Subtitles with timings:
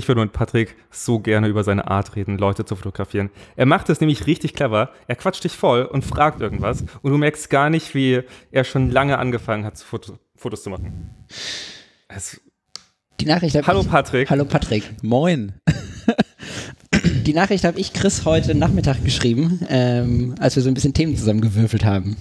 [0.00, 3.28] Ich würde mit Patrick so gerne über seine Art reden, Leute zu fotografieren.
[3.54, 4.88] Er macht es nämlich richtig clever.
[5.08, 8.90] Er quatscht dich voll und fragt irgendwas und du merkst gar nicht, wie er schon
[8.90, 11.10] lange angefangen hat, Foto Fotos zu machen.
[12.08, 12.40] Es
[13.20, 14.30] Die Nachricht Hallo ich, Patrick.
[14.30, 14.84] Hallo Patrick.
[15.02, 15.52] Moin.
[17.26, 21.14] Die Nachricht habe ich Chris heute Nachmittag geschrieben, ähm, als wir so ein bisschen Themen
[21.14, 22.16] zusammengewürfelt haben.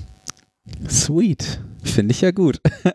[0.89, 1.61] Sweet.
[1.83, 2.59] Finde ich ja gut.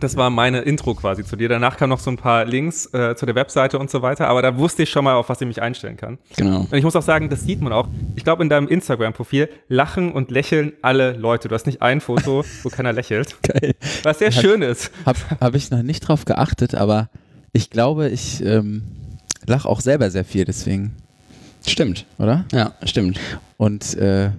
[0.00, 1.48] Das war meine Intro quasi zu dir.
[1.48, 4.42] Danach kamen noch so ein paar Links äh, zu der Webseite und so weiter, aber
[4.42, 6.18] da wusste ich schon mal, auf was ich mich einstellen kann.
[6.36, 6.60] Genau.
[6.70, 7.88] Und ich muss auch sagen, das sieht man auch.
[8.14, 11.48] Ich glaube, in deinem Instagram-Profil lachen und lächeln alle Leute.
[11.48, 13.36] Du hast nicht ein Foto, wo keiner lächelt.
[13.42, 13.74] Geil.
[14.02, 14.90] Was sehr schön ist.
[15.06, 17.08] Habe hab ich noch nicht drauf geachtet, aber
[17.52, 18.82] ich glaube, ich ähm,
[19.46, 20.92] lache auch selber sehr viel deswegen,
[21.66, 22.04] Stimmt.
[22.18, 22.44] oder?
[22.52, 23.18] Ja, stimmt.
[23.56, 24.30] Und äh,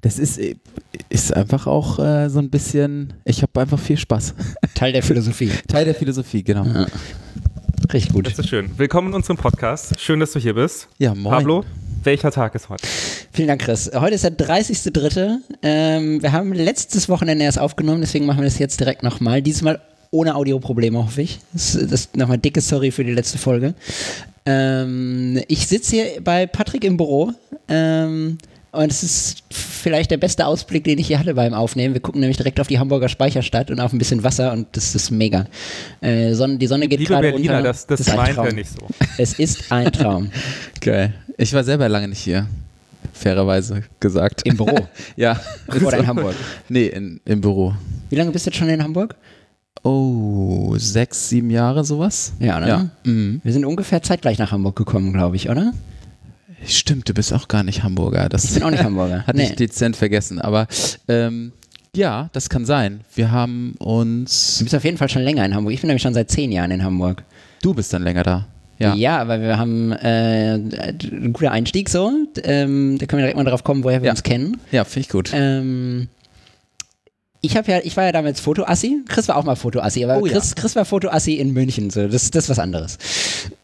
[0.00, 0.56] das ist, äh,
[1.08, 4.34] ist einfach auch äh, so ein bisschen, ich habe einfach viel Spaß.
[4.74, 5.50] Teil der Philosophie.
[5.68, 6.64] Teil der Philosophie, genau.
[6.64, 6.86] Ja.
[7.92, 8.26] Richtig gut.
[8.26, 8.70] Das ist schön.
[8.78, 9.98] Willkommen in unserem Podcast.
[10.00, 10.88] Schön, dass du hier bist.
[10.98, 11.32] Ja, moin.
[11.32, 11.64] Pablo,
[12.02, 12.86] welcher Tag ist heute?
[13.32, 13.90] Vielen Dank, Chris.
[13.94, 15.36] Heute ist der 30.3.
[15.62, 19.42] Ähm, wir haben letztes Wochenende erst aufgenommen, deswegen machen wir das jetzt direkt nochmal.
[19.42, 19.80] Diesmal
[20.10, 21.38] ohne Audioprobleme, hoffe ich.
[21.52, 23.74] Das, das ist nochmal dicke Sorry für die letzte Folge.
[24.46, 27.32] Ähm, ich sitze hier bei Patrick im Büro.
[27.68, 28.38] Ähm,
[28.72, 31.94] und es ist vielleicht der beste Ausblick, den ich hier hatte beim Aufnehmen.
[31.94, 34.94] Wir gucken nämlich direkt auf die Hamburger Speicherstadt und auf ein bisschen Wasser und das
[34.94, 35.46] ist mega.
[36.00, 37.68] Äh, Sonne, die Sonne geht Liebe gerade Berliner, unter.
[37.68, 38.46] das, das, ist ein meint Traum.
[38.46, 38.86] er nicht so.
[39.18, 40.30] Es ist ein Traum.
[40.80, 41.14] Geil.
[41.38, 42.46] Ich war selber lange nicht hier.
[43.12, 44.42] Fairerweise gesagt.
[44.44, 44.76] Im Büro
[45.16, 45.40] ja.
[45.68, 46.34] oder in Hamburg.
[46.68, 47.74] Nee, in, im Büro.
[48.10, 49.16] Wie lange bist du jetzt schon in Hamburg?
[49.82, 52.32] Oh, sechs, sieben Jahre sowas?
[52.40, 52.68] Ja, ne?
[52.68, 52.90] Ja.
[53.04, 53.40] Mhm.
[53.42, 55.72] Wir sind ungefähr zeitgleich nach Hamburg gekommen, glaube ich, oder?
[56.66, 58.28] Stimmt, du bist auch gar nicht Hamburger.
[58.28, 59.22] Das Ich bin auch nicht Hamburger.
[59.26, 59.44] hatte Nee.
[59.44, 60.40] ich dezent vergessen.
[60.40, 60.66] Aber
[61.08, 61.52] ähm,
[61.94, 63.00] ja, das kann sein.
[63.14, 64.58] Wir haben uns.
[64.58, 65.72] Du bist auf jeden Fall schon länger in Hamburg.
[65.74, 67.22] Ich bin nämlich schon seit zehn Jahren in Hamburg.
[67.62, 68.46] Du bist dann länger da.
[68.78, 68.94] Ja.
[68.94, 72.12] Ja, aber wir haben äh, ein guter Einstieg so.
[72.44, 74.12] Ähm, da können wir direkt mal drauf kommen, woher wir Ja.
[74.12, 74.58] uns kennen.
[74.70, 75.30] Ja, finde ich gut.
[75.32, 76.08] Ähm,
[77.40, 79.02] ich habe ja, ich war ja damals Fotoassi.
[79.08, 80.32] Chris war auch mal Fotoassi, aber Oh ja.
[80.32, 81.88] Chris, Chris war Fotoassi in München.
[81.90, 82.98] So, das, das ist was anderes.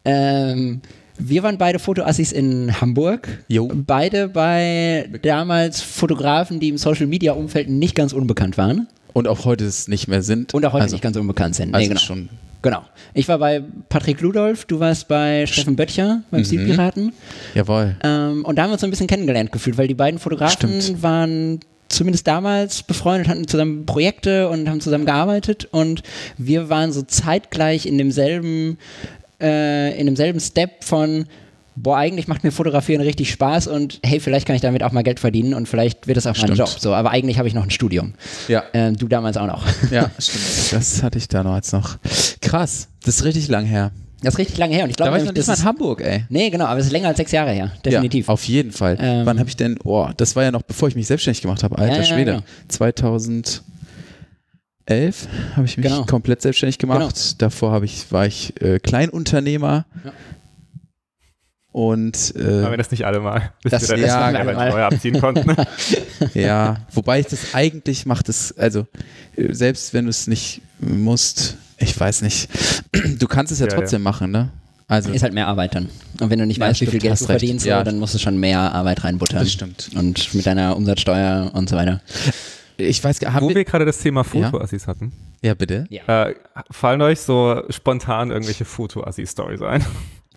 [0.05, 0.81] Ähm,
[1.17, 3.43] wir waren beide Fotoassis in Hamburg.
[3.47, 3.69] Jo.
[3.73, 8.87] Beide bei damals Fotografen, die im Social Media Umfeld nicht ganz unbekannt waren.
[9.13, 10.53] Und auch heute es nicht mehr sind.
[10.53, 11.73] Und auch heute also, nicht ganz unbekannt sind.
[11.75, 11.99] also nee, genau.
[12.01, 12.29] schon.
[12.63, 12.81] Genau.
[13.13, 16.23] Ich war bei Patrick Ludolf, du warst bei Steffen Böttcher Mhm.
[16.31, 17.11] beim Stilpiraten.
[17.53, 17.95] Jawohl.
[18.03, 20.81] Ähm, und da haben wir uns so ein bisschen kennengelernt gefühlt, weil die beiden Fotografen
[20.81, 21.03] Stimmt.
[21.03, 21.59] waren
[21.89, 26.01] zumindest damals befreundet, hatten zusammen Projekte und haben zusammen gearbeitet und
[26.37, 28.77] wir waren so zeitgleich in demselben,
[29.43, 31.25] äh, in demselben Step von
[31.75, 35.01] boah, eigentlich macht mir Fotografieren richtig Spaß und hey, vielleicht kann ich damit auch mal
[35.01, 36.57] Geld verdienen und vielleicht wird es auch mein Stimmt.
[36.59, 36.69] Job.
[36.69, 38.13] So, aber eigentlich habe ich noch ein Studium.
[38.47, 38.63] Ja.
[38.73, 39.65] Ähm, du damals auch noch.
[39.91, 40.71] Ja, stimmt.
[40.71, 41.59] Das hatte ich da noch.
[42.41, 42.89] Krass.
[43.03, 43.91] Das ist richtig lang her.
[44.21, 45.53] Das ist richtig lange her und ich Da glaube, war ich noch nicht das mal
[45.53, 46.23] ist, in Hamburg, ey.
[46.29, 47.71] Nee, genau, aber es ist länger als sechs Jahre her.
[47.83, 48.27] Definitiv.
[48.27, 48.97] Ja, auf jeden Fall.
[49.01, 51.61] Ähm, Wann habe ich denn, oh, das war ja noch bevor ich mich selbstständig gemacht
[51.63, 52.31] habe, alter Ja, ja, Schwede.
[52.33, 52.43] genau.
[54.87, 56.05] 2011 habe ich mich Genau.
[56.05, 57.41] komplett selbstständig gemacht.
[57.41, 59.85] Davor habe ich, war ich äh, Kleinunternehmer.
[60.03, 60.11] Ja.
[61.71, 64.53] Und Aber wenn äh, das nicht alle mal, bis Das- wir dann das ja, mal
[64.53, 64.67] mal.
[64.69, 65.55] Steuer abziehen konnten.
[66.35, 68.85] ja, wobei ich das eigentlich macht es, also
[69.35, 72.47] äh, selbst wenn du es nicht musst, ich weiß nicht,
[73.19, 73.77] du kannst es ja, Ja, ja.
[73.79, 74.49] trotzdem machen, ne?
[74.87, 75.89] Also Ist halt mehr Arbeit dann.
[76.19, 77.39] Und wenn du nicht Ja, weißt, wie viel stimmt, Geld du recht.
[77.39, 77.79] verdienst, Ja.
[77.79, 79.39] so, dann musst du schon mehr Arbeit reinbuttern.
[79.39, 79.89] das stimmt.
[79.95, 82.01] Und mit deiner Umsatzsteuer und so weiter.
[82.77, 84.49] Ich weiß gar Wo wir gerade das Thema Ja.
[84.49, 85.11] Fotoassis hatten,
[85.41, 85.85] Ja, bitte.
[85.89, 86.29] Ja.
[86.29, 86.35] äh,
[86.71, 89.85] fallen euch so spontan irgendwelche Fotoassi-Stories ein?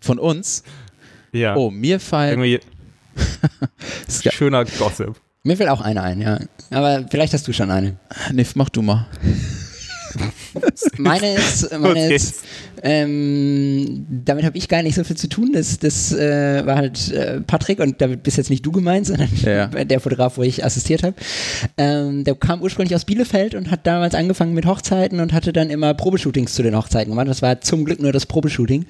[0.00, 0.62] Von uns?
[1.32, 1.56] Ja.
[1.56, 2.60] Oh, mir fallen Irgendwie
[4.30, 5.14] schöner Gossip.
[5.42, 6.38] Mir fällt auch eine ein, ja.
[6.70, 7.96] Aber vielleicht hast du schon eine.
[8.32, 9.06] Nee, mach du mal.
[10.98, 12.42] Meine ist, meine ist
[12.82, 15.50] ähm, damit habe ich gar nicht so viel zu tun.
[15.52, 19.28] Das, das äh, war halt äh, Patrick und damit bist jetzt nicht du gemeint, sondern
[19.42, 19.66] Ja.
[19.84, 21.14] der Fotograf, wo ich assistiert habe.
[21.78, 25.70] Ähm, der kam ursprünglich aus Bielefeld und hat damals angefangen mit Hochzeiten und hatte dann
[25.70, 27.28] immer Probeshootings zu den Hochzeiten gemacht.
[27.28, 28.86] Das war zum Glück nur das Probeshooting.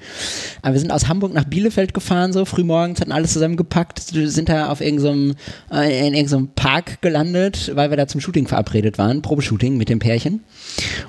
[0.61, 4.49] Aber wir sind aus Hamburg nach Bielefeld gefahren, so früh morgens, hatten alles zusammengepackt, sind
[4.49, 5.35] da auf irgendeinem,
[5.71, 9.99] äh, in irgendeinem Park gelandet, weil wir da zum Shooting verabredet waren, Probeshooting mit dem
[9.99, 10.41] Pärchen.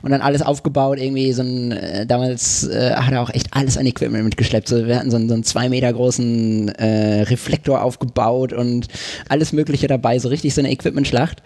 [0.03, 3.77] Und dann alles aufgebaut, irgendwie so ein, äh, damals äh, hat er auch echt alles
[3.77, 4.69] an Equipment mitgeschleppt.
[4.69, 8.89] So, wir hatten so einen, so einen zwei Meter großen äh, Reflektor aufgebaut und
[9.29, 11.43] alles Mögliche dabei, so richtig so eine Equipment-Schlacht.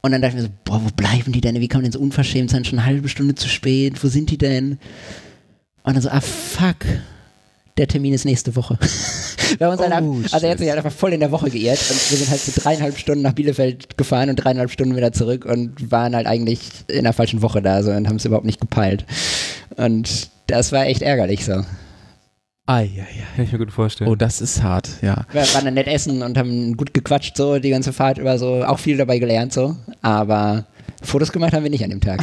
[0.00, 1.60] Und dann dachte ich mir so, boah, wo bleiben die denn?
[1.60, 2.64] Wie kann man denn so unverschämt sein?
[2.64, 4.02] Schon eine halbe Stunde zu spät.
[4.02, 4.78] Wo sind die denn?
[5.82, 6.76] Und dann so, ah fuck,
[7.78, 8.78] der Termin ist nächste Woche.
[9.58, 11.30] wir haben uns halt, Oh, ab- also er hat sich halt einfach voll in der
[11.30, 14.96] Woche geirrt und wir sind halt so dreieinhalb Stunden nach Bielefeld gefahren und dreieinhalb Stunden
[14.96, 18.24] wieder zurück und waren halt eigentlich in der falschen Woche da so und haben es
[18.24, 19.06] überhaupt nicht gepeilt.
[19.76, 21.62] Und das war echt ärgerlich so.
[22.66, 24.10] Ai, ai, Kann ich mir gut vorstellen.
[24.10, 25.24] Oh, das ist hart, ja.
[25.32, 28.62] Wir waren dann nett essen und haben gut gequatscht, so die ganze Fahrt über so,
[28.64, 29.74] auch viel dabei gelernt, so.
[30.02, 30.66] Aber
[31.02, 32.20] Fotos gemacht haben wir nicht an dem Tag.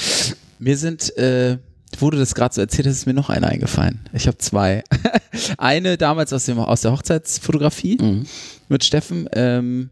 [0.58, 1.58] Mir sind, äh,
[1.98, 4.00] wo du das gerade so erzählt hast, ist mir noch eine eingefallen.
[4.12, 4.82] Ich habe zwei.
[5.58, 8.26] eine damals aus, dem, aus der Hochzeitsfotografie Mhm.
[8.68, 9.28] mit Steffen.
[9.32, 9.90] Ähm,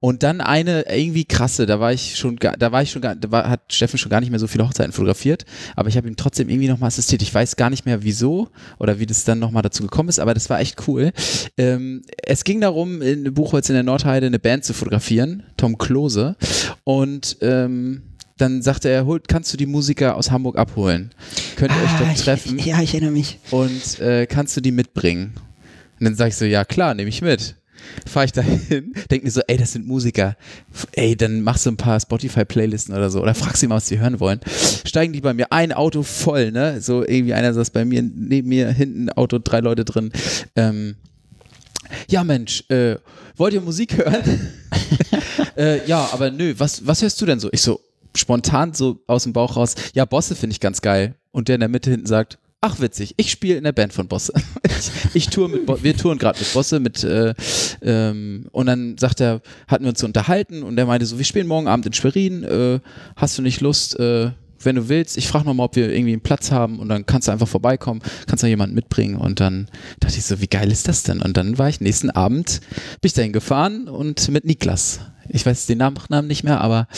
[0.00, 3.16] und dann eine irgendwie krasse, da war ich schon, gar- da war ich schon, da
[3.30, 6.14] war, hat Steffen schon gar nicht mehr so viele Hochzeiten fotografiert, aber ich habe ihm
[6.14, 7.20] trotzdem irgendwie nochmal assistiert.
[7.20, 8.48] Ich weiß gar nicht mehr wieso
[8.78, 11.10] oder wie das dann nochmal dazu gekommen ist, aber das war echt cool.
[11.56, 16.36] Ähm, es ging darum, in Buchholz in der Nordheide eine Band zu fotografieren, Tom Klose.
[16.84, 18.02] Und ähm,
[18.38, 21.10] dann sagte er, holt, kannst du die Musiker aus Hamburg abholen?
[21.56, 22.58] Könnt ihr euch Ah, dort ich- treffen?
[22.58, 23.38] Ich, ja, ich erinnere mich.
[23.50, 25.34] und äh, kannst du die mitbringen?
[26.00, 27.56] Und dann sag ich so, ja klar, nehme ich mit.
[28.06, 30.36] Fahre ich da hin, denk mir so, ey, das sind Musiker.
[30.92, 33.22] Ey, dann machst du ein paar Spotify-Playlisten oder so.
[33.22, 34.40] Oder fragst sie mal, was sie hören wollen.
[34.84, 36.80] Steigen die bei mir ein Auto voll, ne?
[36.80, 40.12] So irgendwie einer saß bei mir, neben mir, hinten Auto, drei Leute drin.
[40.56, 40.96] Ähm,
[42.08, 42.96] ja, Mensch, äh,
[43.36, 44.50] wollt ihr Musik hören?
[45.56, 47.48] äh, ja, aber nö, was, was hörst du denn so?
[47.52, 47.80] Ich so,
[48.18, 51.14] spontan so aus dem Bauch raus, ja, Bosse finde ich ganz geil.
[51.30, 54.08] Und der in der Mitte hinten sagt, ach witzig, ich spiele in der Band von
[54.08, 54.32] Bosse.
[54.64, 57.34] ich, ich tour mit, Bo wir touren gerade mit Bosse, mit, äh,
[57.82, 61.24] ähm, und dann sagt er, hatten wir uns so unterhalten und er meinte so, wir
[61.24, 62.80] spielen morgen Abend in Schwerin, äh,
[63.16, 64.30] hast du nicht Lust, äh,
[64.60, 67.28] wenn du willst, ich frage nochmal, ob wir irgendwie einen Platz haben und dann kannst
[67.28, 69.68] du einfach vorbeikommen, kannst noch jemanden mitbringen und dann
[70.00, 71.22] dachte ich so, wie geil ist das denn?
[71.22, 72.60] Und dann war ich nächsten Abend,
[73.00, 75.00] bin ich dahin gefahren und mit Niklas.
[75.30, 76.88] Ich weiß den Nachnamen nicht mehr, aber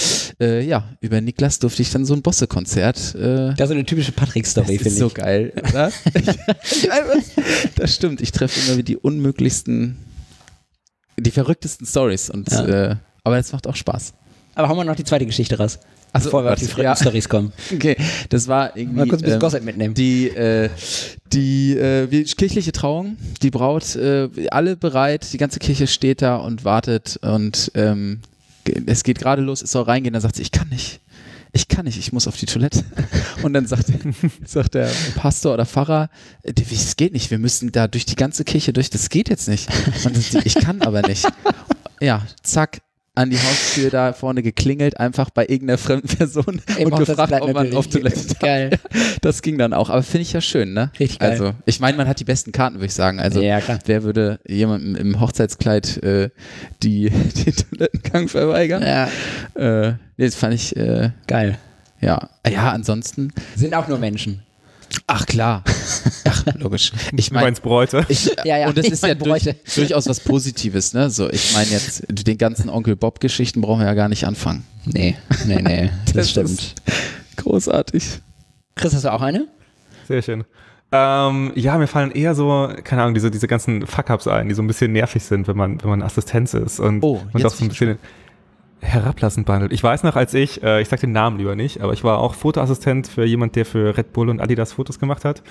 [0.40, 3.14] äh, ja, über Niklas durfte ich dann so ein Bosse-Konzert.
[3.14, 4.98] Äh, Das ist so eine typische Patrick-Story, das finde ist ich.
[5.00, 5.90] so geil, oder?
[7.76, 9.96] das stimmt, ich treffe immer wie die unmöglichsten,
[11.18, 12.66] die verrücktesten Stories und Ja.
[12.92, 14.14] äh, aber es macht auch Spaß.
[14.54, 15.78] Aber hauen wir noch die zweite Geschichte raus.
[16.12, 16.70] Ach so, bevor wir auf die was?
[16.72, 16.96] verrückten Ja.
[16.96, 17.52] Stories kommen.
[17.74, 17.96] Okay,
[18.28, 18.96] das war irgendwie.
[18.98, 19.94] Mal kurz ein bisschen ähm, Gossip mitnehmen.
[19.94, 20.68] Die, äh,
[21.32, 26.64] die äh, kirchliche Trauung, die Braut, äh, alle bereit, die ganze Kirche steht da und
[26.64, 28.20] wartet und ähm,
[28.86, 31.00] es geht gerade los, es soll reingehen, dann sagt sie, ich kann nicht.
[31.52, 32.84] Ich kann nicht, ich muss auf die Toilette.
[33.42, 33.86] Und dann sagt,
[34.46, 36.08] sagt der Pastor oder Pfarrer,
[36.44, 39.48] äh, es geht nicht, wir müssen da durch die ganze Kirche durch, das geht jetzt
[39.48, 39.68] nicht.
[39.68, 41.26] Und dann sagt sie, ich kann aber nicht.
[42.00, 42.82] Ja, zack,
[43.20, 47.52] an die Haustür da vorne geklingelt, einfach bei irgendeiner fremden Person Im und gefragt, ob
[47.52, 47.86] man auf.
[47.88, 48.38] Toilette darf.
[48.38, 48.70] Geil.
[49.20, 50.90] Das ging dann auch, aber finde ich ja schön, ne?
[50.98, 51.32] Richtig geil.
[51.32, 53.20] Also, ich meine, man hat die besten Karten, würde ich sagen.
[53.20, 53.78] Also, Ja, klar.
[53.84, 56.30] wer würde jemandem im Hochzeitskleid äh,
[56.82, 57.10] die,
[57.46, 58.82] den Toilettengang verweigern?
[58.82, 59.08] Ja,
[59.54, 61.58] Äh, nee, das fand ich, äh, geil.
[62.00, 62.30] ja.
[62.48, 64.42] Ja, ansonsten, Sind auch nur Menschen.
[65.06, 65.62] Ach klar.
[66.24, 66.92] Ach, logisch.
[67.16, 68.04] Ich Du meine, meinst Bräute.
[68.08, 69.56] ich, Ja, ja, und das ich ist ja durch, Bräute.
[69.74, 71.10] durchaus was Positives, ne?
[71.10, 74.64] So, ich meine jetzt, den ganzen Onkel Bob-Geschichten brauchen wir ja gar nicht anfangen.
[74.84, 75.16] Nee,
[75.46, 75.90] nee, nee.
[76.06, 76.74] Das, Das stimmt.
[77.36, 78.20] Großartig.
[78.76, 79.46] Chris, hast du auch eine?
[80.08, 80.44] Sehr schön.
[80.92, 84.62] Ähm, ja, mir fallen eher so, keine Ahnung, diese, diese ganzen Fuck-Ups ein, die so
[84.62, 87.64] ein bisschen nervig sind, wenn man, wenn man Assistenz ist und Oh, jetzt doch so
[87.64, 87.98] ein bisschen
[88.80, 89.72] herablassend behandelt.
[89.72, 92.18] Ich weiß noch, als ich, äh, ich sag den Namen lieber nicht, aber ich war
[92.18, 95.42] auch Fotoassistent für jemand, der für Red Bull und Adidas Fotos gemacht hat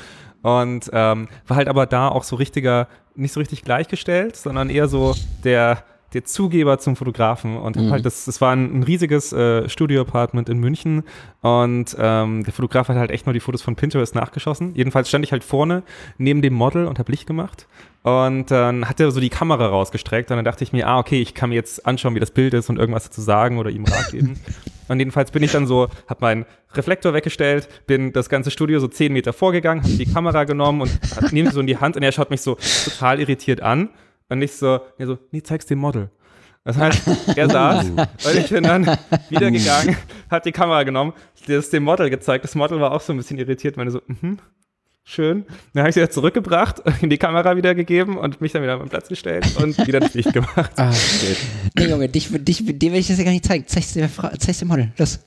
[0.42, 4.88] und ähm, war halt aber da auch so richtiger, nicht so richtig gleichgestellt, sondern eher
[4.88, 7.92] so der der Zugeber zum Fotografen und Mhm.
[7.92, 11.04] halt das, das war ein, ein riesiges äh, Studio-Apartment in München
[11.42, 14.74] und ähm, der Fotograf hat halt echt nur die Fotos von Pinterest nachgeschossen.
[14.76, 15.84] Jedenfalls stand ich halt vorne
[16.18, 17.68] neben dem Model und habe Licht gemacht
[18.04, 21.22] und dann hat er so die Kamera rausgestreckt und dann dachte ich mir, ah okay,
[21.22, 23.86] ich kann mir jetzt anschauen, wie das Bild ist und irgendwas dazu sagen oder ihm
[23.86, 24.40] Rat geben.
[24.88, 28.88] und jedenfalls bin ich dann so, habe meinen Reflektor weggestellt, bin das ganze Studio so
[28.88, 32.04] zehn Meter vorgegangen, habe die Kamera genommen und nehme sie so in die Hand und
[32.04, 33.90] er schaut mich so total irritiert an
[34.30, 36.10] und ich so, er so, nee, zeig's dem Model.
[36.64, 37.02] Das heißt,
[37.36, 38.86] er saß und ich bin dann
[39.30, 39.98] wieder gegangen,
[40.30, 41.14] hat die Kamera genommen,
[41.48, 42.44] das dem Model gezeigt.
[42.44, 44.38] Das Model war auch so ein bisschen irritiert, meine so, mhm,
[45.04, 45.46] schön.
[45.74, 48.74] Dann habe ich sie wieder zurückgebracht, in die Kamera wieder gegeben und mich dann wieder
[48.74, 50.72] an meinen Platz gestellt und wieder das Licht gemacht.
[50.76, 51.38] Ah, shit.
[51.76, 53.66] Nee, Junge, dich, dich, dir will ich das ja gar nicht zeigen.
[53.68, 54.92] Zeig's der Frau, zeig's dem Model.
[54.98, 55.20] Los.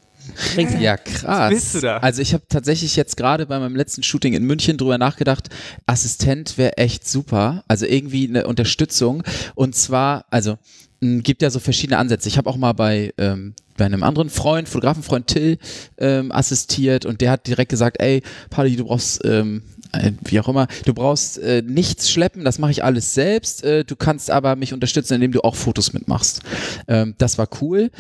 [0.81, 1.51] Ja, krass.
[1.75, 1.99] du da?
[1.99, 5.49] Also ich habe tatsächlich jetzt gerade bei meinem letzten Shooting in München drüber nachgedacht,
[5.87, 7.65] Assistent wäre echt super.
[7.69, 9.23] Also irgendwie eine Unterstützung.
[9.55, 10.59] Und zwar, also
[11.01, 12.29] gibt ja so verschiedene Ansätze.
[12.29, 15.59] Ich habe auch mal bei, ähm, bei einem anderen Freund, Fotografenfreund Till,
[15.99, 19.63] ähm, assistiert und der hat direkt gesagt, ey, Paddy, du brauchst ähm,
[19.93, 23.65] äh, wie auch immer, du brauchst äh, nichts schleppen, das mache ich alles selbst.
[23.65, 26.43] Äh, du kannst aber mich unterstützen, indem du auch Fotos mitmachst.
[26.89, 27.91] Ähm, das war cool.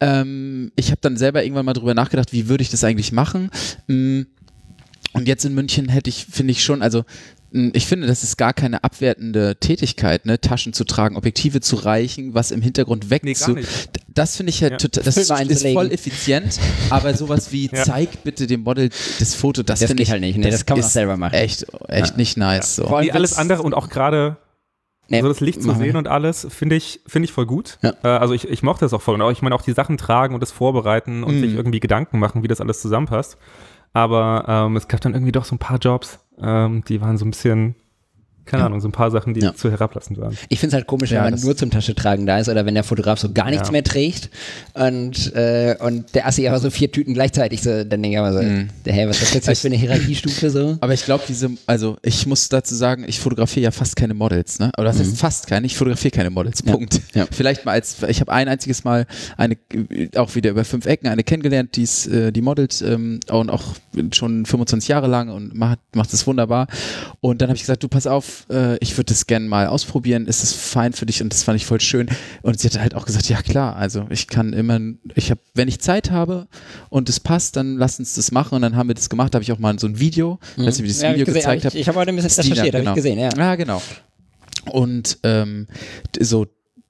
[0.00, 3.50] Ähm, ich habe dann selber irgendwann mal drüber nachgedacht, wie würde ich das eigentlich machen.
[3.88, 4.22] Mm,
[5.14, 7.04] Und jetzt in München hätte ich, finde ich schon, also
[7.52, 10.40] mm, ich finde, das ist gar keine abwertende Tätigkeit, ne?
[10.40, 13.34] Taschen zu tragen, Objektive zu reichen, was im Hintergrund weg Nee,
[14.14, 14.78] das finde ich halt Ja.
[14.78, 15.72] total, das ist einzulegen.
[15.74, 17.82] voll effizient, aber sowas wie Ja.
[17.84, 20.50] zeig bitte dem Model das Foto, das, Das finde ich halt nicht, ne?
[20.50, 21.34] Das kann man ist selber machen.
[21.34, 22.76] Echt, echt nicht nice.
[22.76, 22.86] So.
[22.86, 24.36] Vor allem Nee, alles andere und auch gerade
[25.08, 25.86] Nee, so das Licht zu machen wir.
[25.86, 27.78] sehen und alles, finde ich, finde ich voll gut.
[27.82, 27.94] Ja.
[28.04, 29.14] Äh, also ich, ich mochte das auch voll.
[29.14, 31.40] Und auch, ich meine auch die Sachen tragen und das vorbereiten und Mhm.
[31.40, 33.38] sich irgendwie Gedanken machen, wie das alles zusammenpasst.
[33.94, 37.24] Aber ähm, es gab dann irgendwie doch so ein paar Jobs, ähm, die waren so
[37.24, 37.74] ein bisschen,
[38.48, 38.66] keine Ja.
[38.66, 39.54] Ahnung, so ein paar Sachen, die Ja.
[39.54, 40.36] zu herablassend waren.
[40.48, 42.48] Ich finde es halt komisch, Ja, wenn man das- nur zum Tasche tragen da ist
[42.48, 43.72] oder wenn der Fotograf so gar nichts Ja.
[43.72, 44.30] mehr trägt
[44.74, 48.32] und, äh, und der Assi aber so vier Tüten gleichzeitig so, dann denke ich aber
[48.32, 48.68] so, Mhm.
[48.84, 50.78] hey, was ist das jetzt für eine Hierarchiestufe so?
[50.80, 54.58] Aber ich glaube, diese, also ich muss dazu sagen, ich fotografiere ja fast keine Models,
[54.58, 54.70] ne?
[54.78, 56.62] Oder das heißt fast keine, ich fotografiere keine Models.
[56.64, 56.68] Mhm.
[56.68, 56.74] Ja.
[56.74, 57.00] Punkt.
[57.14, 57.26] Ja.
[57.30, 59.56] Vielleicht mal als, ich habe ein einziges Mal eine,
[60.16, 63.62] auch wieder über fünf Ecken, eine kennengelernt, die ist, äh, die modelt ähm, und auch
[64.12, 66.66] schon 25 Jahre lang und macht, macht es wunderbar.
[67.20, 70.26] Und dann habe ich gesagt, du pass auf, äh, ich würde das gerne mal ausprobieren,
[70.26, 71.22] ist es fein für dich?
[71.22, 72.08] Und das fand ich voll schön.
[72.42, 74.80] Und sie hat halt auch gesagt, ja klar, also ich kann immer,
[75.14, 76.48] ich habe, wenn ich Zeit habe
[76.90, 78.56] und es passt, dann lass uns das machen.
[78.56, 80.78] Und dann haben wir das gemacht, da habe ich auch mal so ein Video, nicht,
[80.82, 81.76] wie ich das Ja, hab Video ich gesehen, gezeigt hab habe.
[81.76, 82.90] ich, ich habe heute ein bisschen Stina, recherchiert, habe genau.
[82.92, 83.30] ich gesehen, ja.
[83.36, 83.82] Ja, genau.
[84.70, 85.66] Und ähm,
[86.20, 86.46] so,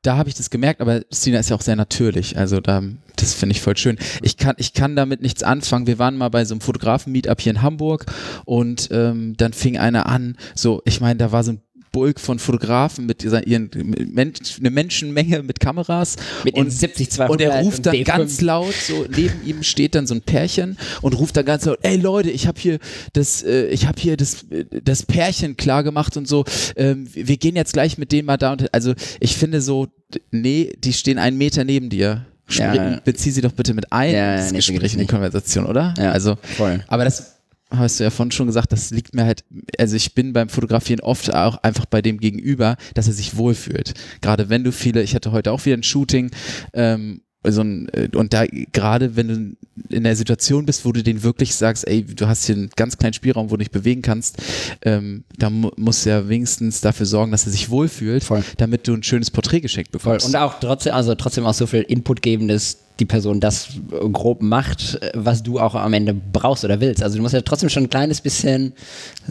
[0.09, 2.38] da habe ich das gemerkt, aber Stina ist ja auch sehr natürlich.
[2.38, 2.83] Also da,
[3.17, 3.99] das finde ich voll schön.
[4.23, 5.87] Ich kann, ich kann damit nichts anfangen.
[5.87, 8.07] Wir waren mal bei so einem Fotografen-Meetup hier in Hamburg
[8.47, 11.61] und ähm, dann fing einer an, so, ich meine, da war so ein
[11.99, 16.14] Bulk von Fotografen mit dieser ihren mit Mensch, eine Menschenmenge mit Kameras
[16.45, 18.05] Mit und den 70, 200 und er ruft dann D5.
[18.05, 21.78] ganz laut, so neben ihm steht dann so ein Pärchen und ruft dann ganz laut,
[21.83, 22.78] ey Leute, ich habe hier
[23.14, 24.47] das, äh, ich habe hier das,
[24.85, 26.45] das Pärchen klar gemacht und so.
[26.76, 29.88] Ähm, wir gehen jetzt gleich mit denen mal da und also ich finde so,
[30.31, 32.26] nee, die stehen einen Meter neben dir.
[32.47, 33.00] Sprich, Ja.
[33.05, 35.07] Bezieh sie doch bitte mit ein Ja, ins nee, Gespräch in die.
[35.07, 35.95] Konversation, oder?
[35.99, 36.83] Ja, also, voll.
[36.88, 37.38] aber das
[37.70, 39.44] hast du ja vorhin schon gesagt, das liegt mir halt,
[39.78, 43.94] also ich bin beim Fotografieren oft auch einfach bei dem Gegenüber, dass er sich wohlfühlt.
[44.20, 46.30] Gerade wenn du viele, ich hatte heute auch wieder ein Shooting,
[46.72, 51.02] ähm, so ein, äh, und da gerade wenn du in der Situation bist, wo du
[51.02, 54.02] den wirklich sagst, ey, du hast hier einen ganz kleinen Spielraum, wo du dich bewegen
[54.02, 54.37] kannst,
[54.83, 58.42] ähm, da mu musst du ja wenigstens dafür sorgen, dass er sich wohlfühlt, Voll.
[58.57, 60.14] damit du ein schönes Porträt geschenkt Voll.
[60.14, 60.26] bekommst.
[60.26, 64.09] Und auch trotzdem, also trotzdem auch so viel Input geben, dass die Person das äh,
[64.09, 67.02] grob macht, äh, was du auch am Ende brauchst oder willst.
[67.04, 68.73] Also du musst ja trotzdem schon ein kleines bisschen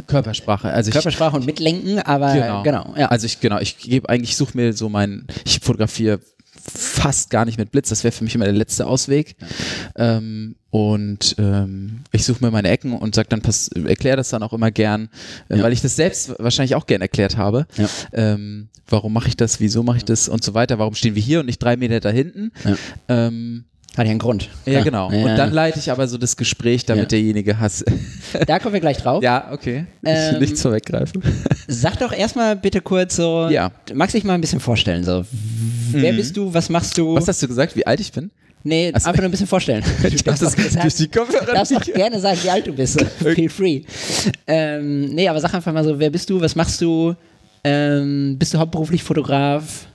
[0.08, 2.64] Körpersprache, also ich, Körpersprache und mitlenken, aber Genau.
[2.64, 3.08] genau, ja.
[3.08, 6.20] Also ich, genau, ich gebe eigentlich, ich suche mir so mein, ich fotografiere
[6.70, 9.36] fast gar nicht mit Blitz, das wäre für mich immer der letzte Ausweg.
[9.96, 14.44] Ähm, und ähm, ich suche mir meine Ecken und sag dann, pass, erkläre das dann
[14.44, 15.10] auch immer gern,
[15.50, 15.64] äh, Ja.
[15.64, 17.66] weil ich das selbst wahrscheinlich auch gern erklärt habe.
[17.78, 17.90] Ja.
[18.14, 21.22] Ähm, warum mache ich das, wieso mache ich das und so weiter, warum stehen wir
[21.22, 22.52] hier und nicht drei Meter da hinten?
[22.66, 22.76] Ja.
[23.08, 23.64] Ähm,
[23.98, 24.50] Hat ja einen Grund.
[24.66, 24.84] ja, Klar.
[24.84, 25.12] genau.
[25.12, 25.26] Ja.
[25.32, 27.08] Und dann leite ich aber so das Gespräch, damit Ja.
[27.18, 27.84] derjenige has.
[28.46, 29.24] da kommen wir gleich drauf.
[29.24, 29.88] ja, okay.
[30.04, 31.24] Ich Ähm, will nichts vorweggreifen.
[31.68, 33.72] Sag doch erstmal bitte kurz so, Ja.
[33.94, 35.26] magst du dich mal ein bisschen vorstellen, so,
[35.92, 37.16] wer bist du, was machst du?
[37.16, 38.30] Was hast du gesagt, wie alt ich bin?
[38.64, 39.08] nee, Ach so.
[39.08, 39.84] einfach nur ein bisschen vorstellen.
[40.04, 41.94] Du darfst das gerne durch die Kopfhörer du darfst nicht.
[41.94, 43.02] gerne sagen, wie alt du bist.
[43.20, 43.82] Feel free.
[44.46, 47.16] Ähm, nee, aber sag einfach mal so, wer bist du, was machst du?
[47.64, 49.88] Ähm, bist du hauptberuflich Fotograf?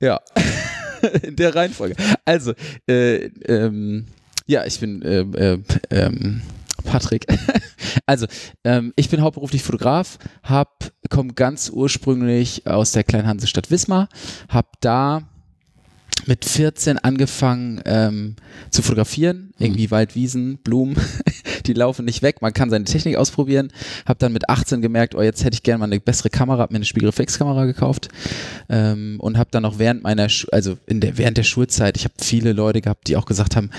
[0.00, 0.20] Ja,
[1.22, 1.96] in der Reihenfolge.
[2.24, 2.52] Also,
[2.88, 4.06] äh, ähm,
[4.46, 5.58] ja, ich bin äh, äh,
[5.90, 6.42] ähm,
[6.84, 7.26] Patrick.
[8.06, 8.26] also,
[8.64, 14.08] ähm, ich bin hauptberuflich Fotograf, hab, komme ganz ursprünglich aus der kleinen Hansestadt Wismar,
[14.48, 15.22] hab da
[16.26, 18.36] mit 14 angefangen ähm,
[18.70, 20.96] zu fotografieren, irgendwie Waldwiesen, Blumen,
[21.66, 23.72] die laufen nicht weg, man kann seine Technik ausprobieren.
[24.06, 26.70] Hab dann mit 18 gemerkt, oh, jetzt hätte ich gerne mal eine bessere Kamera, hab
[26.70, 28.08] mir eine Spiegelreflexkamera gekauft
[28.68, 32.04] ähm, und habe dann noch während meiner, Schu also in der während der Schulzeit, ich
[32.04, 33.70] habe viele Leute gehabt, die auch gesagt haben,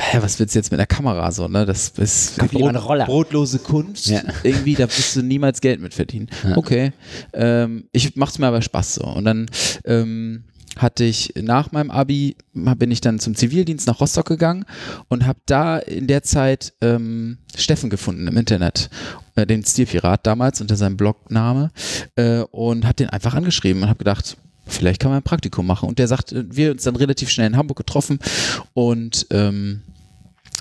[0.00, 1.66] hä, was willst du jetzt mit der Kamera so, ne?
[1.66, 3.06] Das ist einen Roller.
[3.06, 4.06] brotlose Kunst.
[4.06, 4.22] Ja.
[4.42, 6.28] Irgendwie, da wirst du niemals Geld mit verdienen.
[6.54, 6.92] Okay.
[7.32, 9.04] Ähm, ich mach's mir aber Spaß so.
[9.04, 9.46] Und dann
[9.84, 10.44] ähm,
[10.78, 14.64] hatte ich nach meinem Abi, bin ich dann zum Zivildienst nach Rostock gegangen
[15.08, 18.88] und habe da in der Zeit ähm, Steffen gefunden im Internet,
[19.34, 21.70] äh, den Stilpirat damals unter seinem Blogname
[22.16, 25.88] äh, und habe den einfach angeschrieben und habe gedacht, vielleicht kann man ein Praktikum machen.
[25.88, 28.18] Und der sagt, äh, wir uns dann relativ schnell in Hamburg getroffen
[28.74, 29.82] und ähm,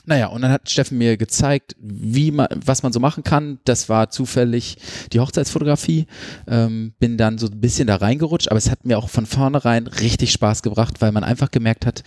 [0.08, 3.60] naja, und dann hat Steffen mir gezeigt, wie man, was man so machen kann.
[3.66, 4.78] Das war zufällig
[5.12, 6.08] die Hochzeitsfotografie.
[6.48, 9.86] Ähm, bin dann so ein bisschen da reingerutscht, aber es hat mir auch von vornherein
[9.86, 12.04] richtig Spaß gebracht, weil man einfach gemerkt hat,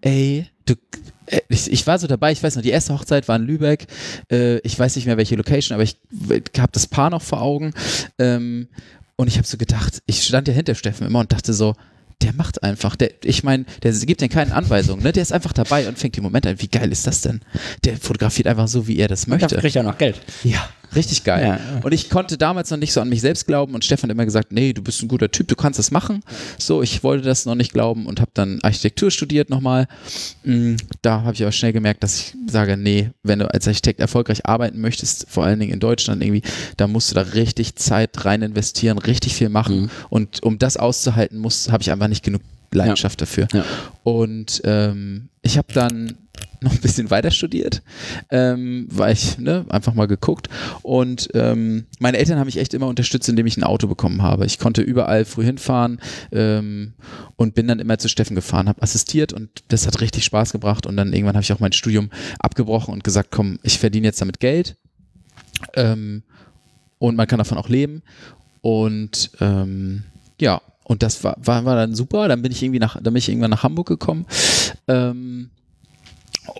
[0.00, 0.72] ey, du,
[1.26, 3.88] äh, ich, ich war so dabei, ich weiß noch, die erste Hochzeit war in Lübeck.
[4.32, 5.98] Äh, ich weiß nicht mehr welche Location, aber ich
[6.58, 7.74] habe das Paar noch vor Augen.
[8.18, 8.68] Ähm,
[9.16, 11.74] und ich habe so gedacht, ich stand ja hinter Steffen immer und dachte so,
[12.24, 15.12] der macht einfach, der, ich meine, der gibt den keine Anweisungen, ne?
[15.12, 16.60] Der ist einfach dabei und fängt die Momente an.
[16.60, 17.40] Wie geil ist das denn?
[17.84, 19.46] Der fotografiert einfach so, wie er das möchte.
[19.46, 20.20] Dafür kriegt er noch Geld.
[20.42, 21.44] Ja, Richtig geil.
[21.46, 21.80] Ja.
[21.82, 24.24] Und ich konnte damals noch nicht so an mich selbst glauben und Stefan hat immer
[24.24, 26.22] gesagt, nee, du bist ein guter Typ, du kannst das machen.
[26.58, 29.86] So, ich wollte das noch nicht glauben und habe dann Architektur studiert nochmal.
[30.44, 34.00] Mm, Da habe ich aber schnell gemerkt, dass ich sage, nee, wenn du als Architekt
[34.00, 36.42] erfolgreich arbeiten möchtest, vor allen Dingen in Deutschland irgendwie,
[36.76, 39.90] da musst du da richtig Zeit rein investieren, richtig viel machen.
[40.10, 42.42] Und um das auszuhalten, muss, habe ich einfach nicht genug
[42.74, 43.48] Leidenschaft dafür.
[43.52, 43.64] Ja.
[44.02, 46.18] Und ähm, ich habe dann
[46.64, 47.82] noch ein bisschen weiter studiert,
[48.30, 50.48] ähm, weil ich ne, einfach mal geguckt.
[50.82, 54.46] Und ähm, meine Eltern haben mich echt immer unterstützt, indem ich ein Auto bekommen habe.
[54.46, 56.00] Ich konnte überall früh hinfahren
[56.32, 56.94] ähm,
[57.36, 60.86] und bin dann immer zu Steffen gefahren, habe assistiert und das hat richtig Spaß gebracht.
[60.86, 64.20] Und dann irgendwann habe ich auch mein Studium abgebrochen und gesagt, komm, ich verdiene jetzt
[64.20, 64.76] damit Geld.
[65.74, 66.22] Ähm,
[66.98, 68.02] und man kann davon auch leben.
[68.62, 70.04] Und ähm,
[70.40, 72.28] ja, und das war, war, war dann super.
[72.28, 74.26] Dann bin ich irgendwie nach, dann bin ich irgendwann nach Hamburg gekommen.
[74.86, 75.50] Ähm,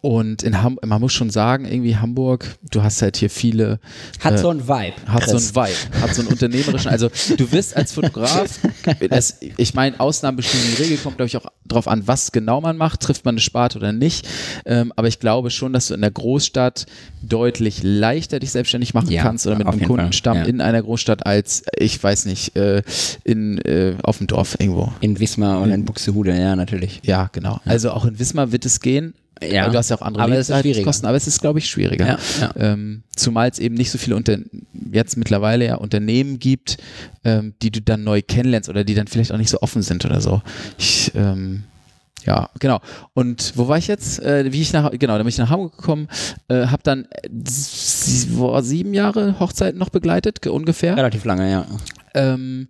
[0.02, 3.78] und in Ham man muss schon sagen, irgendwie Hamburg, du hast halt hier viele,
[4.20, 4.94] Hat Äh, so ein Vibe.
[5.06, 5.30] hat Chris.
[5.30, 8.58] so ein Vibe, hat so einen unternehmerischen, also du wirst als Fotograf,
[9.10, 12.60] das, ich meine, Ausnahmen bestimmen die Regel, kommt glaube ich auch drauf an, was genau
[12.60, 14.28] man macht, trifft man eine Sparte oder nicht,
[14.66, 16.86] ähm, aber ich glaube schon, dass du in der Großstadt
[17.22, 20.44] deutlich leichter dich selbstständig machen Ja, kannst oder mit einem Kundenstamm ja.
[20.44, 22.82] in einer Großstadt als, ich weiß nicht, äh,
[23.24, 24.92] in, äh, auf dem Dorf irgendwo.
[25.00, 27.00] In Wismar oder in Buxtehude, ja, natürlich.
[27.04, 27.60] Ja, genau.
[27.64, 29.14] Also auch in Wismar wird es gehen.
[29.42, 31.66] Ja, du hast ja auch andere aber es ist Lebenshaltungskosten, aber es ist, glaube ich,
[31.66, 32.06] schwieriger.
[32.06, 32.52] Ja, ja.
[32.56, 34.38] Ähm, zumal es eben nicht so viele unter
[34.92, 36.78] jetzt mittlerweile ja Unternehmen gibt,
[37.24, 40.04] ähm, die du dann neu kennenlernst oder die dann vielleicht auch nicht so offen sind
[40.04, 40.40] oder so.
[40.78, 41.64] Ich, ähm,
[42.24, 42.80] ja, genau.
[43.12, 44.18] Und wo war ich jetzt?
[44.22, 46.08] Äh, wie ich nach, genau, dann bin ich nach Hamburg gekommen,
[46.48, 47.06] äh, habe dann
[48.30, 51.66] boah, sieben Jahre Hochzeiten noch begleitet, ge- ungefähr Relativ lange, ja.
[52.14, 52.68] ähm,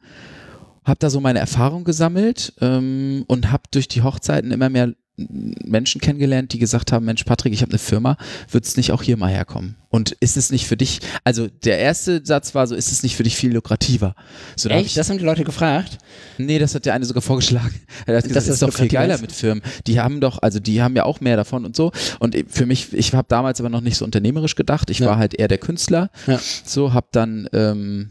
[0.84, 6.00] habe da so meine Erfahrung gesammelt ähm, und habe durch die Hochzeiten immer mehr Menschen
[6.00, 8.16] kennengelernt, die gesagt haben, Mensch Patrick, ich habe eine Firma,
[8.50, 9.76] würdest nicht auch hier mal herkommen?
[9.88, 13.14] Und ist es nicht für dich, also der erste Satz war so, ist es nicht
[13.14, 14.16] für dich viel lukrativer?
[14.56, 14.96] So, da hab Echt?
[14.96, 15.98] Das haben die Leute gefragt?
[16.36, 17.74] Nee, das hat der eine sogar vorgeschlagen.
[18.06, 19.20] Er hat gesagt, das das ist doch viel geiler ist?
[19.20, 19.62] mit Firmen.
[19.86, 21.92] Die haben doch, also die haben ja auch mehr davon und so.
[22.18, 24.90] Und für mich, ich habe damals aber noch nicht so unternehmerisch gedacht.
[24.90, 25.06] Ich Ja.
[25.06, 26.10] war halt eher der Künstler.
[26.26, 26.40] Ja.
[26.64, 28.10] So, hab dann ähm,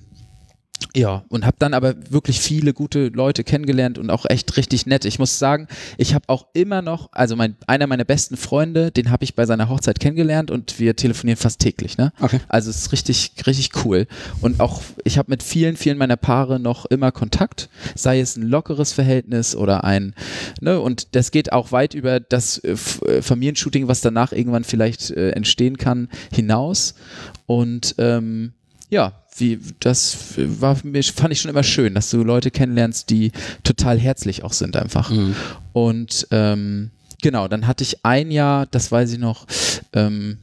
[0.96, 5.06] ja, und habe dann aber wirklich viele gute Leute kennengelernt und auch echt richtig nett.
[5.06, 9.10] Ich muss sagen, ich habe auch immer noch, also mein, einer meiner besten Freunde, den
[9.10, 11.98] habe ich bei seiner Hochzeit kennengelernt und wir telefonieren fast täglich.
[11.98, 12.14] Ne?
[12.20, 12.40] Okay.
[12.48, 14.06] Also es ist richtig, richtig cool.
[14.42, 18.44] Und auch, ich habe mit vielen, vielen meiner Paare noch immer Kontakt, sei es ein
[18.44, 20.14] lockeres Verhältnis oder ein,
[20.62, 22.76] ne, und das geht auch weit über das äh,
[23.08, 26.94] äh, Familienshooting, was danach irgendwann vielleicht äh, entstehen kann, hinaus.
[27.48, 28.54] Und ähm,
[28.90, 33.32] ja, wie das war mich, fand ich schon immer schön, dass du Leute kennenlernst, die
[33.64, 35.12] total herzlich auch sind einfach.
[35.74, 36.92] Und ähm,
[37.22, 39.46] genau, dann hatte ich ein Jahr, das weiß ich noch,
[39.94, 40.38] ähm,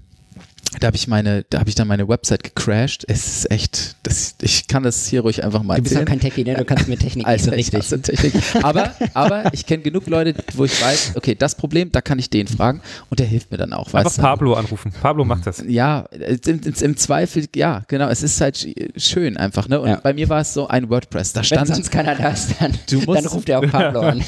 [0.78, 3.04] da habe ich meine, da habe ich dann meine Website gecrashed.
[3.08, 6.20] Es ist echt, das, ich kann das hier ruhig einfach mal Du bist doch erzählen.
[6.20, 6.54] kein Techie, ne?
[6.54, 7.88] Du kannst mit Technik nicht so richtig.
[7.88, 8.34] Technik.
[8.62, 12.30] Aber, aber ich kenne genug Leute, wo ich weiß, okay, das Problem, da kann ich
[12.30, 13.86] den fragen und der hilft mir dann auch.
[13.92, 14.22] Einfach Weißt du?
[14.22, 14.92] Pablo anrufen.
[15.02, 15.62] Pablo macht das.
[15.66, 18.08] Ja, im, im, im Zweifel, ja, genau.
[18.08, 19.80] Es ist halt sch- schön einfach, ne?
[19.80, 19.96] Und Ja.
[19.96, 21.32] bei mir war es so ein WordPress.
[21.32, 24.00] Da Wenn stand, sonst keiner da ist, dann, Du musst- dann ruft er auch Pablo
[24.02, 24.22] an.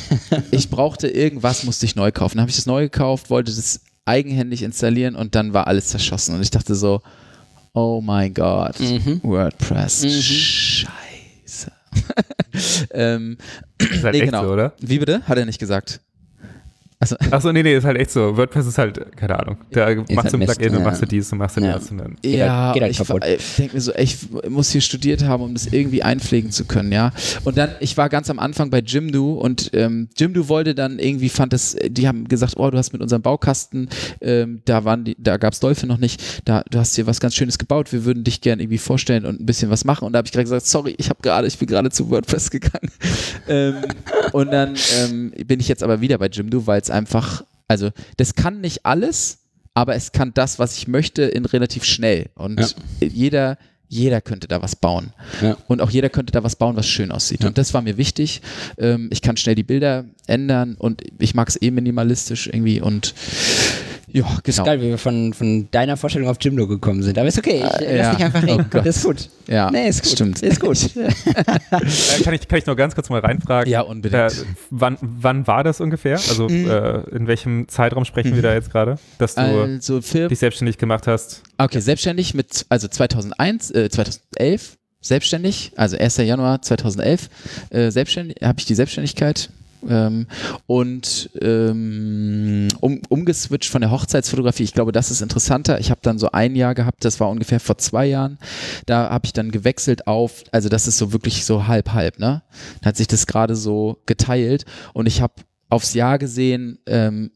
[0.50, 2.36] ich brauchte irgendwas, musste ich neu kaufen.
[2.38, 6.34] Dann habe ich das neu gekauft, wollte das eigenhändig installieren und dann war alles zerschossen.
[6.34, 7.02] Und ich dachte so,
[7.72, 9.20] oh mein Gott, Mhm.
[9.22, 11.72] WordPress, scheiße.
[12.92, 13.38] ähm,
[14.02, 14.56] halt nee, genau.
[14.56, 14.70] so?
[14.80, 15.22] Wie bitte?
[15.26, 16.00] Hat er nicht gesagt.
[17.02, 18.36] Also, Achso, nee, nee, ist halt echt so.
[18.36, 19.56] WordPress ist halt, keine Ahnung.
[19.72, 20.84] Da machst du halt ein Plugin und ja.
[20.84, 21.72] machst du dies und machst du Ja.
[21.72, 22.16] das und dann.
[22.22, 23.24] Geht ja, halt- geht halt ich, kaputt.
[23.26, 26.64] ich denke mir so, ey, ich muss hier studiert haben, um das irgendwie einpflegen zu
[26.64, 27.10] können, ja.
[27.42, 31.28] Und dann, ich war ganz am Anfang bei Jimdo und ähm, Jimdo wollte dann irgendwie,
[31.28, 33.88] fand es, die haben gesagt, oh, du hast mit unserem Baukasten,
[34.20, 37.34] ähm, da waren die, da gab's Dolphin noch nicht, da, du hast hier was ganz
[37.34, 40.04] Schönes gebaut, wir würden dich gerne irgendwie vorstellen und ein bisschen was machen.
[40.06, 42.52] Und da habe ich gerade gesagt, sorry, ich habe gerade, ich bin gerade zu WordPress
[42.52, 42.92] gegangen.
[43.48, 43.74] ähm,
[44.30, 48.34] und dann ähm, bin ich jetzt aber wieder bei Jimdo, weil es einfach, also das
[48.34, 49.38] kann nicht alles,
[49.74, 52.30] aber es kann das, was ich möchte, in relativ schnell.
[52.34, 52.66] Und Ja.
[53.08, 55.12] jeder, jeder könnte da was bauen.
[55.40, 55.56] Ja.
[55.68, 57.44] Und auch jeder könnte da was bauen, was schön aussieht.
[57.44, 58.40] Und das war mir wichtig.
[58.78, 63.14] Ähm, ich kann schnell die Bilder ändern und ich mag es eh minimalistisch irgendwie und
[64.12, 64.64] ja, genau.
[64.64, 67.16] Geil, wie wir von, von deiner Vorstellung auf Jimdo gekommen sind.
[67.18, 68.08] Aber ist okay, ich äh, ja.
[68.08, 68.66] lass dich einfach Oh reden.
[68.70, 69.28] Das ist gut.
[69.48, 70.12] Ja, nee, ist gut.
[70.12, 70.42] stimmt.
[70.42, 70.90] Ist gut.
[71.72, 73.70] Äh, kann, ich, kann ich noch ganz kurz mal reinfragen?
[73.70, 74.32] Ja, unbedingt.
[74.32, 76.14] Äh, wann, wann war das ungefähr?
[76.14, 78.98] Also äh, in welchem Zeitraum sprechen wir da jetzt gerade?
[79.18, 81.42] Dass du Also dich selbstständig gemacht hast?
[81.58, 86.18] okay, selbstständig mit, also 2001, äh, 2011 selbstständig, also 1.
[86.18, 87.28] Januar 2011
[87.70, 89.50] äh, selbstständig, habe ich die Selbstständigkeit
[89.88, 90.26] Ähm,
[90.66, 95.80] und ähm, um, umgeswitcht von der Hochzeitsfotografie, ich glaube, das ist interessanter.
[95.80, 98.38] Ich habe dann so ein Jahr gehabt, das war ungefähr vor zwei Jahren.
[98.86, 102.42] Da habe ich dann gewechselt auf, also das ist so wirklich so halb halb, ne?
[102.80, 105.34] Da hat sich das gerade so geteilt und ich habe
[105.68, 107.30] aufs Jahr gesehen ähm,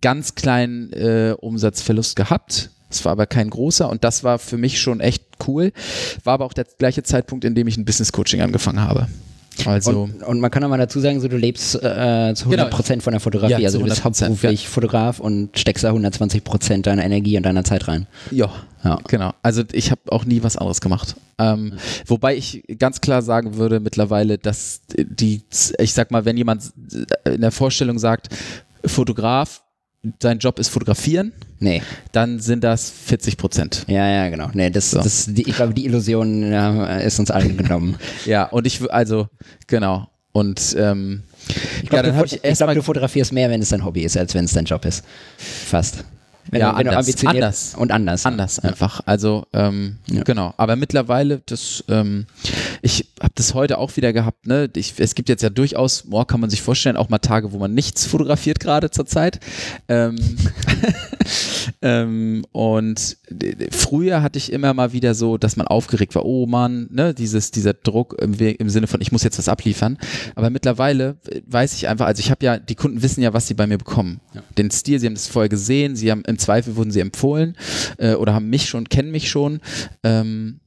[0.00, 2.70] ganz kleinen äh, Umsatzverlust gehabt.
[2.90, 5.72] Es war aber kein großer und das war für mich schon echt cool.
[6.24, 9.08] War aber auch der gleiche Zeitpunkt, in dem ich ein Business Coaching angefangen habe.
[9.66, 12.70] Also Und, und man kann auch mal dazu sagen, so du lebst äh, zu 100
[12.70, 13.52] Prozent von der Fotografie.
[13.52, 17.42] Ja, also du bist 100%, hauptberuflich Fotograf und steckst da 120 Prozent deiner Energie und
[17.44, 18.06] deiner Zeit rein.
[18.30, 18.50] ja,
[18.84, 18.98] Ja.
[19.08, 19.32] genau.
[19.42, 21.16] Also ich habe auch nie was anderes gemacht.
[21.38, 21.74] Ähm,
[22.06, 25.42] Wobei ich ganz klar sagen würde mittlerweile, dass die,
[25.78, 26.72] ich sag mal, wenn jemand
[27.24, 28.28] in der Vorstellung sagt,
[28.84, 29.62] Fotograf,
[30.20, 31.82] sein Job ist fotografieren, Nee,
[32.12, 33.84] dann sind das 40 Prozent.
[33.86, 34.48] ja, ja, genau.
[34.54, 34.98] Nee, das, So.
[35.02, 37.96] das, die, ich glaube, die Illusion ja, ist uns allen genommen.
[38.24, 39.28] Ja, und ich, also,
[39.66, 40.08] genau.
[40.32, 43.68] Und ähm, Ich ja, glaube, dann du, ich ich glaub, du fotografierst mehr, wenn es
[43.70, 45.04] dein Hobby ist, als wenn es dein Job ist.
[45.36, 46.04] Fast.
[46.50, 46.94] Wenn Ja, du, wenn anders.
[46.94, 47.74] Du ambitioniert Anders.
[47.76, 48.26] Und anders.
[48.26, 49.00] anders einfach.
[49.06, 50.22] Also ähm, Ja.
[50.24, 50.52] genau.
[50.56, 52.26] Aber mittlerweile, das, ähm,
[52.82, 54.46] ich habe das heute auch wieder gehabt.
[54.46, 57.52] Ne, ich, es gibt jetzt ja durchaus, boah, kann man sich vorstellen, auch mal Tage,
[57.52, 59.38] wo man nichts fotografiert gerade zur Zeit.
[59.88, 60.16] Ähm,
[61.82, 63.16] ähm, und
[63.70, 66.24] früher hatte ich immer mal wieder so, dass man aufgeregt war.
[66.24, 69.98] Oh Mann, ne, dieses dieser Druck im, im Sinne von, ich muss jetzt was abliefern.
[70.34, 73.46] Aber mittlerweile äh, weiß ich einfach, also ich habe ja, die Kunden wissen ja, was
[73.46, 74.20] sie bei mir bekommen.
[74.58, 77.56] Den Stil, sie haben das vorher gesehen, sie haben im Zweifel wurden sie empfohlen
[77.98, 79.60] äh, oder haben mich schon, kennen mich schon.
[80.02, 80.60] Ähm,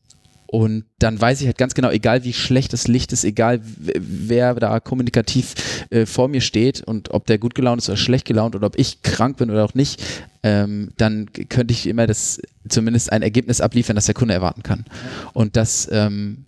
[0.54, 4.54] und dann weiß ich halt ganz genau, egal wie schlecht das Licht ist, egal wer
[4.54, 5.56] da kommunikativ
[5.90, 8.78] äh, vor mir steht und ob der gut gelaunt ist oder schlecht gelaunt oder ob
[8.78, 10.04] ich krank bin oder auch nicht,
[10.44, 14.86] ähm, dann könnte ich immer das zumindest ein Ergebnis abliefern, das der Kunde erwarten kann.
[15.34, 16.46] Und das, ähm,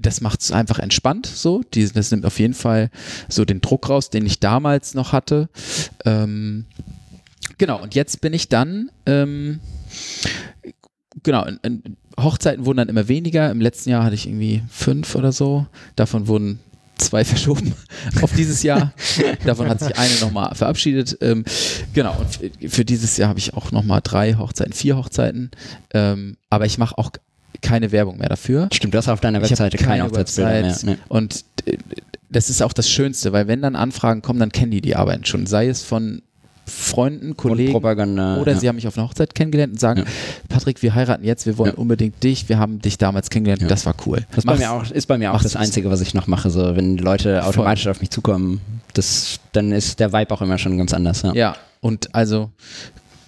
[0.00, 1.62] das macht es einfach entspannt so.
[1.74, 2.90] Die, das nimmt auf jeden Fall
[3.28, 5.48] so den Druck raus, den ich damals noch hatte.
[6.04, 6.64] Ähm,
[7.58, 9.60] genau, und jetzt bin ich dann, ähm,
[11.22, 13.50] genau, in, in Hochzeiten wurden dann immer weniger.
[13.50, 15.66] Im letzten Jahr hatte ich irgendwie fünf oder so.
[15.96, 16.60] Davon wurden
[16.96, 17.74] zwei verschoben
[18.22, 18.92] auf dieses Jahr.
[19.44, 21.18] Davon hat sich eine nochmal verabschiedet.
[21.20, 21.44] Ähm,
[21.92, 25.50] genau, und für- dieses Jahr habe ich auch nochmal drei Hochzeiten, vier Hochzeiten.
[25.92, 27.10] Ähm, aber ich mache auch
[27.62, 28.68] keine Werbung mehr dafür.
[28.72, 30.64] Stimmt, du hast auf deiner Webseite keine, Hochzeitsbilder mehr.
[30.70, 30.84] Website.
[30.84, 30.96] Nee.
[31.08, 31.78] Und äh,
[32.30, 35.24] das ist auch das Schönste, weil wenn dann Anfragen kommen, dann kennen die die Arbeiten
[35.24, 35.46] schon.
[35.46, 36.22] Sei es von
[36.66, 38.38] Freunden, Und Kollegen Propaganda.
[38.40, 38.58] oder ja.
[38.58, 40.06] sie haben mich auf einer Hochzeit kennengelernt und sagen, Ja.
[40.48, 41.78] Patrick, wir heiraten jetzt, wir wollen Ja.
[41.78, 44.24] unbedingt dich, wir haben dich damals kennengelernt das war cool.
[44.30, 45.56] Das ist bei, Mach's- mir auch, ist bei mir auch mach's das.
[45.56, 46.48] Einzige, was ich noch mache.
[46.50, 48.60] So, wenn Leute automatisch auf mich zukommen,
[48.94, 51.22] das, dann ist der Vibe auch immer schon ganz anders.
[51.22, 51.32] Ja.
[51.34, 52.50] Ja, und also,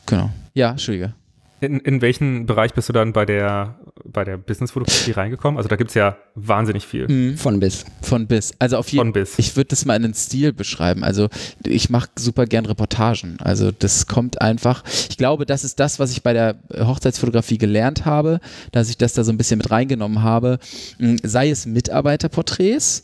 [0.07, 0.31] genau.
[0.55, 1.12] Ja, Entschuldige.
[1.61, 3.75] In, in welchen Bereich bist du dann bei der,
[4.12, 5.57] bei der Business-Fotografie reingekommen?
[5.59, 7.37] Also da gibt es ja wahnsinnig viel.
[7.37, 7.85] Von bis.
[8.03, 8.53] Von bis.
[8.59, 9.38] Also auf jeden Von bis.
[9.38, 11.05] Ich würde das mal in einen Stil beschreiben.
[11.05, 11.29] Also
[11.64, 13.37] ich mache super gern Reportagen.
[13.40, 14.85] Also das kommt einfach.
[15.11, 18.40] Ich glaube, das ist das, was ich bei der Hochzeitsfotografie gelernt habe,
[18.73, 20.59] dass ich das da so ein bisschen mit reingenommen habe.
[20.99, 23.03] Mm, Sei es Mitarbeiterporträts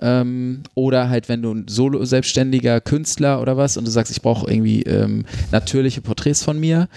[0.00, 4.22] ähm, oder halt, wenn du ein solo selbstständiger Künstler oder was und du sagst, ich
[4.22, 6.88] brauche irgendwie ähm, natürliche Porträts von mir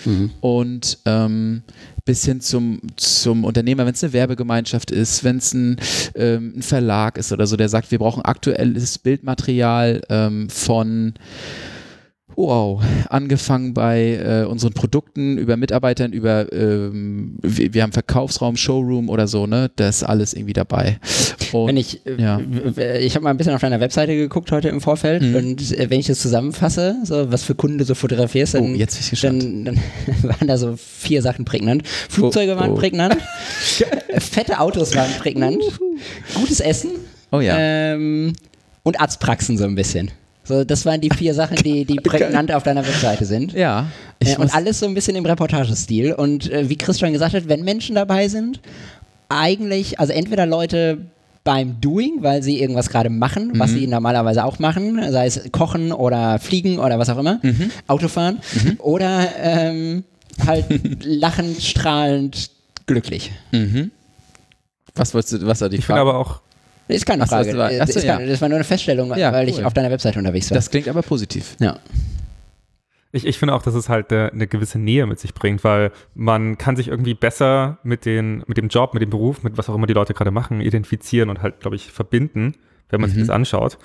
[0.42, 1.64] und ähm,
[2.06, 5.78] bis hin zum, zum Unternehmer, wenn es eine Werbegemeinschaft ist, wenn es ein,
[6.16, 11.16] ähm, ein Verlag ist oder so, der sagt, wir brauchen aktuelles Bildmaterial ähm, von
[12.38, 19.10] Wow, angefangen bei äh, unseren Produkten, über Mitarbeitern, über ähm, wir, wir haben Verkaufsraum, Showroom
[19.10, 19.72] oder so, ne?
[19.78, 21.00] Das ist alles irgendwie dabei.
[21.54, 22.42] Und, Wenn ich, äh, ja.
[23.00, 25.36] ich habe mal ein bisschen auf deiner Webseite geguckt heute im Vorfeld Mhm.
[25.36, 28.86] und äh, wenn ich das zusammenfasse, so was für Kunden du so fotografierst, dann, Oh,
[29.22, 29.80] dann, dann
[30.24, 31.88] waren da so vier Sachen prägnant.
[31.88, 32.76] Flugzeuge Oh, waren oh.
[32.76, 33.16] prägnant,
[34.18, 35.62] fette Autos waren prägnant,
[36.34, 36.92] gutes Essen
[37.32, 37.56] Oh ja.
[37.58, 38.34] ähm,
[38.84, 40.12] und Arztpraxen so ein bisschen.
[40.48, 43.54] So, das waren die vier Sachen, die, die prägnant auf deiner Webseite sind.
[43.54, 43.88] ja,
[44.20, 46.14] ich Äh, und alles so ein bisschen im Reportagestil.
[46.14, 48.60] Und äh, wie Chris schon gesagt hat, wenn Menschen dabei sind,
[49.30, 51.00] eigentlich, also entweder Leute
[51.44, 53.76] beim Doing, weil sie irgendwas gerade machen, was Mhm.
[53.76, 57.70] sie normalerweise auch machen, sei es kochen oder fliegen oder was auch immer, Mhm.
[57.88, 58.40] Autofahren,
[58.80, 60.04] oder ähm,
[60.46, 60.66] halt
[61.04, 62.50] lachend, strahlend,
[62.88, 63.32] glücklich.
[63.52, 63.92] mhm.
[64.96, 66.10] Was wolltest du, was war die Ich finde Frage?
[66.10, 66.40] aber auch,
[66.88, 67.48] Ist keine Frage.
[67.50, 68.30] das war- Äh, ach so, ist keine, ja.
[68.30, 69.50] das war nur eine Feststellung, Ja, weil cool.
[69.50, 70.56] ich auf deiner Webseite unterwegs war.
[70.56, 71.56] das klingt aber positiv.
[71.60, 71.80] ja.
[73.12, 75.92] ich, ich finde auch, dass es halt äh, eine gewisse Nähe mit sich bringt, weil
[76.16, 79.70] man kann sich irgendwie besser mit, den, mit dem Job, mit dem Beruf, mit was
[79.70, 82.56] auch immer die Leute gerade machen, identifizieren und halt, glaube ich, verbinden,
[82.90, 83.28] wenn man sich Mhm.
[83.28, 83.78] das anschaut,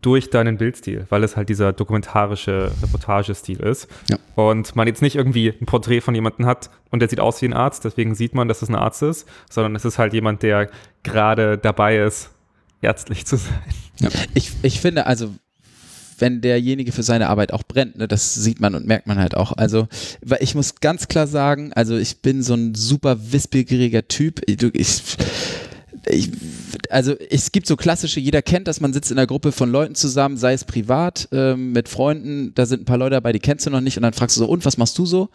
[0.00, 3.88] durch deinen Bildstil, weil es halt dieser dokumentarische Reportagestil ist.
[4.08, 4.18] Ja.
[4.34, 7.46] Und man jetzt nicht irgendwie ein Porträt von jemandem hat und der sieht aus wie
[7.46, 10.42] ein Arzt, deswegen sieht man, dass es ein Arzt ist, sondern es ist halt jemand,
[10.42, 10.70] der
[11.02, 12.30] gerade dabei ist,
[12.80, 13.62] ärztlich zu sein.
[14.34, 15.32] Ich, ich finde, also
[16.22, 17.98] wenn derjenige für seine Arbeit auch brennt.
[17.98, 18.06] Ne?
[18.06, 19.52] Das sieht man und merkt man halt auch.
[19.52, 19.88] Also,
[20.24, 24.40] weil ich muss ganz klar sagen, also ich bin so ein super wissbegieriger Typ.
[24.46, 25.02] Ich,
[26.06, 26.30] ich
[26.90, 29.94] also es gibt so klassische, jeder kennt das, man sitzt in einer Gruppe von Leuten
[29.94, 33.66] zusammen, sei es privat, ähm, mit Freunden, da sind ein paar Leute dabei, die kennst
[33.66, 35.30] du noch nicht und dann fragst du so, und was machst du so?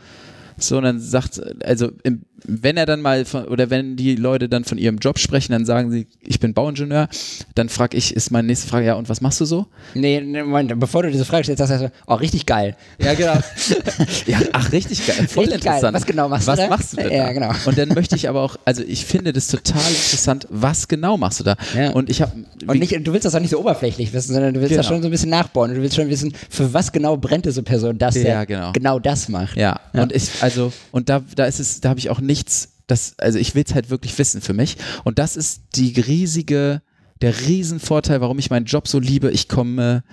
[0.59, 4.47] So, und dann sagt, also im, wenn er dann mal von, oder wenn die Leute
[4.49, 7.07] dann von ihrem Job sprechen, dann sagen sie, ich bin Bauingenieur,
[7.55, 9.65] dann frage ich, ist meine nächste Frage, ja, und was machst du so?
[9.95, 12.75] Nee, nee Moment, bevor du diese Frage stellst, sagst du, oh, richtig geil.
[12.99, 13.33] Ja, genau.
[14.27, 15.27] ja, ach, richtig geil.
[15.27, 15.81] Voll richtig interessant.
[15.81, 15.93] Geil.
[15.93, 16.69] Was genau machst was du da?
[16.69, 17.33] Was machst du denn Ja, da?
[17.33, 17.51] genau.
[17.65, 21.39] Und dann möchte ich aber auch, also ich finde das total interessant, was genau machst
[21.39, 21.55] du da?
[21.75, 21.91] Ja.
[21.91, 22.31] Und ich habe
[22.67, 24.79] und nicht, du willst das auch nicht so oberflächlich wissen, sondern du willst Genau.
[24.81, 25.73] das schon so ein bisschen nachbauen.
[25.73, 28.71] Du willst schon wissen, für was genau brennt diese Person, dass Ja, der genau.
[28.73, 29.55] genau das macht.
[29.57, 30.01] Ja, Ja.
[30.03, 33.39] und ich, also, und da, da ist es, da habe ich auch nichts, das, also
[33.39, 34.77] ich will es halt wirklich wissen für mich.
[35.03, 36.81] Und das ist die riesige,
[37.21, 39.31] der Riesenvorteil, warum ich meinen Job so liebe.
[39.31, 40.03] Ich komme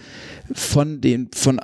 [0.53, 1.61] von den, von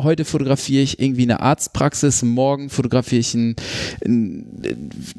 [0.00, 3.56] heute fotografiere ich irgendwie eine Arztpraxis, morgen fotografiere ich einen,
[4.04, 4.62] einen,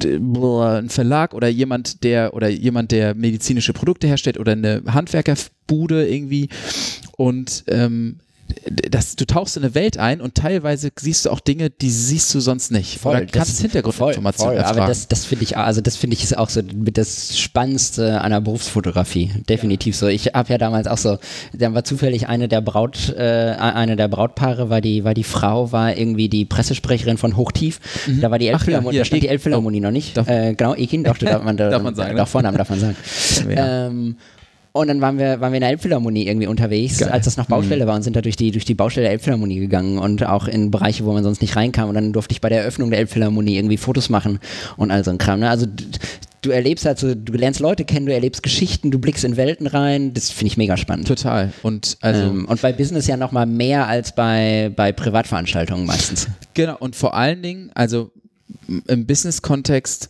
[0.01, 6.49] einen Verlag oder jemand, der, oder jemand, der medizinische Produkte herstellt oder eine Handwerkerbude irgendwie.
[7.15, 8.19] Und ähm,
[8.89, 12.33] das, du tauchst in eine Welt ein und teilweise siehst du auch Dinge, die siehst
[12.33, 13.05] du sonst nicht.
[13.05, 14.79] Oder kannst das- Hintergrundinformationen voll, voll.
[14.81, 18.21] Aber das, das finde ich, also das finde ich ist auch so mit das Spannendste
[18.21, 19.31] an der Berufsfotografie.
[19.47, 20.07] Definitiv so.
[20.07, 21.17] Ich habe ja damals auch so,
[21.53, 23.21] dann war zufällig eine der Braut, äh,
[23.59, 27.79] eine der Brautpaare war die, war die Frau, war irgendwie die Pressesprecherin von Hochtief.
[28.21, 28.51] Da war die Mhm.
[28.51, 29.27] Ja, Elbphilharmonie, hier, da stand die.
[29.27, 30.17] Elbphilharmonie noch nicht.
[30.17, 32.19] Darf- äh, genau, Ekin, doch, darf man, da, Darf man sagen, ne?
[32.21, 32.95] Doch, Vornamen darf man sagen.
[33.49, 33.87] Ja.
[33.87, 34.15] Ähm,
[34.71, 37.09] und dann waren wir, waren wir in der Elbphilharmonie irgendwie unterwegs, Geil.
[37.09, 39.59] als das noch Baustelle war und sind da durch die, durch die Baustelle der Elbphilharmonie
[39.59, 41.89] gegangen und auch in Bereiche, wo man sonst nicht reinkam.
[41.89, 44.39] Und dann durfte ich bei der Eröffnung der Elbphilharmonie irgendwie Fotos machen
[44.77, 45.39] und all so ein Kram.
[45.39, 45.49] Ne?
[45.49, 45.65] Also
[46.41, 49.67] du erlebst halt so, du lernst Leute kennen, du erlebst Geschichten, du blickst in Welten
[49.67, 50.13] rein.
[50.13, 51.07] Das finde ich mega spannend.
[51.07, 51.51] Total.
[51.63, 56.27] Und also Ähm, und bei Business ja noch mal mehr als bei, bei Privatveranstaltungen meistens.
[56.55, 58.11] Genau, und vor allen Dingen, also
[58.87, 60.09] im Business-Kontext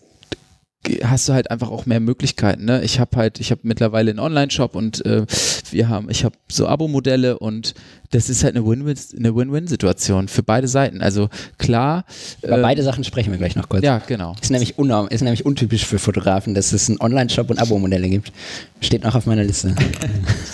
[1.04, 2.65] hast du halt einfach auch mehr Möglichkeiten.
[2.65, 2.82] Ne?
[2.84, 5.26] Ich habe halt, ich habe mittlerweile einen Online-Shop und äh,
[5.72, 7.74] wir haben, ich habe so Abo-Modelle und
[8.12, 11.02] das ist halt eine Win-Win, eine Win-Win-Situation für beide Seiten.
[11.02, 12.06] Also klar,
[12.42, 13.84] Über äh, beide Sachen sprechen wir gleich noch kurz.
[13.84, 14.36] ja, genau.
[14.42, 18.32] Ist nämlich, unnorm, ist nämlich untypisch für Fotografen, dass es einen Online-Shop und Abo-Modelle gibt.
[18.80, 19.76] Steht noch auf meiner Liste.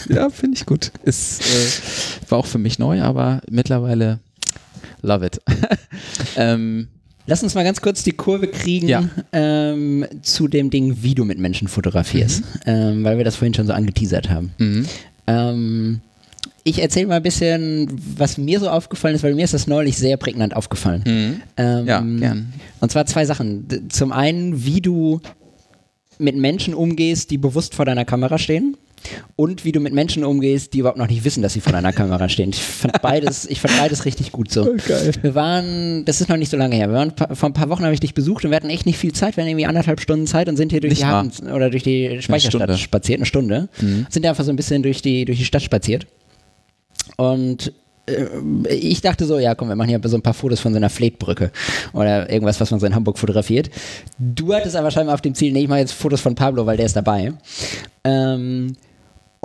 [0.08, 0.92] Ja, finde ich gut.
[1.04, 4.20] Ist, äh, war auch für mich neu, aber mittlerweile
[5.02, 5.42] love it.
[6.36, 6.90] ähm,
[7.28, 9.10] Lass uns mal ganz kurz die Kurve kriegen Ja.
[9.34, 13.68] ähm, zu dem Ding, wie du mit Menschen fotografierst, ähm, weil wir das vorhin schon
[13.68, 14.52] so angeteasert haben.
[14.58, 14.86] mhm.
[15.28, 16.02] Ähm,
[16.68, 19.98] ich erzähle mal ein bisschen, was mir so aufgefallen ist, weil mir ist das neulich
[19.98, 21.04] sehr prägnant aufgefallen.
[21.06, 21.42] Mhm.
[21.58, 22.54] Ähm, Ja, gern.
[22.80, 23.68] Und zwar zwei Sachen.
[23.90, 25.20] Zum einen, wie du
[26.18, 28.78] mit Menschen umgehst, die bewusst vor deiner Kamera stehen.
[29.36, 31.94] Und wie du mit Menschen umgehst, die überhaupt noch nicht wissen, dass sie vor deiner
[31.94, 32.50] Kamera stehen.
[32.50, 34.76] Ich fand beides, ich fand beides richtig gut so.
[34.88, 35.12] geil.
[35.22, 37.84] Wir waren, das ist noch nicht so lange her, wir waren, vor ein paar Wochen
[37.84, 40.00] habe ich dich besucht und wir hatten echt nicht viel Zeit, wir hatten irgendwie anderthalb
[40.00, 41.08] Stunden Zeit und sind hier durch Nicht die?
[41.08, 42.78] Hafen oder durch die Speicherstadt Stunde.
[42.78, 43.70] spaziert, eine Stunde.
[44.10, 46.08] Sind einfach so ein bisschen durch die, durch die Stadt spaziert.
[47.18, 47.74] Und
[48.08, 50.78] äh, ich dachte so, ja komm, wir machen hier so ein paar Fotos von so
[50.78, 51.52] einer Fleetbrücke
[51.94, 53.70] oder irgendwas, was man so in Hamburg fotografiert.
[54.20, 56.78] Du hattest aber scheinbar auf dem Ziel, nee, ich mache jetzt Fotos von Pablo, weil
[56.78, 57.34] der ist dabei.
[58.04, 58.76] Ähm,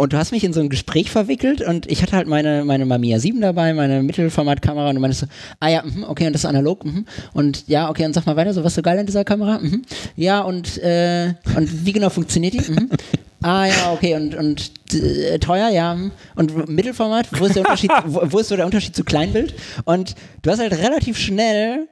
[0.00, 2.86] und du hast mich in so ein Gespräch verwickelt und ich hatte halt meine, meine
[2.86, 5.26] Mamiya 7 dabei, meine Mittelformatkamera und du meinst so,
[5.60, 7.04] ah ja, mhm, okay, und das ist analog, mhm.
[7.34, 9.82] und ja, okay, und sag mal weiter, so was so geil an dieser Kamera, mhm.
[10.16, 12.70] ja, und, äh, und wie genau funktioniert die?
[12.70, 12.88] Mhm.
[13.42, 15.94] Ah ja, okay, und, und äh, teuer, ja.
[15.94, 16.12] mhm.
[16.34, 19.54] Und Mittelformat, wo ist der Unterschied, wo, wo ist so der Unterschied zu Kleinbild?
[19.84, 21.88] Und du hast halt relativ schnell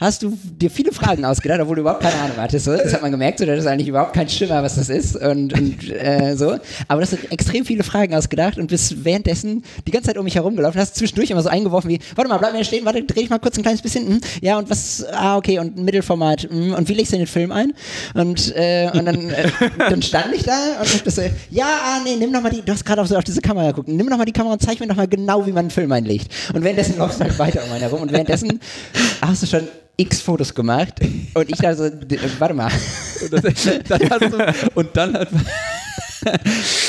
[0.00, 2.64] hast du dir viele Fragen ausgedacht, obwohl du überhaupt keine Ahnung hattest.
[2.64, 2.72] So.
[2.74, 5.52] Das hat man gemerkt, so, du hattest eigentlich überhaupt keinen Schimmer, was das ist und,
[5.52, 6.56] und äh, so.
[6.88, 10.36] Aber du hast extrem viele Fragen ausgedacht und bist währenddessen die ganze Zeit um mich
[10.36, 13.30] herumgelaufen, hast zwischendurch immer so eingeworfen wie, warte mal, bleib mir stehen, warte, dreh ich
[13.30, 16.88] mal kurz ein kleines bisschen, hm, ja und was, ah okay, und Mittelformat, hm, und
[16.88, 17.74] wie legst du den Film ein?
[18.14, 22.00] Und, äh, und dann, äh, dann stand ich da und hab das so, ja, ah
[22.04, 24.06] nee, nimm noch mal die, du hast gerade auf, so auf diese Kamera geguckt, nimm
[24.06, 26.32] noch mal die Kamera und zeig mir noch mal genau, wie man einen Film einlegt.
[26.54, 28.60] Und währenddessen läufst du halt weiter um einen herum und währenddessen
[29.20, 30.94] hast du schon x Fotos gemacht
[31.34, 31.90] und ich da so,
[32.38, 32.70] warte mal.
[33.20, 33.32] Und,
[33.90, 35.28] dann hast du, und dann hat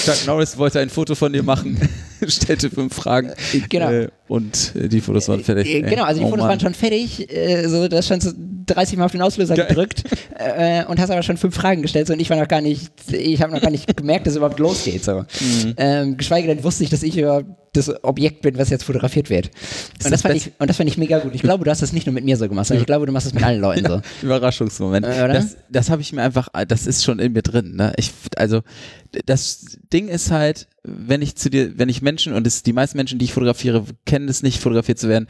[0.06, 1.78] Chuck Norris wollte ein Foto von dir machen,
[2.28, 3.34] stellte fünf Fragen.
[3.70, 3.90] Genau.
[3.90, 5.67] Äh, und äh, die Fotos waren fertig.
[5.67, 6.52] Äh, Genau, also die Oh Fotos Mann.
[6.52, 8.32] waren schon fertig, äh, so, du hast schon so
[8.65, 9.67] 30 Mal auf den Auslöser Geil.
[9.67, 10.04] gedrückt
[10.38, 12.91] äh, und hast aber schon fünf Fragen gestellt so, und ich war noch gar nicht,
[13.12, 15.04] ich habe noch gar nicht gemerkt, dass es überhaupt losgeht.
[15.04, 15.20] So.
[15.20, 15.74] Mhm.
[15.76, 19.48] Ähm, geschweige denn wusste ich, dass ich überhaupt das Objekt bin, was jetzt fotografiert wird.
[19.48, 19.54] Und
[20.00, 21.34] das das, fand ich, und das fand ich mega gut.
[21.36, 23.12] Ich glaube, du hast das nicht nur mit mir so gemacht, sondern ich glaube, du
[23.12, 24.02] machst das mit allen Leuten so.
[24.26, 25.06] Überraschungsmoment.
[25.06, 25.28] Äh?
[25.30, 27.76] Das, das habe ich mir einfach, das ist schon in mir drin.
[27.76, 27.94] Ne?
[27.98, 28.62] Ich, also
[29.26, 32.98] das Ding ist halt, wenn ich zu dir, wenn ich Menschen und es, die meisten
[32.98, 35.28] Menschen, die ich fotografiere, kennen es nicht, fotografiert zu werden.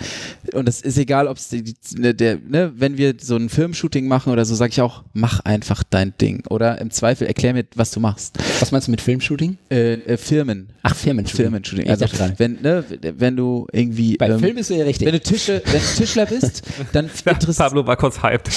[0.54, 3.50] Und es ist egal, ob es die, die, ne, der, ne, wenn wir so ein
[3.50, 6.44] Filmshooting machen oder so, sage ich auch, mach einfach dein Ding.
[6.50, 8.38] Oder im Zweifel erklär mir, was du machst.
[8.60, 9.58] Was meinst du mit Filmshooting?
[9.70, 10.74] Äh, äh, Firmen.
[10.84, 11.46] Ach, Firmenshooting.
[11.46, 11.90] Firmenshooting.
[11.90, 12.06] Also
[12.38, 12.84] wenn, ne,
[13.18, 15.06] wenn du irgendwie Bei ähm, Film bist du ja richtig.
[15.06, 18.50] wenn du Tische, wenn du Tischler bist, dann interessiert Pablo war kurz hyped.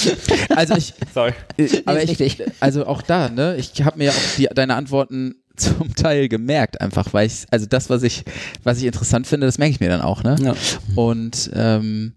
[0.51, 1.33] also ich, Sorry.
[1.57, 2.42] äh, aber ich, richtig.
[2.61, 7.12] also auch da, ne, ich habe mir auch die, deine Antworten zum Teil gemerkt, einfach,
[7.12, 8.24] weil ich, also das, was ich,
[8.62, 10.36] was ich interessant finde, das merke ich mir dann auch, ne?
[10.40, 10.54] Ja.
[10.94, 12.12] Und ähm,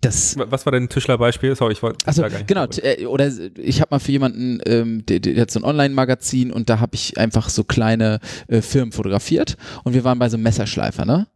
[0.00, 1.54] das Was war dein Tischlerbeispiel?
[1.54, 2.06] Sorry, ich wollte.
[2.06, 5.42] also da gar nicht genau, äh, oder ich habe mal für jemanden, ähm, der, der
[5.42, 9.94] hat so ein Online-Magazin und da habe ich einfach so kleine äh, Firmen fotografiert und
[9.94, 11.26] wir waren bei so einem Messerschleifer, ne?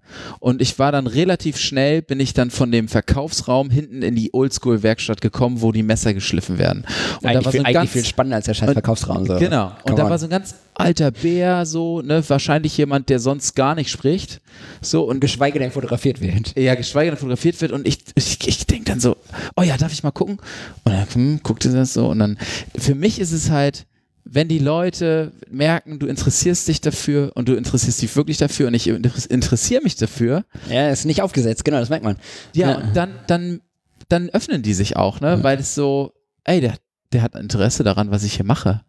[0.40, 4.33] Und ich war dann relativ schnell, bin ich dann von dem Verkaufsraum hinten in die
[4.33, 6.85] Oldschool-Werkstatt gekommen, wo die Messer geschliffen werden.
[7.20, 9.27] Und eigentlich, viel, ein eigentlich ganz- viel spannender als der scheiß Verkaufsraum.
[9.27, 9.37] So.
[9.37, 9.66] Genau.
[9.66, 10.11] Und Come da on.
[10.11, 14.40] war so ein ganz alter Bär, so, ne, wahrscheinlich jemand, der sonst gar nicht spricht.
[14.81, 16.57] So, und Geschweige denn fotografiert wird.
[16.59, 19.16] ja, geschweige denn fotografiert wird und ich, ich, ich denke dann so,
[19.57, 20.38] oh ja, darf ich mal gucken?
[20.85, 22.38] Und dann hm, guckte das so und dann,
[22.77, 23.87] für mich ist es halt,
[24.24, 28.74] wenn die Leute merken, du interessierst dich dafür und du interessierst dich wirklich dafür und
[28.74, 32.16] ich inter- interessiere mich dafür, Ja, ist nicht aufgesetzt, genau, das merkt man.
[32.54, 33.60] ja, und dann, dann,
[34.08, 36.12] dann öffnen die sich auch, ne, weil es so,
[36.44, 36.74] ey, der,
[37.12, 38.82] der hat Interesse daran, was ich hier mache.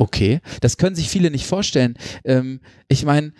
[0.00, 1.94] Okay, das können sich viele nicht vorstellen.
[2.24, 3.32] Ähm, ich meine,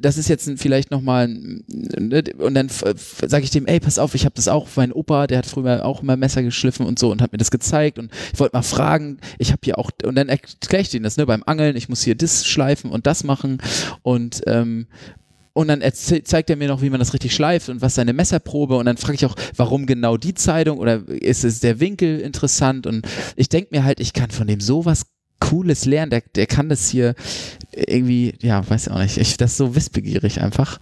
[0.00, 4.24] das ist jetzt vielleicht nochmal, ne, und dann sage ich dem, ey, pass auf, ich
[4.24, 7.20] habe das auch, mein Opa, der hat früher auch immer Messer geschliffen und so und
[7.20, 10.28] hat mir das gezeigt und ich wollte mal fragen, ich habe hier auch, und dann
[10.28, 13.58] erkläre ich denen das, ne, beim Angeln, ich muss hier das schleifen und das machen
[14.02, 14.86] und ähm,
[15.58, 18.76] und dann zeigt er mir noch, wie man das richtig schleift und was seine Messerprobe.
[18.76, 22.86] Und dann frage ich auch, warum genau die Zeitung oder ist es der Winkel interessant?
[22.86, 25.06] Und ich denke mir halt, ich kann von dem sowas
[25.40, 26.10] Cooles lernen.
[26.10, 27.14] Der, der kann das hier
[27.72, 29.18] irgendwie, ja, weiß auch nicht.
[29.18, 30.78] Ich, das ist so wissbegierig einfach.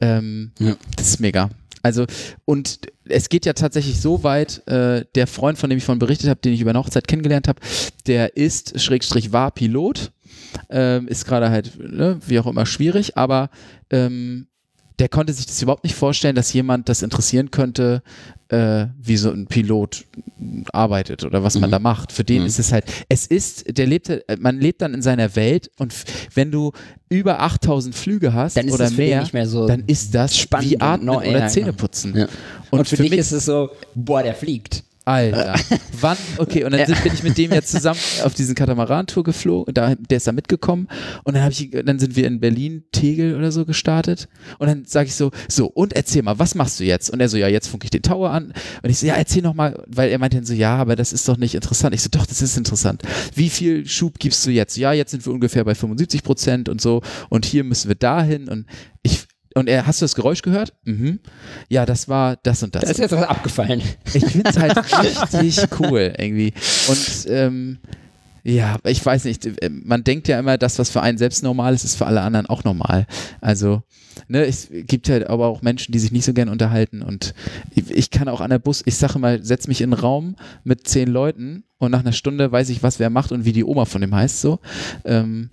[0.00, 0.76] Ähm, Ja.
[0.96, 1.50] Das ist mega.
[1.82, 2.04] Also,
[2.44, 6.28] und es geht ja tatsächlich so weit, äh, der Freund, von dem ich vorhin berichtet
[6.28, 7.60] habe, den ich über eine Hochzeit kennengelernt habe,
[8.06, 10.12] der ist, Schrägstrich, war Pilot,
[10.68, 13.50] ähm, ist gerade halt, ne, wie auch immer, schwierig, aber
[13.90, 14.46] ähm,
[14.98, 18.02] der konnte sich das überhaupt nicht vorstellen, dass jemand das interessieren könnte,
[18.50, 20.04] äh, wie so ein Pilot
[20.72, 21.72] arbeitet oder was man Mhm.
[21.72, 22.12] da macht.
[22.12, 22.46] Für den Mhm.
[22.46, 25.94] ist es halt, es ist, der lebt, halt- man lebt dann in seiner Welt und
[26.34, 26.72] wenn du
[27.08, 30.70] über 8000 Flüge hast Dann ist oder mehr, nicht mehr so dann ist das spannend
[30.70, 32.16] wie und Atmen neu, oder ja, Zähneputzen.
[32.16, 32.24] Ja.
[32.70, 34.82] Und, Und, für, für dich mich ist es so, boah, der fliegt.
[35.04, 35.54] Alter,
[36.00, 36.16] wann?
[36.36, 36.86] Okay, und dann Ja.
[36.86, 40.32] sind, bin ich mit dem jetzt zusammen auf diesen Katamaran-Tour geflogen, da, der ist da
[40.32, 40.88] mitgekommen
[41.24, 44.84] und dann habe ich, dann sind wir in Berlin Tegel oder so gestartet und dann
[44.84, 47.10] sage ich so, so und erzähl mal, was machst du jetzt?
[47.10, 49.42] Und er so, ja, jetzt funke ich den Tower an und ich so, ja, erzähl
[49.42, 51.94] noch mal, weil er meinte dann so, ja, aber das ist doch nicht interessant.
[51.94, 53.02] Ich so, doch, das ist interessant.
[53.34, 54.76] Wie viel Schub gibst du jetzt?
[54.76, 58.48] Ja, jetzt sind wir ungefähr bei 75 Prozent und so und hier müssen wir dahin
[58.48, 58.66] und
[59.02, 60.74] ich und er, hast du das Geräusch gehört?
[60.84, 61.20] Mhm.
[61.68, 62.84] Ja, das war das und das.
[62.84, 63.82] Da ist jetzt was abgefallen.
[64.12, 66.52] Ich finde es halt richtig cool irgendwie.
[66.88, 67.78] Und ähm,
[68.42, 71.74] ja, ich weiß nicht, äh, man denkt ja immer, das, was für einen selbst normal
[71.74, 73.06] ist, ist für alle anderen auch normal.
[73.40, 73.82] Also,
[74.28, 77.34] ne, es gibt ja aber auch Menschen, die sich nicht so gern unterhalten und
[77.74, 80.36] ich, ich kann auch an der Bus, ich sage mal, setz mich in einen Raum
[80.64, 83.64] mit zehn Leuten und nach einer Stunde weiß ich, was wer macht und wie die
[83.64, 84.60] Oma von dem heißt so.
[85.04, 85.50] Ähm,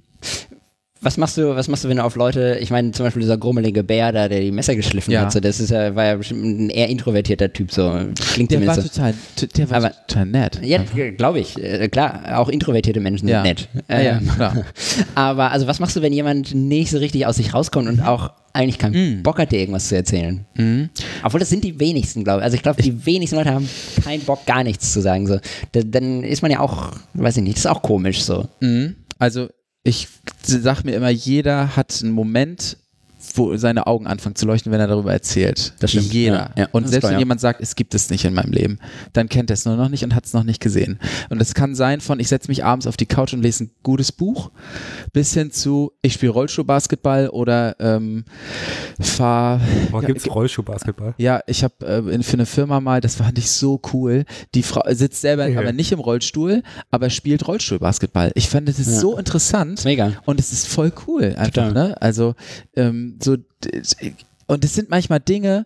[1.01, 3.37] Was machst du, was machst du, wenn du auf Leute, ich meine zum Beispiel dieser
[3.37, 5.21] grummelige Bär da, der die Messer geschliffen Ja.
[5.21, 7.95] hat, so, das ist ja, war ja bestimmt ein eher introvertierter Typ, so
[8.33, 8.81] klingt der war so.
[8.81, 9.13] total,
[9.55, 10.59] der war Aber- total nett.
[10.63, 10.79] Ja,
[11.15, 11.61] glaube ich.
[11.61, 13.43] Äh, klar, auch introvertierte Menschen sind Ja.
[13.43, 13.67] nett.
[13.89, 14.29] Ja, ja, Ähm.
[15.15, 18.31] Aber also was machst du, wenn jemand nicht so richtig aus sich rauskommt und auch
[18.53, 19.23] eigentlich keinen Mm.
[19.23, 20.45] Bock hat, dir irgendwas zu erzählen?
[20.55, 20.89] Mhm.
[21.23, 22.43] Obwohl das sind die wenigsten, glaube ich.
[22.45, 23.69] Also ich glaube, die wenigsten Leute haben
[24.03, 25.27] keinen Bock, gar nichts zu sagen.
[25.27, 25.37] So.
[25.73, 28.47] Da, dann ist man ja auch, weiß ich nicht, das ist auch komisch so.
[28.61, 28.95] Mhm.
[29.19, 29.47] Also
[29.87, 30.09] ich
[30.43, 32.77] sag mir immer, jeder hat einen Moment,
[33.35, 35.73] wo seine Augen anfangen zu leuchten, wenn er darüber erzählt.
[35.79, 36.51] Das stimmt, Jeder.
[36.55, 36.63] ja.
[36.63, 37.19] Ja, und selbst klar, wenn ja.
[37.19, 38.79] jemand sagt, es gibt es nicht in meinem Leben,
[39.13, 40.99] dann kennt er es nur noch nicht und hat es noch nicht gesehen.
[41.29, 43.71] Und es kann sein von, ich setze mich abends auf die Couch und lese ein
[43.83, 44.51] gutes Buch,
[45.13, 48.25] bis hin zu, ich spiele Rollschuhbasketball oder ähm,
[48.99, 49.61] fahre
[49.91, 51.13] Boah, gibt's Rollschuhbasketball?
[51.17, 54.25] ja, ich habe äh, für eine Firma mal, das fand ich so cool.
[54.55, 55.59] Die Frau sitzt selber Ja.
[55.59, 58.31] aber nicht im Rollstuhl, aber spielt Rollstuhlbasketball.
[58.35, 58.99] Ich fand das ist Ja.
[58.99, 60.13] so interessant mega.
[60.25, 61.73] und es ist voll cool einfach, Total.
[61.73, 62.01] ne?
[62.01, 62.35] Also
[62.75, 63.37] ähm, so
[64.47, 65.65] und es sind manchmal Dinge,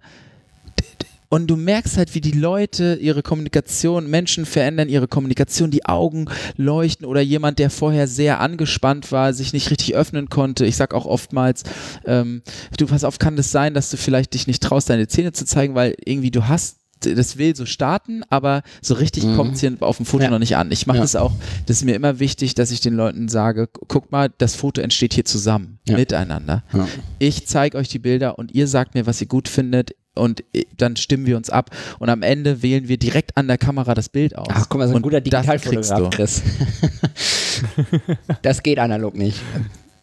[1.34, 6.26] Und du merkst halt, wie die Leute ihre Kommunikation, Menschen verändern ihre Kommunikation, die Augen
[6.58, 10.66] leuchten oder jemand, der vorher sehr angespannt war, sich nicht richtig öffnen konnte.
[10.66, 11.64] Ich sag auch oftmals,
[12.06, 12.42] ähm,
[12.78, 15.46] du pass auf, kann das sein, dass du vielleicht dich nicht traust, deine Zähne zu
[15.46, 19.36] zeigen, weil irgendwie du hast das will so starten, aber so richtig Mhm.
[19.36, 20.30] kommt es hier auf dem Foto Ja.
[20.30, 20.72] noch nicht an.
[20.72, 21.04] Ich mache Ja.
[21.04, 21.32] das auch,
[21.66, 25.14] das ist mir immer wichtig, dass ich den Leuten sage, guck mal, das Foto entsteht
[25.14, 25.98] hier zusammen, Ja.
[25.98, 26.64] miteinander.
[26.74, 26.88] Ja.
[27.20, 30.68] Ich zeige euch die Bilder und ihr sagt mir, was ihr gut findet und i-
[30.78, 34.10] dann stimmen wir uns ab und am Ende wählen wir direkt an der Kamera das
[34.10, 34.48] Bild aus.
[34.52, 36.42] Ach, guck mal, so ein Und guter das Digitalfotograf, kriegst Chris.
[38.42, 39.40] das geht analog nicht.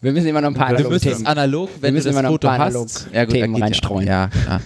[0.00, 1.26] Wir müssen immer noch ein paar Themen.
[1.26, 2.74] analog, wenn du müssen das immer noch ein Foto paar hast.
[2.76, 4.06] analog Ja, gut, Themen reinstreuen.
[4.06, 4.60] Ja, ja,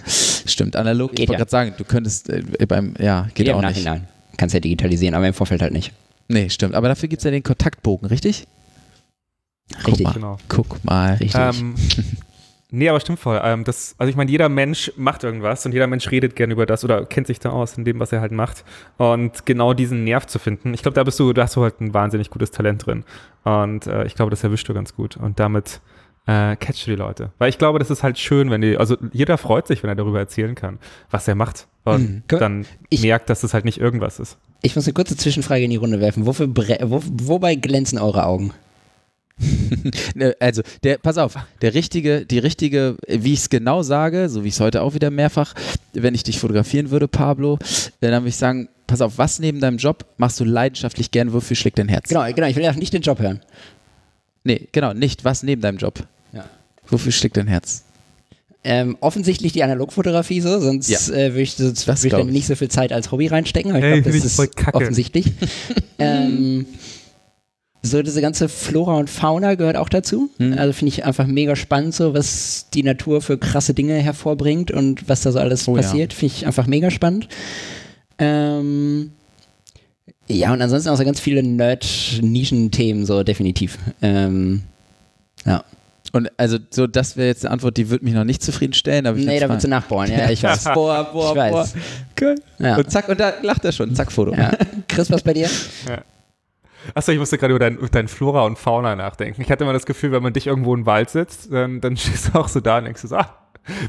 [0.47, 0.75] stimmt.
[0.75, 1.37] Analog, ich Geht wollte ja.
[1.39, 3.83] gerade sagen, du könntest äh, beim, ja, geht Im auch nicht.
[3.83, 4.07] Nachhinein.
[4.37, 5.93] Kannst ja digitalisieren, aber im Vorfeld halt nicht.
[6.27, 6.75] Nee, stimmt.
[6.75, 8.47] Aber dafür gibt es ja den Kontaktbogen, richtig?
[9.85, 10.05] Richtig.
[10.05, 10.13] mal.
[10.13, 10.37] Genau.
[10.47, 11.15] Guck mal.
[11.15, 11.35] Richtig.
[11.35, 11.75] Ähm,
[12.71, 13.39] nee, aber stimmt voll.
[13.43, 16.65] Ähm, das, also ich meine, jeder Mensch macht irgendwas und jeder Mensch redet gerne über
[16.65, 18.63] das oder kennt sich da aus in dem, was er halt macht.
[18.97, 21.81] Und genau diesen Nerv zu finden, ich glaube, da bist du, da hast du halt
[21.81, 23.03] ein wahnsinnig gutes Talent drin.
[23.43, 25.17] Und äh, ich glaube, das erwischst du ganz gut.
[25.17, 25.81] Und damit
[26.25, 27.31] äh, catchst du die Leute.
[27.37, 29.95] Weil ich glaube, das ist halt schön, wenn die, also jeder freut sich, wenn er
[29.95, 30.79] darüber erzählen kann,
[31.11, 31.67] was er macht.
[31.83, 32.23] Und Mhm.
[32.39, 34.37] Dann Ich- merkt, dass es halt nicht irgendwas ist.
[34.61, 36.25] Ich muss eine kurze Zwischenfrage in die Runde werfen.
[36.25, 38.53] Wofür bre wo, wobei glänzen eure Augen?
[40.15, 44.43] Ne, Also, der, pass auf, der richtige, die richtige, wie ich es genau sage, so
[44.43, 45.53] wie ich es heute auch wieder mehrfach,
[45.93, 47.55] wenn ich dich fotografieren würde, Pablo,
[47.99, 51.33] äh, dann würde ich sagen, pass auf, was neben deinem Job machst du leidenschaftlich gern,
[51.33, 52.07] wofür schlägt dein Herz?
[52.09, 53.41] Genau, genau, ich will ja nicht den Job hören.
[54.43, 56.05] Nee, genau, nicht, was neben deinem Job.
[56.33, 56.45] Ja.
[56.87, 57.83] Wofür schlägt dein Herz?
[58.65, 60.97] Ähm, offensichtlich die Analogfotografie so, sonst Ja.
[61.13, 62.25] äh, würde ich, so, Das würd ich ich.
[62.25, 63.71] nicht so viel Zeit als Hobby reinstecken.
[63.71, 64.77] Aber ich Hey, glaube, find das ich voll ist kacke.
[64.77, 65.31] offensichtlich.
[65.99, 66.65] ähm,
[67.81, 70.29] so diese ganze Flora und Fauna gehört auch dazu.
[70.37, 70.53] Mhm.
[70.57, 75.09] Also finde ich einfach mega spannend, so was die Natur für krasse Dinge hervorbringt und
[75.09, 75.81] was da so alles Oh ja.
[75.81, 76.13] passiert.
[76.13, 77.27] Finde ich einfach mega spannend.
[78.19, 79.11] Ähm,
[80.27, 83.77] ja, und ansonsten auch so ganz viele Nerd-Nischen-Themen, so definitiv.
[84.01, 84.63] Ähm,
[85.45, 85.63] ja.
[86.11, 89.17] Und also, so, das wäre jetzt eine Antwort, die würde mich noch nicht zufriedenstellen, aber
[89.17, 90.65] ich Nee, da willst du nachbohren, ja, ich weiß.
[90.65, 91.51] Boah, boah, Ich weiß.
[91.51, 91.81] boah.
[92.15, 92.35] Geil.
[92.59, 92.77] Ja.
[92.77, 93.95] Und zack, und da lacht er schon.
[93.95, 94.33] Zack, Foto.
[94.33, 94.51] Ja.
[94.87, 95.49] Chris, was bei dir?
[96.93, 99.41] Achso, ich musste gerade über dein, über dein Flora und Fauna nachdenken.
[99.41, 102.29] Ich hatte immer das Gefühl, wenn man dich irgendwo im Wald sitzt, dann, dann stehst
[102.29, 103.35] du auch so da und denkst du so, ah,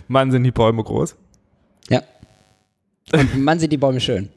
[0.08, 1.16] Mann, sind die Bäume groß.
[1.90, 2.02] Ja.
[3.12, 4.30] Und man sieht die Bäume schön.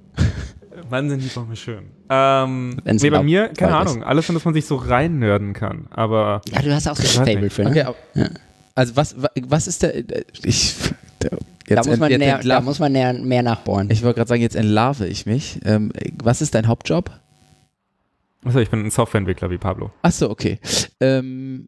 [0.89, 1.85] Mann, sind die Bäume schön.
[2.09, 3.91] Ähm, Wenn's nee, bei mir, keine Wald ist.
[3.93, 5.87] Ahnung, alles, in das man sich so reinnörden kann.
[5.91, 7.53] Aber Ja, du hast auch so ein Fable nicht.
[7.53, 7.69] für, ne?
[7.69, 8.29] Okay, Ja.
[8.75, 10.75] also was, wa- was ist der, äh, ich,
[11.21, 11.37] der, Da
[11.75, 13.89] jetzt, muss man, jetzt näher, da muss man näher, mehr nachbohren.
[13.91, 15.59] ich wollte gerade sagen, jetzt entlarve ich mich.
[15.65, 15.91] Ähm,
[16.23, 17.11] was ist dein Hauptjob?
[18.45, 19.91] achso, ich bin ein Softwareentwickler wie Pablo.
[20.03, 20.59] Achso, okay.
[21.01, 21.67] Ähm,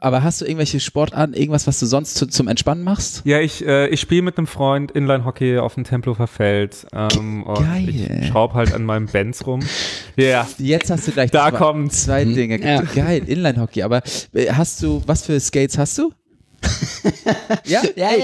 [0.00, 3.22] aber hast du irgendwelche Sportarten, irgendwas, was du sonst zu, zum Entspannen machst?
[3.24, 6.86] Ja, ich, äh, ich spiele mit einem Freund Inline-Hockey auf dem Tempelhofer Feld.
[6.92, 8.20] Ähm, und Geil.
[8.22, 9.60] Ich schraube halt an meinem Benz rum.
[10.16, 12.60] Ja, Jetzt hast du gleich da zwei, zwei Dinge.
[12.60, 12.82] Ja.
[12.82, 13.82] Geil, Inline-Hockey.
[13.82, 14.02] Aber
[14.34, 16.12] äh, hast du, was für Skates hast du?
[17.64, 18.16] ja, ja, ja,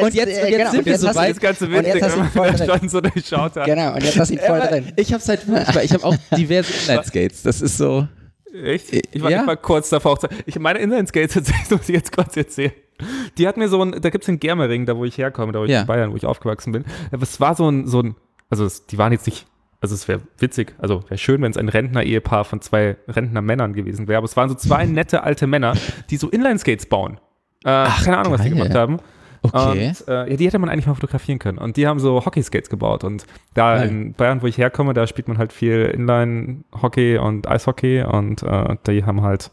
[0.00, 0.04] ja.
[0.04, 1.30] Und jetzt- und jetzt sind wir jetzt so hast du- weit.
[1.30, 2.78] Das ganze und jetzt witzig, hast du ihn wenn voll drin.
[2.80, 3.66] schon so durchschaut hat.
[3.66, 4.92] Genau, und jetzt hast du ihn voll drin.
[4.96, 7.42] Ich hab's halt wirklich, weil ich habe auch diverse Inline-Skates.
[7.42, 8.08] Das ist so.
[8.54, 8.92] Echt?
[8.92, 9.40] Ich war, Ja.
[9.42, 10.12] ich war kurz davor.
[10.12, 12.72] Auch zu, ich meine Inline-Skates, tatsächlich, muss ich jetzt kurz erzählen.
[13.38, 15.58] Die hat mir so ein, da gibt es in Germering, da wo ich herkomme, da
[15.60, 15.80] wo ich Ja.
[15.80, 16.84] in Bayern, wo ich aufgewachsen bin.
[17.20, 18.14] Es war so ein, so ein
[18.50, 19.46] also es, die waren jetzt nicht,
[19.80, 24.06] also es wäre witzig, also wäre schön, wenn es ein Rentner-Ehepaar von zwei Rentner-Männern gewesen
[24.06, 25.74] wäre, aber es waren so zwei nette alte Männer,
[26.10, 27.18] die so Inline-Skates bauen.
[27.64, 28.98] Äh, keine Ahnung, was die gemacht haben.
[29.52, 29.88] Okay.
[29.88, 31.58] Und, äh, ja, die hätte man eigentlich mal fotografieren können.
[31.58, 33.04] Und die haben so Hockey-Skates gebaut.
[33.04, 33.88] Und da Geil.
[33.88, 38.02] in Bayern, wo ich herkomme, da spielt man halt viel Inline-Hockey und Eishockey.
[38.02, 39.50] Und äh, die haben halt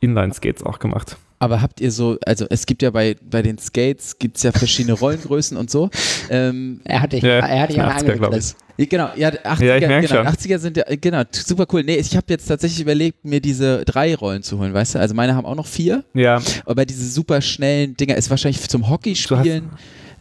[0.00, 1.16] Inline-Skates auch gemacht.
[1.38, 4.52] Aber habt ihr so, also es gibt ja bei, bei den Skates, gibt es ja
[4.52, 5.90] verschiedene Rollengrößen und so.
[6.30, 8.34] Ähm, Er hat dich, Ja, er hat dich an der 80er, Angel glaub
[8.78, 8.88] ich.
[8.88, 10.26] genau, ja, 80er, Ja, ich merk genau, schon.
[10.34, 11.82] 80er sind ja, genau, super cool.
[11.84, 14.98] Nee, ich habe jetzt tatsächlich überlegt, mir diese drei Rollen zu holen, weißt du?
[14.98, 18.88] Also meine haben auch noch vier, Ja, aber diese super schnellen Dinger ist wahrscheinlich zum
[18.88, 19.70] Hockeyspielen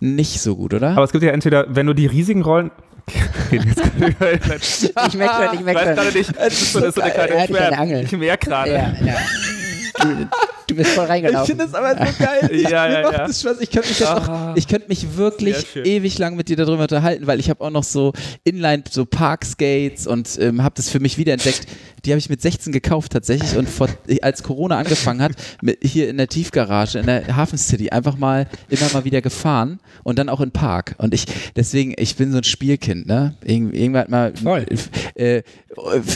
[0.02, 0.90] nicht so gut, oder?
[0.92, 2.72] aber es gibt ja entweder, wenn du die riesigen Rollen.
[3.52, 5.96] Gerade über Inline- Ich merke schon, ich Ich merke weiß schon.
[5.96, 8.02] gerade nicht, das ist so, das ist so eine kleine.
[8.04, 8.72] Ich merke gerade.
[8.74, 9.16] Ja, ja.
[10.76, 11.58] Du, bist voll reingelaufen.
[11.58, 12.50] das aber so geil.
[12.52, 13.12] Ich, Ja, ja, ja.
[13.28, 13.58] das Spaß.
[13.62, 14.52] Ich könnte mich, jetzt Ah.
[14.52, 17.70] auch, ich könnte mich wirklich ewig lang mit dir darüber unterhalten, weil ich habe auch
[17.70, 18.14] noch so
[18.44, 21.68] Inline, so Parkskates und ähm, habe das für mich wiederentdeckt.
[22.06, 23.88] Die habe ich mit 16 gekauft tatsächlich und vor,
[24.22, 25.32] als Corona angefangen hat,
[25.64, 29.80] mit, hier in der Tiefgarage in der Hafen City einfach mal immer mal wieder gefahren
[30.04, 30.94] und dann auch in Park.
[31.00, 33.36] Und ich, deswegen, ich bin so ein Spielkind, ne?
[33.44, 34.66] Irgend, irgendwann mal Voll.
[35.16, 35.42] äh,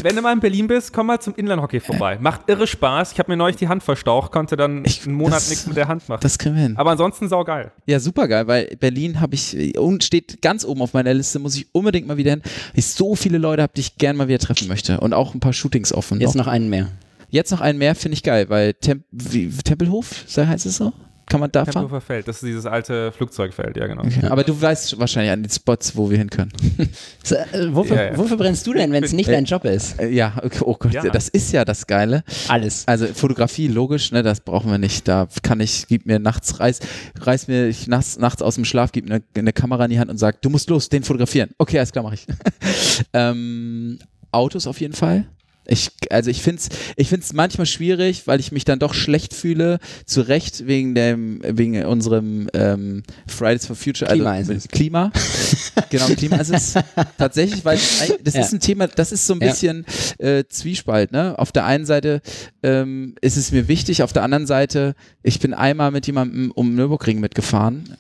[0.04, 2.18] Wenn du mal in Berlin bist, komm mal zum Inline-Hockey vorbei.
[2.22, 3.14] Macht irre Spaß.
[3.14, 5.68] Ich habe mir neulich die Hand verstaucht, konnte konnte dann Ich- einen Monat das- nichts
[5.68, 6.20] mit der Hand machen.
[6.22, 6.78] Das kriegen wir hin.
[6.78, 7.72] Aber ansonsten saugeil.
[7.86, 11.56] Ja, super geil, weil Berlin habe ich und steht ganz oben auf meiner Liste, muss
[11.56, 12.42] ich unbedingt mal wieder hin.
[12.74, 15.40] Ich so viele Leute habe, die ich gern mal wieder treffen möchte und auch ein
[15.40, 16.20] paar Shootings offen.
[16.20, 16.46] Jetzt noch.
[16.46, 16.88] noch einen mehr.
[17.30, 20.94] Jetzt noch einen mehr finde ich geil, weil Tem wie, Tempelhof, so heißt es so?
[21.30, 21.74] Kann man da fahren?
[21.74, 24.02] Tempelhofer Feld, das ist dieses alte Flugzeugfeld, ja genau.
[24.04, 24.26] Okay.
[24.26, 26.52] Aber du weißt wahrscheinlich an den Spots, wo wir hin können.
[27.24, 28.18] So, äh, wofür, Ja, ja.
[28.18, 30.00] wofür brennst du denn, wenn es nicht Äh, dein Job ist?
[30.00, 31.04] Äh, ja, okay, oh Gott, Ja.
[31.04, 32.24] das ist ja das Geile.
[32.48, 32.84] Alles.
[32.88, 35.08] Also Fotografie, logisch, ne, das brauchen wir nicht.
[35.08, 36.80] Da kann ich, gib mir nachts, reiß,
[37.20, 40.00] reiß mir ich nachts, nachts aus dem Schlaf, gib mir eine, eine Kamera in die
[40.00, 41.52] Hand und sag, du musst los, den fotografieren.
[41.60, 42.26] Okay, alles klar, mach ich.
[43.14, 44.00] ähm,
[44.32, 45.26] Autos auf jeden Fall.
[45.72, 49.34] Ich, also ich finde es ich find's manchmal schwierig, weil ich mich dann doch schlecht
[49.36, 54.72] fühle, zu Recht wegen dem, wegen unserem ähm, Fridays for Future, Klima also ist es.
[54.72, 55.12] Klima.
[55.90, 56.74] genau, Klima ist es.
[57.18, 57.78] Tatsächlich, weil
[58.24, 58.42] das Ja.
[58.42, 59.52] ist ein Thema, das ist so ein Ja.
[59.52, 59.86] bisschen
[60.18, 61.12] äh, Zwiespalt.
[61.12, 61.38] Ne?
[61.38, 62.22] Auf der einen Seite
[62.64, 66.74] ähm, ist es mir wichtig, auf der anderen Seite, ich bin einmal mit jemandem um
[66.76, 67.96] Nürburgring mitgefahren,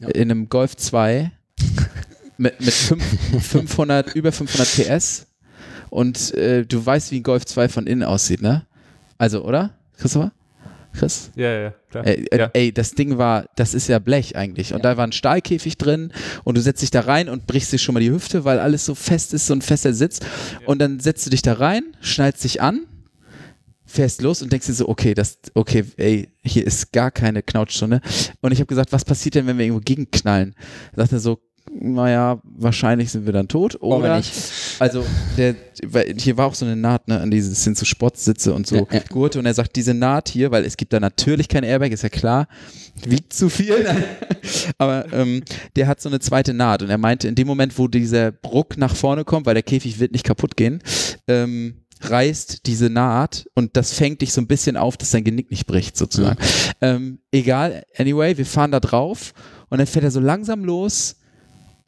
[0.00, 1.32] in einem Golf 2
[2.36, 3.02] mit, mit fünf,
[3.40, 5.26] 500, über 500 PS
[5.90, 8.66] und äh, du weißt, wie ein Golf 2 von innen aussieht, ne?
[9.18, 9.70] Also, oder?
[9.96, 10.32] Christopher?
[10.96, 11.30] Chris?
[11.36, 12.06] Ja, ja, klar.
[12.06, 12.50] Ey, äh, ja.
[12.52, 14.72] ey, das Ding war, das ist ja Blech eigentlich.
[14.74, 16.12] Und da war ein Stahlkäfig drin
[16.44, 18.84] und du setzt dich da rein und brichst dir schon mal die Hüfte, weil alles
[18.84, 20.20] so fest ist, so ein fester Sitz.
[20.64, 22.86] Und dann setzt du dich da rein, schnallst dich an,
[23.84, 28.00] fährst los und denkst dir so, okay, das, okay, ey, hier ist gar keine Knautschstunde.
[28.40, 30.54] Und ich habe gesagt, was passiert denn, wenn wir irgendwo gegenknallen?
[30.94, 31.38] Da sagt er so,
[31.80, 33.80] naja, wahrscheinlich sind wir dann tot.
[33.80, 34.32] Oder, nicht.
[34.78, 35.04] also,
[35.36, 35.54] der,
[36.16, 38.76] hier war auch so eine Naht, ne, an diese, das sind so Sportsitze und so
[38.76, 39.00] Ja, ja.
[39.08, 39.38] Gurte.
[39.38, 42.08] Und er sagt, diese Naht hier, weil es gibt da natürlich kein Airbag, ist ja
[42.08, 42.48] klar,
[43.04, 43.86] wiegt zu viel.
[44.78, 45.42] Aber ähm,
[45.76, 46.82] der hat so eine zweite Naht.
[46.82, 49.98] Und er meinte, in dem Moment, wo dieser Bruck nach vorne kommt, weil der Käfig
[49.98, 50.82] wird nicht kaputt gehen,
[51.28, 55.50] ähm, reißt diese Naht und das fängt dich so ein bisschen auf, dass dein Genick
[55.50, 56.38] nicht bricht, sozusagen.
[56.80, 59.32] Ähm, egal, anyway, wir fahren da drauf
[59.70, 61.16] und dann fährt er so langsam los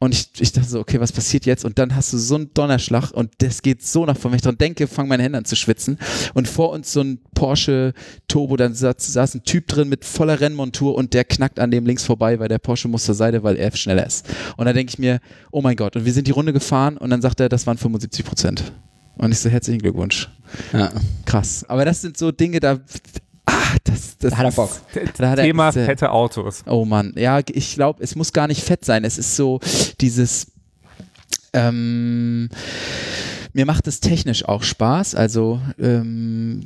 [0.01, 1.65] und ich, ich dachte so, okay, was passiert jetzt?
[1.65, 4.31] Und dann hast du so einen Donnerschlag und das geht so nach vorne.
[4.31, 5.99] Wenn ich dran denke, fangen meine Hände an zu schwitzen.
[6.33, 7.93] Und vor uns so ein Porsche
[8.29, 11.85] Turbo, dann saß, saß ein Typ drin mit voller Rennmontur und der knackt an dem
[11.85, 14.25] links vorbei, weil der Porsche muss zur Seite, weil er schneller ist.
[14.55, 15.19] Und da denke ich mir,
[15.51, 15.97] oh mein Gott.
[15.97, 18.71] Und wir sind die Runde gefahren und dann sagt er, das waren 75 Prozent.
[19.17, 20.29] Und ich so, herzlichen Glückwunsch.
[20.71, 20.93] Ja.
[21.25, 21.65] Krass.
[21.67, 22.79] Aber das sind so Dinge, da,
[23.49, 24.69] ah, das, das Da hat er Bock.
[25.17, 26.63] Da hat er- Thema er- fette Autos.
[26.67, 29.03] Oh Mann, ja, ich glaube, es muss gar nicht fett sein.
[29.03, 29.59] Es ist so
[30.01, 30.47] dieses.
[31.53, 32.49] Ähm,
[33.53, 35.15] mir macht es technisch auch Spaß.
[35.15, 36.61] Also, ähm,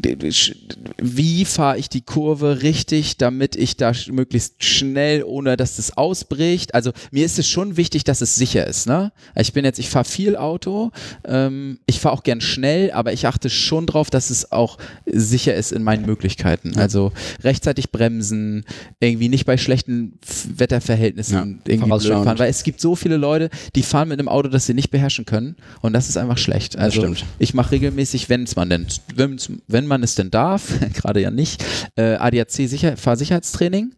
[1.02, 6.74] wie fahre ich die Kurve richtig, damit ich da möglichst schnell, ohne dass das ausbricht.
[6.76, 8.88] Also, mir ist es schon wichtig, dass es sicher ist.
[8.88, 9.12] Ne?
[9.36, 10.92] Ich bin jetzt, ich fahre viel Auto.
[11.26, 15.56] Ähm, ich fahre auch gern schnell, aber ich achte schon drauf, dass es auch sicher
[15.56, 16.78] ist in meinen Möglichkeiten.
[16.78, 17.12] Also,
[17.44, 18.66] rechtzeitig bremsen,
[19.00, 20.20] irgendwie nicht bei schlechten
[20.58, 24.50] Wetterverhältnissen Ja, irgendwie fahren, weil es gibt so viele Leute, die fahren mit einem Auto,
[24.50, 26.73] das sie nicht beherrschen können und das ist einfach schlecht.
[26.76, 27.26] Also stimmt.
[27.40, 31.32] ich mache regelmäßig, wenn es man denn, wenn's, wenn man es denn darf, gerade ja
[31.32, 31.64] nicht,
[31.96, 33.94] äh, ADAC Sicher Fahrsicherheitstraining,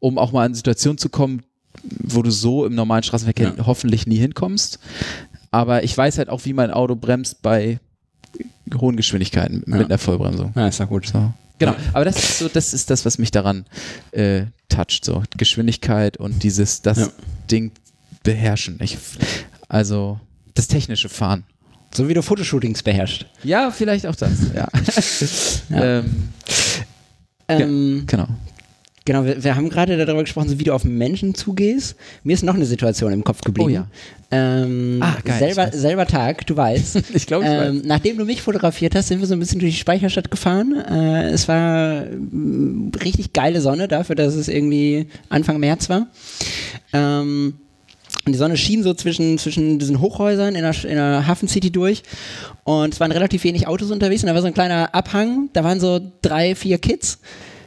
[0.00, 1.42] um auch mal in Situationen zu kommen,
[1.82, 3.66] wo du so im normalen Straßenverkehr Ja.
[3.66, 4.78] hoffentlich nie hinkommst.
[5.50, 7.78] Aber ich weiß halt auch, wie mein Auto bremst bei
[8.80, 9.76] hohen Geschwindigkeiten Ja.
[9.76, 10.52] mit einer Vollbremsung.
[10.56, 11.06] Ja, ist doch gut.
[11.06, 11.32] So.
[11.58, 13.64] Genau, aber das ist so, das ist das, was mich daran
[14.12, 17.08] äh, toucht, so Geschwindigkeit und dieses, das Ja.
[17.50, 17.72] Ding
[18.22, 18.78] beherrschen.
[18.82, 18.98] Ich,
[19.68, 20.20] also
[20.54, 21.44] das technische Fahren.
[21.96, 23.24] So wie du Fotoshootings beherrschst.
[23.42, 24.32] Ja, vielleicht auch das.
[24.54, 24.68] Ja.
[25.98, 26.04] ähm,
[27.48, 28.26] Ähm, genau.
[29.06, 31.94] Genau, wir, wir haben gerade darüber gesprochen, so wie du auf Menschen zugehst.
[32.24, 33.70] Mir ist noch eine Situation im Kopf geblieben.
[33.70, 33.86] Oh ja.
[34.32, 35.80] Ähm, Ah, geil, selber, weiß.
[35.80, 37.02] selber Tag, du weißt.
[37.14, 39.74] Ich glaube, ich ähm, nachdem du mich fotografiert hast, sind wir so ein bisschen durch
[39.74, 40.74] die Speicherstadt gefahren.
[40.90, 46.08] Äh, es war mm, richtig geile Sonne dafür, dass es irgendwie Anfang März war.
[46.92, 47.54] Ähm,
[48.26, 51.70] und die Sonne schien so zwischen, zwischen diesen Hochhäusern in der, in der Hafen City
[51.70, 52.02] durch.
[52.64, 54.24] Und es waren relativ wenig Autos unterwegs.
[54.24, 55.48] Und da war so ein kleiner Abhang.
[55.52, 57.20] Da waren so drei, vier Kids.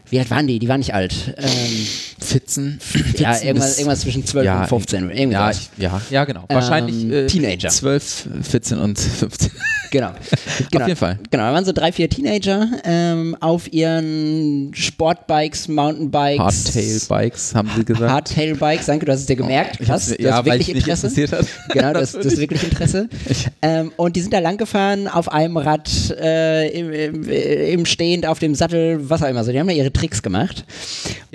[0.10, 0.60] Wie alt waren die?
[0.60, 1.34] Die waren nicht alt.
[1.38, 1.88] Ähm,
[2.24, 2.80] Fitzen.
[3.18, 5.10] ja, Fitzen irgendwas, irgendwas zwischen 12 Ja, und 15.
[5.10, 6.46] Irgendwie Ja, ja, ja, genau.
[6.50, 7.70] Wahrscheinlich Ähm, äh, Teenager.
[7.70, 9.52] 12, 14 und 15.
[9.92, 10.12] Genau.
[10.72, 10.84] genau.
[10.84, 11.18] Auf jeden Fall.
[11.32, 16.40] Genau, da waren so drei, vier Teenager ähm, auf ihren Sportbikes, Mountainbikes.
[16.40, 18.12] Hardtail-Bikes, haben sie gesagt.
[18.12, 19.80] Hardtail-Bikes, danke, du hast es dir gemerkt.
[19.88, 21.08] Hab's- du ja, hast weil wirklich Interesse.
[21.08, 21.46] interessiert hat.
[21.70, 23.10] Genau, das, das ist wirklich Interesse.
[23.62, 25.90] Ähm, und die sind da lang gefahren, auf einem Rad,
[26.20, 29.52] äh, im, im, im Stehend, auf dem Sattel, was auch immer so.
[29.52, 30.66] Die haben da ihre Tricks gemacht.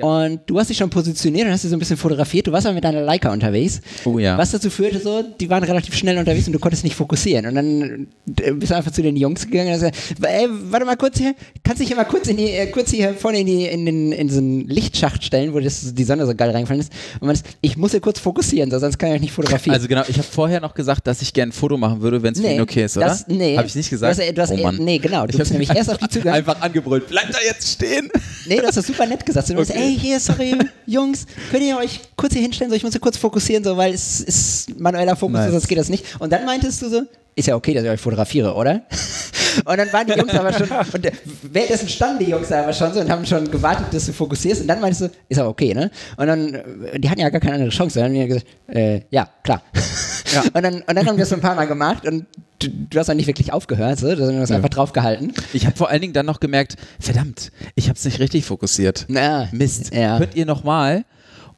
[0.01, 2.47] Und du hast dich schon positioniert und hast dich so ein bisschen fotografiert.
[2.47, 3.81] Du warst aber mit deiner Leica unterwegs.
[4.05, 4.37] Oh ja.
[4.39, 7.47] Was dazu führte so, die waren relativ schnell unterwegs und du konntest nicht fokussieren.
[7.47, 8.07] Und dann
[8.41, 11.35] äh, bist einfach zu den Jungs gegangen und hast gesagt, ey, warte mal kurz hier,
[11.63, 14.13] kannst du dich mal kurz, in die, äh, kurz hier vorne in, die, in, den,
[14.13, 16.93] in so einen Lichtschacht stellen, wo das, die Sonne so geil reingefallen ist.
[17.21, 19.75] Und man ist, ich muss hier kurz fokussieren, so, sonst kann ich euch nicht fotografieren.
[19.75, 22.35] Also genau, ich habe vorher noch gesagt, dass ich gerne ein Foto machen würde, wenn
[22.35, 23.07] es für ihn okay ist, oder?
[23.07, 23.57] Das, nee.
[23.57, 24.19] Habe ich nicht gesagt?
[24.19, 24.77] Du hast, du hast, oh Mann.
[24.77, 25.27] Nee, genau.
[25.27, 26.39] Du bist nämlich erst auf die zugegangen.
[26.39, 27.09] Einfach angebrüllt.
[27.09, 28.11] Bleib da jetzt stehen.
[28.47, 29.49] Nee, du hast das super nett gesagt.
[29.49, 29.73] Du okay.
[29.75, 30.57] ey, hier, sorry,
[30.87, 33.93] Jungs, könnt ihr euch kurz hier hinstellen, so, ich muss hier kurz fokussieren, so, weil
[33.93, 35.53] es ist manueller Fokus, nice.
[35.53, 36.05] sonst geht das nicht.
[36.21, 37.03] Und dann meintest du so,
[37.37, 38.83] ist ja okay, dass ich euch fotografiere, oder?
[39.65, 41.13] Und dann waren die Jungs aber schon, und
[41.43, 44.63] währenddessen standen die Jungs aber schon so und haben schon gewartet, dass du fokussierst.
[44.63, 45.93] Und dann meinst du, ist aber okay, ne?
[46.17, 46.61] Und dann,
[46.97, 48.01] die hatten ja gar keine andere Chance.
[48.01, 49.63] Dann haben die gesagt, äh, ja, klar.
[50.33, 50.43] Ja.
[50.53, 52.27] Und, dann, und dann haben wir das so ein paar Mal gemacht und
[52.65, 54.57] du, du hast dann nicht wirklich aufgehört, so, du hast ja.
[54.57, 55.33] einfach draufgehalten.
[55.53, 59.07] Ich habe vor allen Dingen dann noch gemerkt, verdammt, ich habe es nicht richtig fokussiert.
[59.09, 59.95] Na, Mist.
[59.95, 60.19] Ja.
[60.19, 61.05] Könnt ihr nochmal?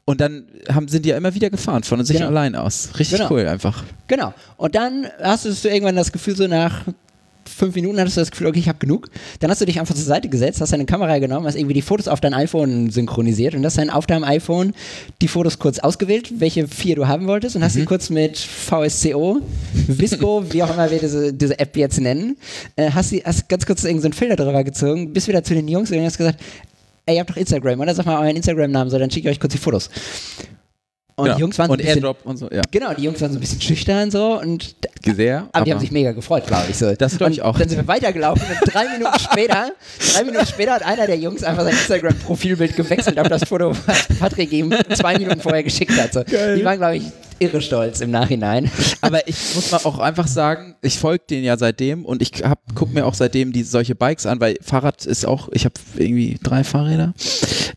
[0.05, 2.29] Und dann haben, sind die ja immer wieder gefahren, von sich genau.
[2.29, 2.91] allein aus.
[2.97, 3.31] Richtig genau.
[3.31, 3.83] cool einfach.
[4.07, 4.33] Genau.
[4.55, 6.83] Und dann hast du irgendwann das Gefühl, so nach
[7.47, 9.09] fünf Minuten hattest du das Gefühl, okay, ich habe genug.
[9.39, 11.81] Dann hast du dich einfach zur Seite gesetzt, hast deine Kamera genommen, hast irgendwie die
[11.81, 14.73] Fotos auf dein iPhone synchronisiert und hast dann auf deinem iPhone
[15.21, 17.79] die Fotos kurz ausgewählt, welche vier du haben wolltest und hast mhm.
[17.79, 19.41] sie kurz mit VSCO,
[19.87, 22.37] Visco, wie auch immer wir diese, diese App jetzt nennen,
[22.75, 25.67] äh, hast, sie, hast ganz kurz irgendeinen so Filter drüber gezogen, bist wieder zu den
[25.67, 26.39] Jungs und hast gesagt,
[27.05, 27.95] ey, ihr habt doch Instagram, oder?
[27.95, 29.89] Sag mal euren Instagram-Namen, so, dann schicke ich euch kurz die Fotos.
[31.19, 31.35] Und genau.
[31.35, 32.61] die Jungs waren und so ein bisschen, Airdrop und so, ja.
[32.69, 35.37] Genau, die Jungs waren so ein bisschen schüchtern so und sehr.
[35.37, 36.77] Aber, aber die haben sich mega gefreut, glaube ich.
[36.77, 36.93] So.
[36.93, 37.57] Das glaube ich auch.
[37.57, 39.71] Dann sind wir weitergelaufen und drei Minuten später,
[40.13, 44.07] drei Minuten später hat einer der Jungs einfach sein Instagram-Profilbild gewechselt auf das Foto, was
[44.19, 46.13] Patrick ihm zwei Minuten vorher geschickt hat.
[46.13, 46.23] So.
[46.23, 47.03] Die waren, glaube ich,
[47.39, 48.69] irre stolz im Nachhinein.
[49.01, 52.31] Aber ich muss mal auch einfach sagen, ich folge denen ja seitdem und ich
[52.75, 56.39] gucke mir auch seitdem die solche Bikes an, weil Fahrrad ist auch, ich habe irgendwie
[56.41, 57.13] drei Fahrräder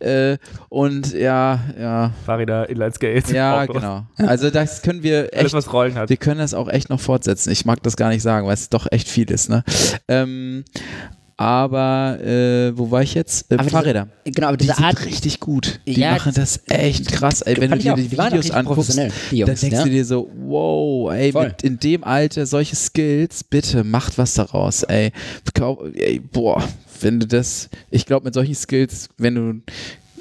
[0.00, 0.38] äh,
[0.68, 2.12] und ja, ja.
[2.24, 3.30] Fahrräder, Inlineskates.
[3.30, 4.04] Ja, genau.
[4.16, 6.08] Also das können wir echt, Alles, was Rollen hat.
[6.08, 7.50] wir können das auch echt noch fortsetzen.
[7.50, 9.48] Ich mag das gar nicht sagen, weil es doch echt viel ist.
[9.48, 9.64] Ne?
[10.08, 10.64] Ähm,
[11.40, 13.50] aber äh, wo war ich jetzt?
[13.50, 14.08] Äh, Fahrräder.
[14.26, 15.80] Diese, genau, aber die Art sind richtig gut.
[15.86, 17.40] Die Ja, machen das echt krass.
[17.40, 19.82] Ey, wenn du dir auch, die Videos anguckst, dann denkst ja.
[19.82, 24.82] du dir so, wow, ey, mit in dem Alter solche Skills, bitte macht was daraus,
[24.82, 25.12] ey.
[25.94, 26.62] Ey boah,
[27.00, 29.62] wenn du das, ich glaube mit solchen Skills, wenn du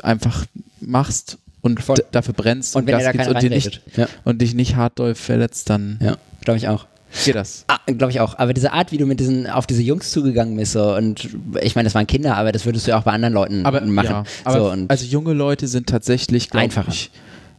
[0.02, 0.46] einfach
[0.80, 1.82] machst und
[2.14, 3.82] dafür brennst und, Und Gas gibst und, dir nicht.
[3.98, 4.08] Ja.
[4.24, 6.16] und dich nicht hart doll verletzt, dann Ja,
[6.46, 6.86] glaube ich auch.
[7.26, 7.66] Geht das.
[7.68, 8.38] Ah, glaube ich auch.
[8.38, 11.30] Aber diese Art, wie du mit diesen, auf diese Jungs zugegangen bist, so, und
[11.62, 13.82] ich meine, das waren Kinder, aber das würdest du ja auch bei anderen Leuten aber,
[13.82, 14.10] machen.
[14.10, 16.90] Ja, aber so, also junge Leute sind tatsächlich Einfacher.
[16.92, 17.12] Ich,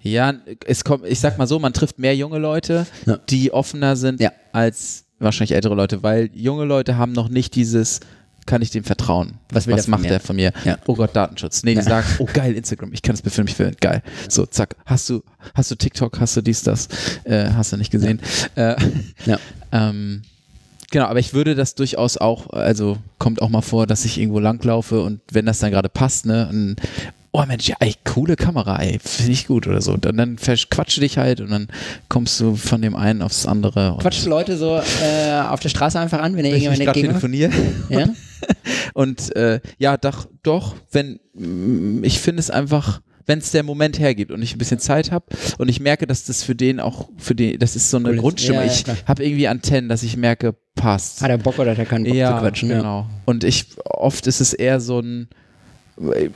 [0.03, 0.35] ja,
[0.67, 3.19] es kommt, ich sag mal so, man trifft mehr junge Leute, Ja.
[3.29, 4.33] die offener sind Ja.
[4.53, 8.01] als wahrscheinlich ältere Leute, weil junge Leute haben noch nicht dieses
[8.47, 9.34] kann ich dem vertrauen?
[9.51, 10.53] Was von macht der von mir?
[10.64, 10.78] Ja.
[10.86, 11.62] Oh Gott, Datenschutz.
[11.62, 11.82] Nee, die Ja.
[11.84, 14.03] sagen, oh geil, Instagram, ich kann das befilmen, ich will, geil.
[14.28, 14.76] So, zack.
[14.86, 15.22] Hast du,
[15.55, 16.88] hast du TikTok, hast du dies, das,
[17.24, 18.20] äh, hast du nicht gesehen.
[18.57, 18.76] Äh,
[19.26, 19.38] Ja.
[19.72, 20.22] ähm,
[20.93, 24.41] Genau, aber ich würde das durchaus auch, also kommt auch mal vor, dass ich irgendwo
[24.41, 26.74] langlaufe und wenn das dann gerade passt, ne, ein,
[27.33, 29.93] oh Mensch, ja, ey, coole Kamera, ey, finde ich gut oder so.
[29.93, 31.68] Und dann quatsch dich halt und dann
[32.09, 33.97] kommst du von dem einen aufs andere.
[34.01, 37.33] Quatschst Leute so äh, auf der Straße einfach an, wenn ihr irgendjemand entgegenkommt?
[37.33, 37.53] telefoniere.
[37.89, 38.09] Ja?
[38.95, 43.99] Und äh, ja, doch, doch, wenn mm, ich finde es einfach, wenn es der Moment
[43.99, 45.26] hergibt und ich ein bisschen Zeit habe
[45.59, 48.16] und ich merke, dass das für den auch, für den, das ist so eine Cool.
[48.16, 48.59] Grundstimme.
[48.59, 51.22] Ja, ja, ich habe irgendwie Antennen, dass ich merke, passt.
[51.22, 52.68] Hat er Bock oder hat er keinen Bock ja, zu quatschen?
[52.70, 53.07] genau.
[53.26, 55.28] Und ich, oft ist es eher so ein,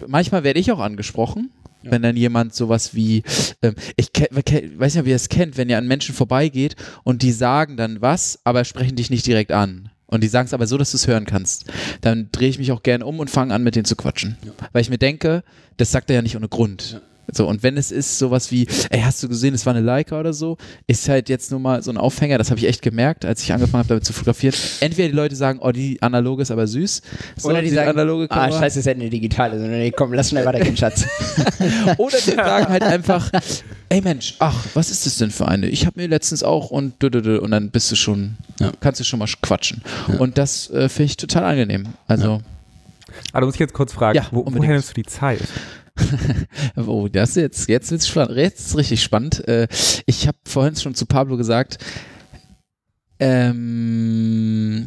[0.06, 1.50] manchmal werde ich auch angesprochen.
[1.86, 3.22] Wenn dann jemand sowas wie,
[3.60, 7.30] ähm, ich weiß nicht, ob ihr es kennt, wenn ihr an Menschen vorbeigeht und die
[7.32, 9.90] sagen dann was, aber sprechen dich nicht direkt an.
[10.06, 11.70] Und die sagen es aber so, dass du es hören kannst.
[12.00, 14.36] Dann drehe ich mich auch gerne um und fange an, mit denen zu quatschen.
[14.72, 15.42] Weil ich mir denke,
[15.76, 17.02] das sagt er ja nicht ohne Grund.
[17.32, 20.18] So, und wenn es ist sowas wie, ey, hast du gesehen, es war eine Leica
[20.18, 20.56] oder so,
[20.86, 23.52] ist halt jetzt nur mal so ein Aufhänger, das habe ich echt gemerkt, als ich
[23.52, 24.54] angefangen habe, damit zu fotografieren.
[24.80, 27.02] Entweder die Leute sagen, oh, die analoge ist aber süß.
[27.36, 29.58] So, Oder die sagen, analoge ah, scheiße, ist ja eine digitale.
[29.58, 31.06] So, nee, komm, lass schnell weitergehen, Schatz.
[31.98, 33.30] Oder die sagen halt einfach,
[33.88, 35.68] ey Mensch, ach, was ist das denn für eine?
[35.68, 38.36] Ich habe mir letztens auch und und dann bist du schon,
[38.80, 39.82] kannst du schon mal quatschen.
[40.18, 41.86] Und das äh, finde ich total angenehm.
[42.06, 42.40] Also,
[43.32, 45.40] Aber da muss ich jetzt kurz fragen, Ja, wo, woher nimmst du die Zeit?
[46.76, 47.90] oh, das jetzt, jetzt.
[47.90, 49.46] Jetzt ist richtig spannend.
[49.48, 49.68] Äh,
[50.06, 51.78] ich habe vorhin schon zu Pablo gesagt,
[53.20, 54.86] ähm,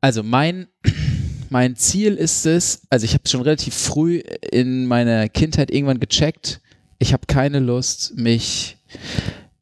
[0.00, 0.68] also mein,
[1.50, 4.18] mein Ziel ist es, also ich habe schon relativ früh
[4.50, 6.60] in meiner Kindheit irgendwann gecheckt,
[6.98, 8.78] ich habe keine Lust, mich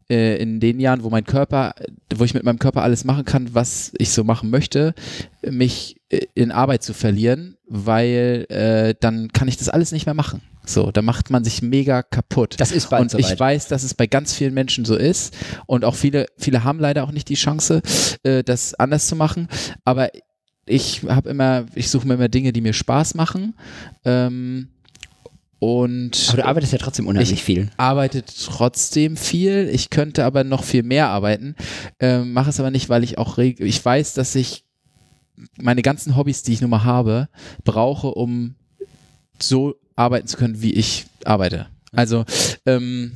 [0.09, 1.75] äh, in den Jahren, wo mein Körper,
[2.15, 4.95] wo ich mit meinem Körper alles machen kann, was ich so machen möchte,
[5.43, 10.15] mich äh, in Arbeit zu verlieren, weil äh, dann kann ich das alles nicht mehr
[10.15, 10.43] machen.
[10.65, 12.57] So, da macht man sich mega kaputt.
[12.59, 13.33] Das ist bald Und soweit.
[13.33, 15.37] ich weiß, dass es bei ganz vielen Menschen so ist.
[15.67, 17.83] Und auch viele, viele haben leider auch nicht die Chance,
[18.25, 19.49] äh, das anders zu machen.
[19.85, 20.11] Aber
[20.67, 23.55] ich habe immer, ich suche mir immer Dinge, die mir Spaß machen.
[24.05, 24.69] Ähm,
[25.59, 27.71] und Aber du arbeitest ja trotzdem unheimlich Ich- viel.
[27.79, 29.69] arbeite trotzdem viel.
[29.73, 31.55] Ich könnte aber noch viel mehr arbeiten.
[31.99, 34.65] Ähm, Mache es aber nicht, weil ich auch reg ich weiß, dass ich
[35.61, 37.29] meine ganzen Hobbys, die ich nun mal habe,
[37.65, 38.55] brauche, um
[39.41, 41.67] so arbeiten zu können, wie ich arbeite.
[41.93, 42.25] Also
[42.67, 43.13] ähm,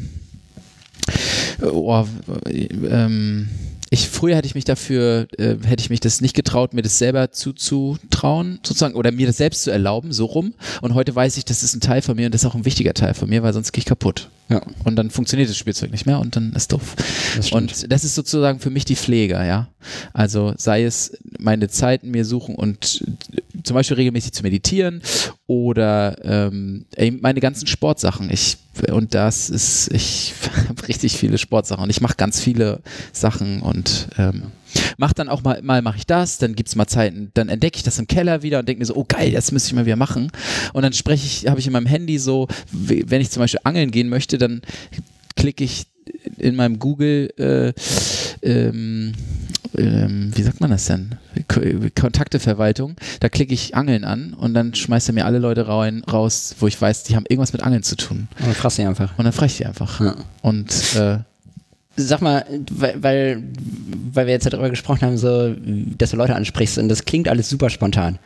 [1.63, 2.05] oh,
[2.47, 3.49] ähm,
[3.93, 6.99] ich früher hätte ich mich dafür äh, hätte ich mich das nicht getraut, mir das
[6.99, 10.55] selber zuzutrauen, sozusagen oder mir das selbst zu erlauben, so rum.
[10.81, 12.65] Und heute weiß ich, das ist ein Teil von mir und das ist auch ein
[12.65, 14.31] wichtiger Teil von mir, weil sonst gehe ich kaputt.
[14.49, 14.63] Ja.
[14.85, 16.95] Und dann funktioniert das Spielzeug nicht mehr und dann ist doof.
[17.37, 17.63] Das stimmt.
[17.63, 19.69] und das ist sozusagen für mich die Pflege, ja.
[20.13, 23.05] Also sei es meine Zeiten mir suchen und
[23.65, 25.03] zum Beispiel regelmäßig zu meditieren
[25.51, 26.85] oder ähm,
[27.21, 28.31] meine ganzen Sportsachen.
[28.31, 28.57] Ich
[28.93, 30.33] und das ist, ich
[30.69, 32.79] habe richtig viele Sportsachen und ich mache ganz viele
[33.13, 34.53] Sachen und ähm,
[34.97, 37.83] mach dann auch mal, mal mache ich das, dann gibt's mal Zeiten, dann entdecke ich
[37.83, 39.97] das im Keller wieder und denke mir so, oh geil, das müsste ich mal wieder
[39.97, 40.31] machen.
[40.73, 43.91] Und dann spreche ich, habe ich in meinem Handy so, wenn ich zum Beispiel angeln
[43.91, 44.63] gehen möchte, dann
[45.35, 45.89] klicke ich
[46.39, 47.73] in meinem Google, äh,
[48.43, 49.15] ähm,
[49.81, 51.17] ähm, wie sagt man das denn?
[51.49, 51.61] Ko
[51.99, 56.57] Kontakteverwaltung, da klicke ich Angeln an und dann schmeißt er mir alle Leute rein, raus,
[56.59, 58.29] wo ich weiß, die haben irgendwas mit Angeln zu tun.
[58.39, 59.19] Und dann fragst du ihn einfach.
[59.19, 60.01] Und dann frage ich die einfach.
[60.01, 60.15] Ja.
[60.43, 61.19] Und äh,
[61.97, 63.43] Sag mal, weil, weil,
[64.13, 65.55] weil wir jetzt darüber gesprochen haben, so,
[65.99, 68.19] dass du Leute ansprichst und das klingt alles super spontan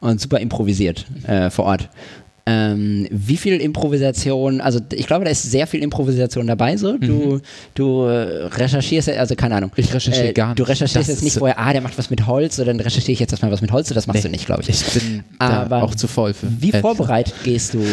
[0.00, 1.90] und super improvisiert äh, vor Ort.
[2.46, 6.96] Ähm, wie viel Improvisation, also ich glaube, da ist sehr viel Improvisation dabei, so.
[6.98, 7.40] Du,
[7.74, 9.70] du äh, recherchierst, also keine Ahnung.
[9.76, 10.70] Ich recherchiere gar Du nicht.
[10.70, 13.20] recherchierst Das jetzt nicht vorher, ah, der macht was mit Holz, oder dann recherchiere ich
[13.20, 14.28] jetzt erstmal was mit Holz, das machst Nee.
[14.28, 14.68] du nicht, glaube ich.
[14.70, 16.46] ich bin Aber auch zu voll für.
[16.60, 17.84] Wie vorbereitet gehst du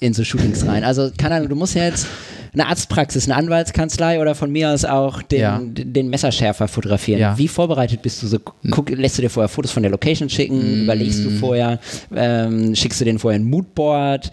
[0.00, 0.82] in so Shootings rein?
[0.82, 2.06] Also, keine Ahnung, du musst ja jetzt
[2.52, 5.60] eine Arztpraxis, eine Anwaltskanzlei oder von mir aus auch den, Ja.
[5.64, 7.20] den Messerschärfer fotografieren.
[7.20, 7.38] Ja.
[7.38, 8.38] Wie vorbereitet bist du so?
[8.70, 10.82] Guck, lässt du dir vorher Fotos von der Location schicken?
[10.84, 11.24] Überlegst Mm.
[11.24, 11.78] du vorher?
[12.14, 14.30] Ähm, schickst du denen vorher ein Moodboard?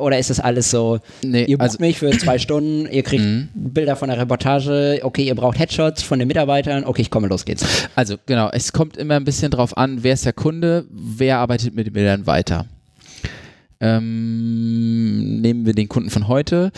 [0.00, 3.24] Oder ist das alles so, Nee, ihr bucht also- mich für zwei Stunden, ihr kriegt
[3.54, 7.44] Bilder von der Reportage, okay, ihr braucht Headshots von den Mitarbeitern, okay, ich komme, los
[7.44, 7.64] geht's.
[7.96, 11.74] Also genau, es kommt immer ein bisschen drauf an, wer ist der Kunde, wer arbeitet
[11.74, 12.66] mit den Bildern weiter.
[13.80, 16.72] Ähm, nehmen wir den Kunden von heute.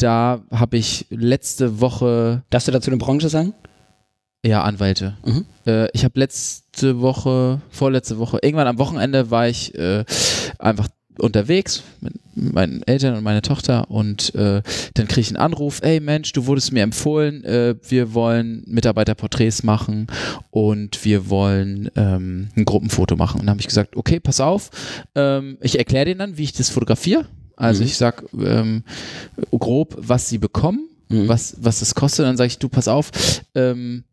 [0.00, 3.52] Da habe ich letzte Woche, Darfst du dazu eine Branche sagen?
[4.42, 5.18] ja, Anwälte.
[5.26, 5.44] Mhm.
[5.66, 10.06] Äh, ich habe letzte Woche, vorletzte Woche, irgendwann am Wochenende war ich äh,
[10.58, 10.88] einfach
[11.18, 14.62] unterwegs mit meinen Eltern und meiner Tochter und äh,
[14.94, 19.62] dann kriege ich einen Anruf, ey Mensch, du wurdest mir empfohlen, äh, wir wollen Mitarbeiterporträts
[19.64, 20.06] machen
[20.50, 23.40] und wir wollen ähm, ein Gruppenfoto machen.
[23.40, 24.70] Und dann habe ich gesagt, okay, pass auf,
[25.14, 27.26] ähm, ich erkläre denen dann, wie ich das fotografiere.
[27.60, 27.86] Also Mhm.
[27.86, 28.82] ich sag ähm,
[29.52, 31.28] grob, was sie bekommen, Mhm.
[31.28, 32.26] was, was es kostet.
[32.26, 33.10] Dann sage ich, du, pass auf,
[33.54, 34.04] ähm,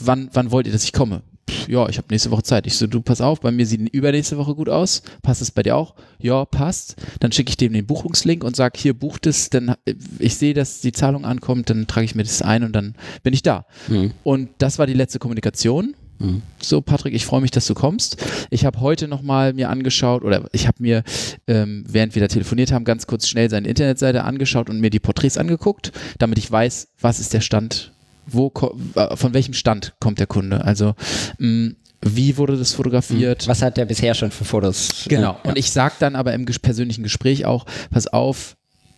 [0.00, 1.22] wann, wann wollt ihr, dass ich komme?
[1.48, 2.66] Pff, Ja, ich habe nächste Woche Zeit.
[2.66, 5.02] Ich so, du, pass auf, bei mir sieht übernächste Woche gut aus.
[5.22, 5.94] Passt es bei dir auch?
[6.18, 6.96] Ja, passt.
[7.20, 9.50] Dann schicke ich dem den Buchungslink und sage, hier, bucht es.
[9.50, 12.72] Dann, äh, ich sehe, dass die Zahlung ankommt, dann trage ich mir das ein und
[12.72, 13.66] dann bin ich da.
[13.88, 14.12] Mhm.
[14.22, 15.94] Und das war die letzte Kommunikation.
[16.18, 16.42] Mhm.
[16.62, 18.16] So, Patrick, ich freue mich, dass du kommst.
[18.50, 21.02] Ich habe heute nochmal mir angeschaut oder ich habe mir,
[21.46, 25.00] ähm, während wir da telefoniert haben, ganz kurz schnell seine Internetseite angeschaut und mir die
[25.00, 27.92] Porträts angeguckt, damit ich weiß, was ist der Stand,
[28.26, 28.52] wo,
[28.94, 30.64] äh, von welchem Stand kommt der Kunde.
[30.64, 30.94] Also,
[31.38, 31.72] mh,
[32.06, 33.48] wie wurde das fotografiert?
[33.48, 35.06] Was hat der bisher schon für Fotos?
[35.08, 35.38] Genau.
[35.42, 38.56] Und ich sage dann aber im persönlichen Gespräch auch, pass auf,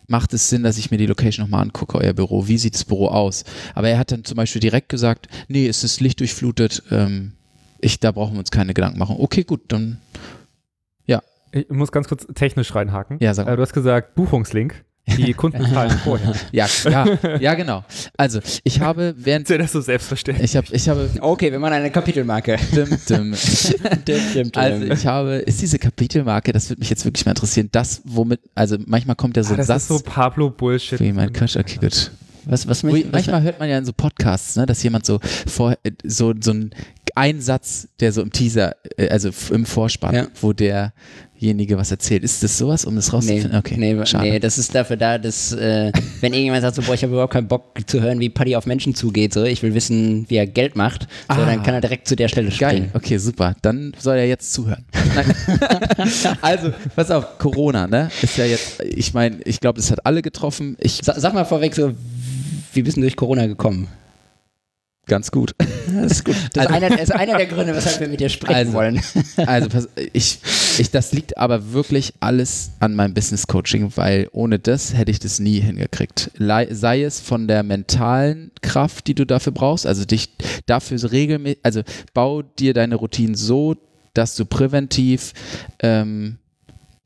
[0.08, 2.46] macht es Sinn, dass ich mir die Location nochmal angucke, euer Büro?
[2.48, 3.44] Wie sieht das Büro aus?
[3.74, 7.32] Aber er hat dann zum Beispiel direkt gesagt, nee, es ist lichtdurchflutet, ähm,
[7.78, 9.16] ich, da brauchen wir uns keine Gedanken machen.
[9.18, 9.98] Okay, gut, dann,
[11.52, 13.18] Ich muss ganz kurz technisch reinhaken.
[13.20, 13.52] Ja, sag mal.
[13.52, 14.84] Äh, Du hast gesagt, Buchungslink.
[15.08, 16.34] Die Kunden zahlen vorher.
[16.52, 17.84] ja, ja, ja, genau.
[18.16, 20.50] Also, ich habe während, Ist das so selbstverständlich?
[20.50, 22.56] ich habe, ich habe, Okay, wir machen eine Kapitelmarke.
[22.74, 23.32] dim, dim.
[23.34, 23.34] Dim,
[24.06, 24.50] dim, dim.
[24.54, 28.40] Also ich habe, ist diese Kapitelmarke, das würde mich jetzt wirklich mal interessieren, das, womit,
[28.54, 30.98] also manchmal kommt ja so ah, ein das Satz, ist so Pablo-Bullshit.
[31.00, 32.10] wie mein Quatsch, okay, gut.
[32.46, 35.20] Was, was mich, was, manchmal hört man ja in so Podcasts, ne, dass jemand so
[35.46, 36.70] vor, so, so ein
[37.14, 40.26] Einsatz, der so im Teaser, äh, also im Vorspann, Ja.
[40.40, 42.22] wo derjenige was erzählt.
[42.24, 43.56] Ist das sowas, um das nee, rauszufinden?
[43.56, 44.28] Okay, nee, schade.
[44.28, 47.32] nee, das ist dafür da, dass, äh, wenn irgendjemand sagt, so, boah, ich habe überhaupt
[47.32, 50.46] keinen Bock zu hören, wie Paddy auf Menschen zugeht, so, ich will wissen, wie er
[50.46, 51.08] Geld macht, so,
[51.40, 51.46] Ah.
[51.46, 52.90] dann kann er direkt zu der Stelle Geil, springen.
[52.92, 53.54] okay, super.
[53.62, 54.84] Dann soll er jetzt zuhören.
[56.42, 58.10] Also, pass auf, Corona, ne?
[58.22, 60.76] Ist ja jetzt, ich meine, ich glaube, es hat alle getroffen.
[60.80, 61.92] Ich, Sa sag mal vorweg so,
[62.76, 63.88] wie bist du durch Corona gekommen?
[65.08, 65.54] Ganz gut.
[65.86, 66.34] Das ist gut.
[66.52, 69.00] Das ist, einer, das ist einer der Gründe, weshalb wir mit dir sprechen Also, wollen.
[69.46, 70.40] Also pass, ich,
[70.78, 75.20] ich, das liegt aber wirklich alles an meinem Business Coaching, weil ohne das hätte ich
[75.20, 76.32] das nie hingekriegt.
[76.70, 80.28] Sei es von der mentalen Kraft, die du dafür brauchst, also dich
[80.66, 83.76] dafür regelmäßig, also bau dir deine Routinen so,
[84.12, 85.34] dass du präventiv,
[85.78, 86.38] ähm,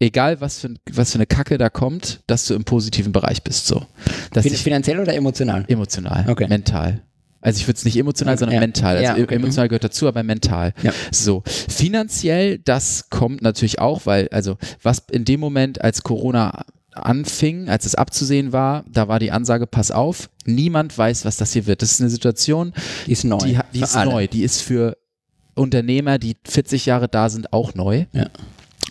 [0.01, 3.67] egal was für, was für eine Kacke da kommt, dass du im positiven Bereich bist,
[3.67, 3.87] so.
[4.33, 5.65] Dass Fin- ich, Finanziell oder emotional?
[5.69, 6.49] emotional, Okay.
[6.49, 7.03] mental.
[7.43, 8.61] Also ich würde es nicht emotional, sondern Ja.
[8.61, 8.97] mental.
[8.99, 9.35] Also Ja, okay.
[9.37, 10.75] emotional gehört dazu, aber mental.
[10.83, 10.93] Ja.
[11.11, 17.69] So, finanziell, das kommt natürlich auch, weil, also was in dem Moment, als Corona anfing,
[17.71, 21.67] als es abzusehen war, da war die Ansage, pass auf, niemand weiß, was das hier
[21.67, 21.81] wird.
[21.83, 22.73] Das ist eine Situation,
[23.07, 23.39] Die ist neu.
[23.39, 24.11] die, die ist alle.
[24.11, 24.97] neu, die ist für
[25.55, 28.05] Unternehmer, die 40 Jahre da sind, auch neu.
[28.13, 28.27] Ja.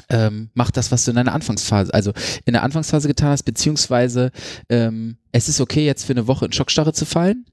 [0.10, 2.14] Ähm, mach das, was du in deiner Anfangsphase, also
[2.46, 4.32] in der Anfangsphase getan hast, beziehungsweise
[4.70, 7.46] ähm, es ist okay, jetzt für eine Woche in Schockstarre zu fallen,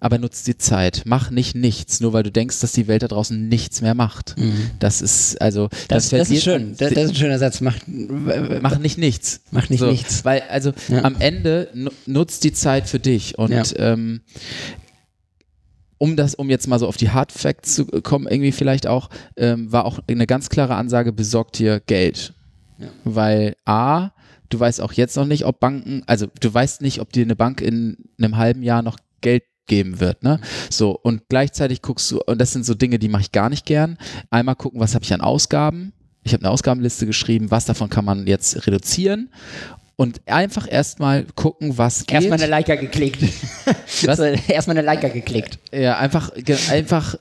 [0.00, 1.02] aber nutz die Zeit.
[1.06, 4.34] Mach nicht nichts, nur weil du denkst, dass die Welt da draußen nichts mehr macht.
[4.78, 5.68] Das ist, also, Mhm.
[5.88, 6.76] Das, fällt das ist schön.
[6.76, 7.60] Das, das ist ein schöner Satz.
[7.62, 9.40] Macht, Mach nicht nichts.
[9.50, 10.24] Mach nicht so, nichts.
[10.24, 11.04] Weil, also Ja.
[11.04, 13.38] am Ende nu- nutzt die Zeit für dich.
[13.38, 13.62] Und Ja.
[13.76, 14.20] ähm,
[16.04, 19.08] um das, um jetzt mal so auf die Hard Facts zu kommen, irgendwie vielleicht auch,
[19.38, 22.34] ähm, war auch eine ganz klare Ansage, besorgt dir Geld.
[22.76, 22.88] Ja.
[23.04, 24.10] Weil A,
[24.50, 27.36] du weißt auch jetzt noch nicht, ob Banken, also du weißt nicht, ob dir eine
[27.36, 30.40] Bank in einem halben Jahr noch Geld geben wird, ne?
[30.68, 33.64] So, und gleichzeitig guckst du, und das sind so Dinge, die mache ich gar nicht
[33.64, 33.96] gern.
[34.28, 35.94] Einmal gucken, was habe ich an Ausgaben.
[36.22, 39.30] Ich habe eine Ausgabenliste geschrieben, was davon kann man jetzt reduzieren.
[39.96, 42.14] Und einfach erstmal gucken, was geht.
[42.16, 43.22] Erstmal eine Leica geklickt.
[44.04, 44.18] Was?
[44.18, 45.58] Erstmal eine Leica geklickt.
[45.72, 46.32] Ja, einfach,
[46.70, 47.16] einfach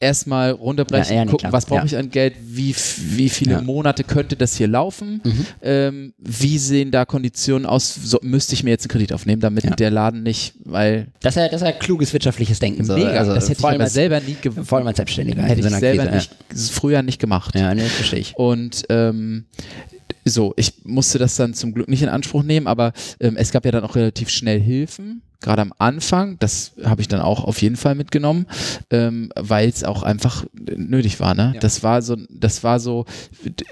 [0.00, 1.84] erstmal runterbrechen, Ja, gucken, was brauche Ja.
[1.84, 3.60] ich an Geld, wie, wie viele Ja.
[3.62, 5.46] Monate könnte das hier laufen, Mhm.
[5.62, 9.78] ähm, wie sehen da Konditionen aus, so, müsste ich mir jetzt einen Kredit aufnehmen, damit
[9.78, 12.84] der Laden nicht, weil Das ist ja, das ist ja kluges wirtschaftliches Denken.
[12.84, 12.94] So.
[12.94, 14.66] mega, also, das hätte ich aber als, selber nie gemacht.
[14.66, 15.42] vor allem als Selbstständiger.
[15.42, 16.14] Hätte so ich selber Krise,
[16.52, 17.54] nicht, früher nicht gemacht.
[17.54, 18.34] Ja, nee, das verstehe ich.
[18.36, 19.44] Und ähm,
[20.26, 23.64] so, ich musste das dann zum Glück nicht in Anspruch nehmen, aber ähm, es gab
[23.64, 26.36] ja dann auch relativ schnell Hilfen, gerade am Anfang.
[26.40, 28.46] Das habe ich dann auch auf jeden Fall mitgenommen,
[28.90, 30.44] ähm, weil es auch einfach
[30.76, 31.34] nötig war.
[31.34, 31.52] Ne?
[31.54, 31.60] Ja.
[31.60, 33.04] Das war so, das war so.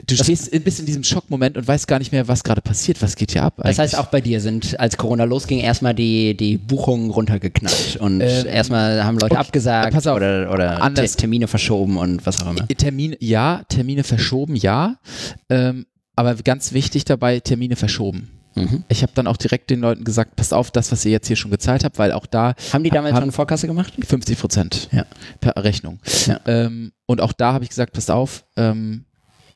[0.06, 3.02] Du stehst ein bisschen in diesem Schockmoment und weißt gar nicht mehr, was gerade passiert,
[3.02, 3.54] was geht hier ab.
[3.56, 3.96] Das heißt, eigentlich.
[4.06, 9.02] auch bei dir sind, als Corona losging, erstmal die, die Buchungen runtergeknallt und Ähm, erstmal
[9.04, 11.12] haben Leute okay, abgesagt pass auf, oder, oder anders.
[11.12, 12.68] Te- Termine verschoben und was auch immer.
[12.68, 14.96] Termine, ja, Termine verschoben, ja.
[15.48, 18.28] Ähm, aber ganz wichtig dabei, Termine verschoben.
[18.55, 18.84] Mhm.
[18.88, 21.36] Ich habe dann auch direkt den Leuten gesagt, passt auf, das, was ihr jetzt hier
[21.36, 23.94] schon gezahlt habt, weil auch da Haben die damals schon Vorkasse gemacht?
[24.07, 25.05] 50 Prozent Ja.
[25.40, 25.98] per Rechnung.
[26.26, 26.40] Ja.
[26.46, 29.05] Ähm, und auch da habe ich gesagt, passt auf, ähm,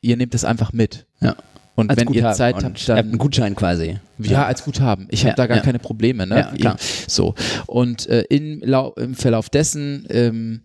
[0.01, 1.05] ihr nehmt es einfach mit.
[1.21, 1.35] Ja.
[1.75, 2.35] Und Als wenn ihr Guthaben.
[2.35, 3.99] Zeit Und habt, ihr habt einen dann Gutschein quasi.
[4.17, 5.07] ja, als Guthaben.
[5.11, 5.63] Ich habe Ja, da gar ja.
[5.63, 6.25] keine Probleme.
[6.25, 6.35] Ne?
[6.39, 6.77] Ja, klar.
[7.07, 7.35] So.
[7.67, 10.61] Und äh, im, im Verlauf dessen, ähm,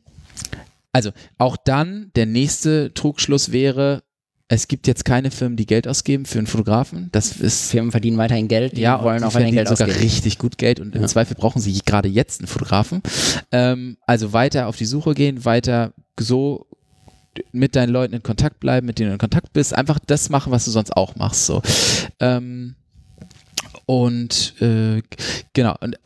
[0.90, 4.02] also auch dann, der nächste Trugschluss wäre,
[4.54, 7.08] es gibt jetzt keine Firmen, die Geld ausgeben für einen Fotografen.
[7.12, 10.04] Das ist Firmen verdienen weiterhin Geld, die ja, wollen auch weiterhin verdienen Geld sogar ausgeben.
[10.04, 11.08] richtig gut Geld und im Ja.
[11.08, 13.00] Zweifel brauchen sie gerade jetzt einen Fotografen.
[13.50, 16.66] Ähm, also weiter auf die Suche gehen, weiter so
[17.50, 20.52] mit deinen Leuten in Kontakt bleiben, mit denen du in Kontakt bist, einfach das machen,
[20.52, 21.46] was du sonst auch machst.
[21.46, 21.62] So.
[22.20, 22.74] Ähm,
[23.86, 25.00] und äh,
[25.54, 25.76] genau.
[25.80, 25.96] Und,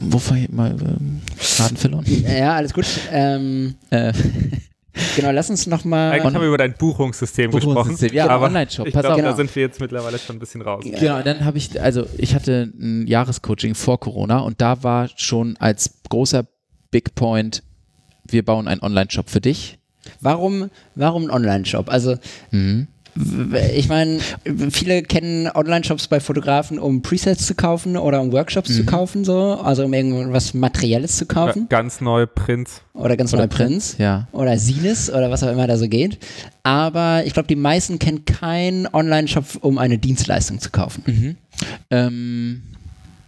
[0.00, 2.06] wo war ich mal ähm, Faden verloren?
[2.06, 2.86] Ja, alles gut.
[3.12, 4.14] Ähm, Äh,
[5.16, 6.12] genau, lass uns nochmal.
[6.12, 8.14] Eigentlich haben wir über dein Buchungssystem, Buchungssystem, gesprochen.
[8.14, 9.16] ja, aber Online-Shop, Ich glaube, auf.
[9.16, 9.36] da Genau.
[9.36, 10.84] sind wir jetzt mittlerweile schon ein bisschen raus.
[10.84, 15.56] Genau, dann habe ich, also ich hatte ein Jahrescoaching vor Corona und da war schon
[15.58, 16.44] als großer
[16.90, 17.62] Big Point,
[18.24, 19.78] wir bauen einen Online-Shop für dich.
[20.20, 21.90] Warum, warum ein Online-Shop?
[21.90, 22.16] Also,
[22.50, 22.86] w-
[23.74, 24.18] ich meine,
[24.70, 28.74] viele kennen Online-Shops bei Fotografen, um Presets zu kaufen oder um Workshops Mhm.
[28.74, 32.82] zu kaufen, so, also um irgendwas Materielles zu kaufen Ganz neue Prints.
[32.94, 33.96] oder ganz neue Prints.
[33.98, 34.28] Ja.
[34.32, 36.18] oder Sines oder was auch immer da so geht.
[36.62, 41.36] Aber ich glaube, die meisten kennen keinen Online-Shop, um eine Dienstleistung zu kaufen.
[41.90, 42.62] Ähm,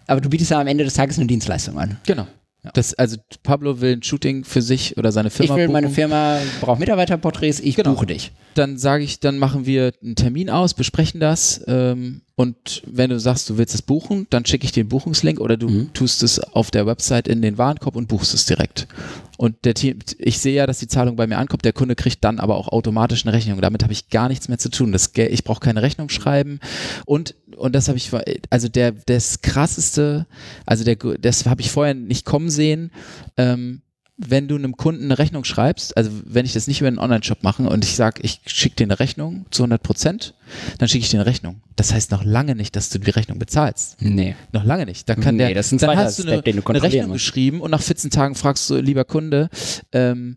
[0.07, 1.97] Aber du bietest ja am Ende des Tages eine Dienstleistung an.
[2.07, 2.27] genau.
[2.75, 5.73] Das, also Pablo will ein Shooting für sich oder seine Firma ich will, buchen.
[5.73, 7.95] meine Firma braucht Mitarbeiterporträts, ich Genau.
[7.95, 8.33] buche dich.
[8.55, 13.21] dann sage ich, dann machen wir einen Termin aus, besprechen das ähm, und wenn du
[13.21, 15.93] sagst, du willst es buchen, dann schicke ich den Buchungslink oder du Mhm.
[15.93, 18.89] tust es auf der Website in den Warenkorb und buchst es direkt.
[19.37, 22.25] Und der Team, ich sehe ja, dass die Zahlung bei mir ankommt, der Kunde kriegt
[22.25, 23.61] dann aber auch automatisch eine Rechnung.
[23.61, 24.91] Damit habe ich gar nichts mehr zu tun.
[24.91, 26.61] Das, ich brauche keine Rechnung schreiben
[27.05, 28.11] und und das habe ich,
[28.49, 30.27] also der das krasseste,
[30.65, 32.91] also der, das habe ich vorher nicht kommen sehen.
[33.37, 33.83] Ähm,
[34.29, 37.43] wenn du einem Kunden eine Rechnung schreibst, also wenn ich das nicht über einen Online-Shop
[37.43, 40.35] mache und ich sage, ich schicke dir eine Rechnung zu 100 Prozent,
[40.79, 41.61] dann schicke ich dir eine Rechnung.
[41.77, 43.97] Das heißt noch lange nicht, dass du die Rechnung bezahlst.
[44.01, 44.35] Nee.
[44.53, 45.09] Noch lange nicht.
[45.09, 47.25] Dann kann Nee, der, das ist dann hast du eine, Step, du eine Rechnung musst.
[47.25, 49.49] geschrieben und nach 14 Tagen fragst du, lieber Kunde,
[49.93, 50.37] ähm,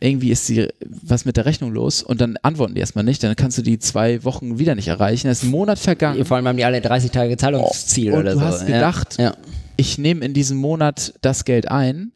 [0.00, 0.68] irgendwie ist die,
[1.02, 3.78] was mit der Rechnung los und dann antworten die erstmal nicht, dann kannst du die
[3.78, 5.26] zwei Wochen wieder nicht erreichen.
[5.26, 6.24] Dann ist ein Monat vergangen.
[6.24, 8.44] Vor allem haben die alle 30 Tage Zahlungsziel Und oder du so.
[8.44, 9.24] hast gedacht, ja.
[9.24, 9.34] Ja.
[9.76, 12.12] ich nehme in diesem Monat das Geld ein,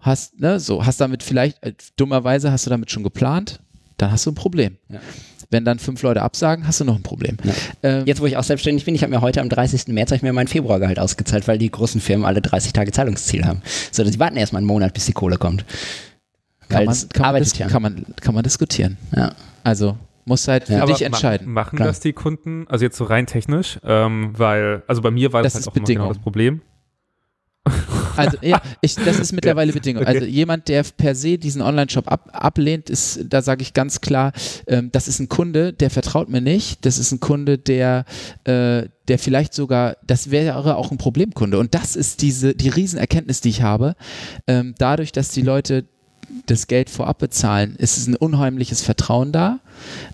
[0.00, 3.60] hast, ne, so, hast damit vielleicht, äh, dummerweise hast du damit schon geplant,
[3.98, 4.76] dann hast du ein Problem.
[4.88, 5.00] Ja.
[5.52, 7.36] Wenn dann fünf Leute absagen, hast du noch ein Problem.
[7.82, 9.88] Ähm, Jetzt, wo ich auch selbstständig bin, ich habe mir heute am 30.
[9.88, 13.60] März ich mir mein Februargehalt ausgezahlt, weil die großen Firmen alle 30 Tage Zahlungsziel haben.
[13.90, 15.64] So, die warten erstmal einen Monat, bis die Kohle kommt.
[16.68, 17.66] kann, man, kann, man ja.
[17.68, 18.96] kann, man, kann man diskutieren.
[19.16, 19.32] Ja.
[19.64, 20.86] Also musst halt für Ja.
[20.86, 21.52] dich ma- entscheiden.
[21.52, 21.88] Machen Klar.
[21.88, 25.54] das die Kunden, also jetzt so rein technisch, ähm, weil, also bei mir war das,
[25.54, 26.62] Das halt ist auch immer genau das Problem.
[28.16, 30.02] Also ja, ich, das ist mittlerweile Bedingung.
[30.02, 30.14] okay.
[30.14, 34.32] Also jemand, der per se diesen Online-Shop ab, ablehnt, ist, da sage ich ganz klar,
[34.66, 36.84] ähm, das ist ein Kunde, der vertraut mir nicht.
[36.84, 38.04] Das ist ein Kunde, der,
[38.44, 41.58] äh, der vielleicht sogar, das wäre auch ein Problemkunde.
[41.58, 43.94] Und das ist diese die Riesenerkenntnis, die ich habe.
[44.46, 45.84] Ähm, dadurch, dass die Leute
[46.46, 49.60] das Geld vorab bezahlen, ist es ein unheimliches Vertrauen da.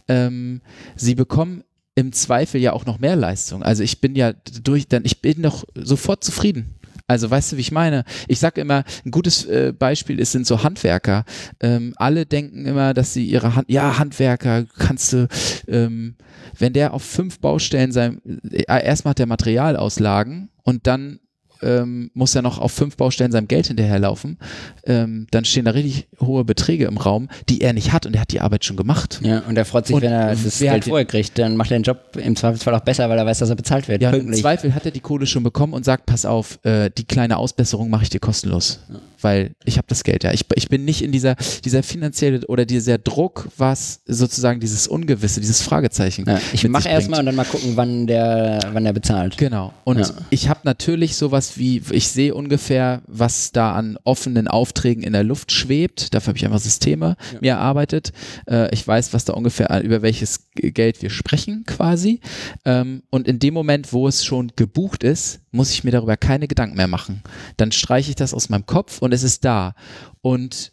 [0.08, 0.62] Ähm,
[0.96, 1.62] sie bekommen
[1.94, 3.62] im Zweifel ja auch noch mehr Leistung.
[3.62, 4.32] Also ich bin ja
[4.62, 6.74] durch, dann ich bin doch sofort zufrieden.
[7.06, 8.04] Also weißt du, wie ich meine?
[8.26, 11.24] Ich sage immer, ein gutes äh, Beispiel ist, sind so Handwerker.
[11.60, 15.28] Ähm, alle denken immer, dass sie ihre Hand, ja, Handwerker kannst du,
[15.68, 16.16] ähm,
[16.58, 21.20] wenn der auf fünf Baustellen sein, äh, erstmal hat der Materialauslagen und dann
[21.62, 24.38] ähm, muss er noch auf fünf Baustellen seinem Geld hinterherlaufen,
[24.84, 28.20] ähm, dann stehen da richtig hohe Beträge im Raum, die er nicht hat und er
[28.22, 29.20] hat die Arbeit schon gemacht.
[29.22, 31.38] Ja, und er freut sich, Und wenn er das Geld vorher kriegt.
[31.38, 33.88] Dann macht er den Job im Zweifelsfall auch besser, weil er weiß, dass er bezahlt
[33.88, 34.02] wird.
[34.02, 34.32] Ja, im.
[34.32, 37.90] Zweifel hat er die Kohle schon bekommen und sagt, pass auf, äh, die kleine Ausbesserung
[37.90, 38.80] mache ich dir kostenlos,
[39.20, 40.32] weil ich habe das Geld ja.
[40.32, 45.40] Ich, ich bin nicht in dieser, dieser finanzielle oder dieser Druck, was sozusagen dieses Ungewisse,
[45.40, 46.24] dieses Fragezeichen.
[46.26, 49.36] Ja, ich mache erstmal und dann mal gucken, wann der, wann der bezahlt.
[49.38, 49.72] Genau.
[49.84, 50.10] Und Ja.
[50.30, 55.24] ich habe natürlich sowas wie, ich sehe ungefähr, was da an offenen Aufträgen in der
[55.24, 56.14] Luft schwebt.
[56.14, 58.12] Dafür habe ich einfach Systeme mir erarbeitet.
[58.48, 62.20] Äh, ich weiß, was da ungefähr, äh, über welches Geld wir sprechen quasi.
[62.64, 66.48] Ähm, und in dem Moment, wo es schon gebucht ist, muss ich mir darüber keine
[66.48, 67.22] Gedanken mehr machen.
[67.56, 69.74] Dann streiche ich das aus meinem Kopf und es ist da.
[70.22, 70.72] Und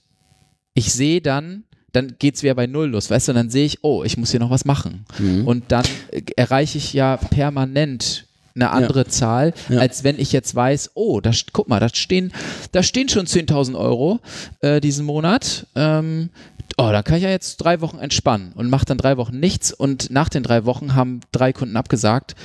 [0.73, 3.65] ich sehe dann, dann geht es wieder bei Null los, weißt du, und dann sehe
[3.65, 5.05] ich, oh, ich muss hier noch was machen.
[5.19, 5.47] Mhm.
[5.47, 9.79] Und dann äh, erreiche ich ja permanent eine andere Zahl, Ja.
[9.79, 12.31] als wenn ich jetzt weiß, oh, da, st- guck mal, da stehen,
[12.71, 14.19] da stehen schon 10.000 Euro
[14.61, 15.65] äh, diesen Monat.
[15.75, 16.29] Ähm,
[16.77, 19.71] oh, da kann ich ja jetzt drei Wochen entspannen und mache dann drei Wochen nichts
[19.73, 22.35] und nach den drei Wochen haben drei Kunden abgesagt.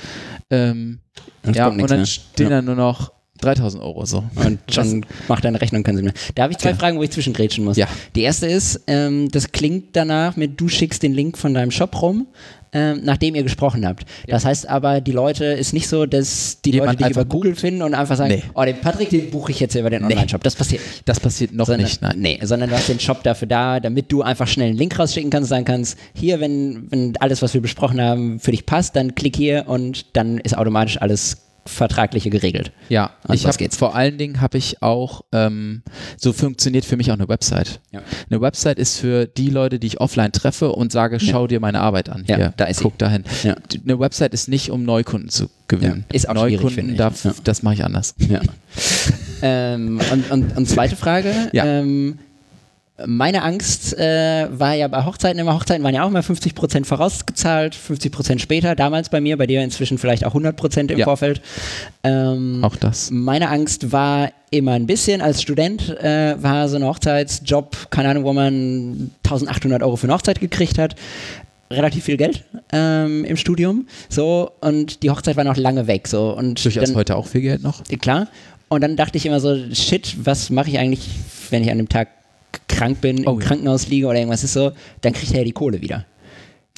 [0.49, 0.99] Ähm,
[1.53, 2.05] ja, und dann mehr.
[2.05, 2.49] stehen Ja.
[2.57, 4.23] dann nur noch 3.000 Euro so.
[4.35, 6.13] Und schon macht deine Rechnung keinen Sinn mehr.
[6.35, 6.75] Da habe ich zwei Ja.
[6.75, 7.77] Fragen, wo ich zwischengrätschen muss.
[7.77, 7.87] Ja.
[8.15, 12.01] Die erste ist, ähm, das klingt danach mit, du schickst den Link von deinem Shop
[12.01, 12.27] rum,
[12.73, 14.05] ähm, nachdem ihr gesprochen habt.
[14.27, 17.55] Das heißt aber, die Leute, ist nicht so, dass die Jemand Leute dich über Google
[17.55, 18.43] finden und einfach sagen, Nee.
[18.53, 20.03] oh, den Patrick, den buche ich jetzt über den.
[20.03, 20.43] Online-Shop.
[20.43, 21.01] Das passiert nicht.
[21.05, 22.15] Das passiert noch sondern, nicht, nein.
[22.17, 25.29] Nee, sondern du hast den Shop dafür da, damit du einfach schnell einen Link rausschicken
[25.29, 28.95] kannst und sagen kannst, hier, wenn, wenn alles, was wir besprochen haben, für dich passt,
[28.95, 31.37] dann klick hier und dann ist automatisch alles
[31.69, 32.71] Vertragliche geregelt.
[32.89, 33.77] Ja, Und ich was habe geht's?
[33.77, 35.83] vor allen Dingen habe ich auch ähm,
[36.17, 37.79] so funktioniert für mich auch eine Website.
[37.91, 38.01] Ja.
[38.29, 41.79] Eine Website ist für die Leute, die ich offline treffe und sage, schau dir meine
[41.81, 42.23] Arbeit an.
[42.27, 42.83] Ja, Hier, da ist sie.
[42.83, 43.23] guck dahin.
[43.43, 43.55] Ja.
[43.83, 46.05] Eine Website ist nicht, um Neukunden zu gewinnen.
[46.09, 47.33] Ja, ist auch Neukunden darf, Ja.
[47.43, 48.15] das mache ich anders.
[48.17, 48.41] Ja.
[49.41, 51.33] ähm, und, und, und zweite Frage.
[51.53, 51.65] Ja.
[51.65, 52.19] Ähm,
[53.05, 57.75] meine Angst äh, war ja bei Hochzeiten immer, Hochzeiten waren ja auch immer 50% vorausgezahlt,
[57.75, 61.05] 50% später, damals bei mir, bei dir inzwischen vielleicht auch 100% im Ja.
[61.05, 61.41] Vorfeld.
[62.03, 63.11] Ähm, Auch das.
[63.11, 68.23] meine Angst war immer ein bisschen, als Student äh, war so ein Hochzeitsjob, keine Ahnung,
[68.23, 70.95] wo man 1800 Euro für eine Hochzeit gekriegt hat.
[71.71, 73.87] Relativ viel Geld ähm, im Studium.
[74.09, 76.07] So, und die Hochzeit war noch lange weg.
[76.07, 77.83] So, und Durchaus dann, heute auch viel Geld noch.
[78.01, 78.27] Klar.
[78.69, 81.07] Und dann dachte ich immer so, shit, was mache ich eigentlich,
[81.51, 82.07] wenn ich an dem Tag
[82.67, 83.47] krank bin, Oh im ja.
[83.47, 84.71] Krankenhaus liege oder irgendwas ist so,
[85.01, 86.05] dann kriegt er ja die Kohle wieder.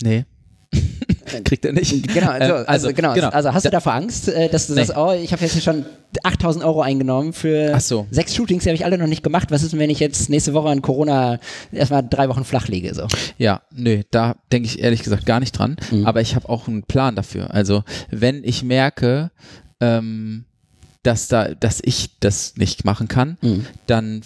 [0.02, 0.26] Nee.
[1.44, 2.08] Kriegt er nicht.
[2.14, 4.84] Genau, also, Ähm, also, genau, also hast du Da- davor Angst, äh, dass du Nee.
[4.86, 5.86] sagst, oh, ich habe jetzt schon
[6.24, 8.08] 8000 Euro eingenommen für so.
[8.10, 9.52] sechs Shootings, die habe ich alle noch nicht gemacht.
[9.52, 11.40] Was ist denn, wenn ich jetzt nächste Woche an Corona
[11.74, 12.94] erstmal drei Wochen flach liege?
[12.96, 13.06] So?
[13.38, 15.76] Ja, nö, da denke ich ehrlich gesagt gar nicht dran.
[15.92, 16.06] Mhm.
[16.06, 17.54] Aber ich habe auch einen Plan dafür.
[17.54, 19.32] Also wenn ich merke,
[19.82, 20.46] ähm,
[21.04, 23.66] dass da, dass ich das nicht machen kann, Mhm.
[23.88, 24.22] dann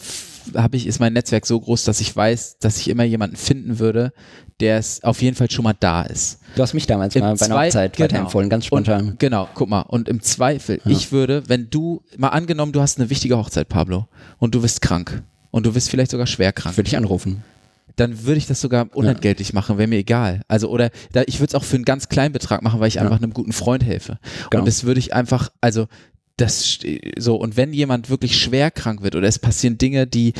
[0.56, 3.80] habe ich, ist mein Netzwerk so groß, dass ich weiß, dass ich immer jemanden finden
[3.80, 4.14] würde,
[4.60, 6.40] der es auf jeden Fall schon mal da ist.
[6.56, 8.06] Du hast mich damals Im mal bei einer Hochzeit genau.
[8.06, 9.10] weiterempfohlen, ganz spontan.
[9.10, 9.82] Und, genau, guck mal.
[9.82, 14.08] Und im Zweifel, ich würde, wenn du, mal angenommen, du hast eine wichtige Hochzeit, Pablo,
[14.38, 17.44] und du bist krank und du bist vielleicht sogar schwer krank, Würde ich anrufen.
[17.98, 20.42] dann würde ich das sogar unentgeltlich machen, wäre mir egal.
[20.48, 23.00] Also oder da, ich würde es auch für einen ganz kleinen Betrag machen, weil ich
[23.00, 24.20] einfach einem guten Freund helfe.
[24.50, 24.62] Genau.
[24.62, 25.88] Und das würde ich einfach, also
[26.38, 30.34] das st- so und wenn jemand wirklich schwer krank wird oder es passieren Dinge, die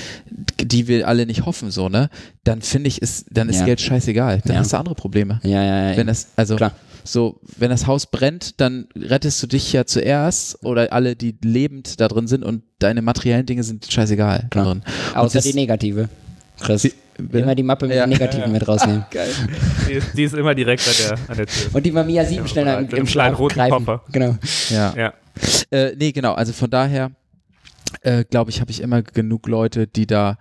[0.62, 2.10] die wir alle nicht hoffen so, ne,
[2.44, 3.66] dann finde ich ist dann ist Ja.
[3.66, 4.42] Geld scheißegal.
[4.46, 4.60] Dann Ja.
[4.60, 5.40] hast du andere Probleme.
[5.44, 5.98] Ja, ja, ja.
[5.98, 6.74] Wenn das also Klar.
[7.04, 12.00] so, wenn das Haus brennt, dann rettest du dich ja zuerst oder alle, die lebend
[12.02, 14.66] da drin sind und deine materiellen Dinge sind scheißegal Klar.
[14.66, 14.84] drin.
[15.14, 16.10] Außer das- die Negative.
[16.60, 16.82] Chris.
[16.84, 16.94] Die-
[17.32, 18.06] Immer die Mappe mit Ja.
[18.06, 19.06] den Negativen mit rausnehmen.
[19.12, 19.30] Geil.
[19.88, 21.70] Die ist, die ist immer direkt an der, an der Tür.
[21.74, 23.86] Und die Mamiya 7 Ja, schnell im, mit im Schlaf kleinen roten greifen.
[23.86, 24.04] Koffer.
[24.12, 24.36] Genau.
[24.70, 24.94] Ja.
[24.98, 25.14] Ja.
[25.72, 26.34] Äh, nee, genau.
[26.34, 27.12] Also von daher
[28.02, 30.38] äh, glaube ich, habe ich immer genug Leute, die da,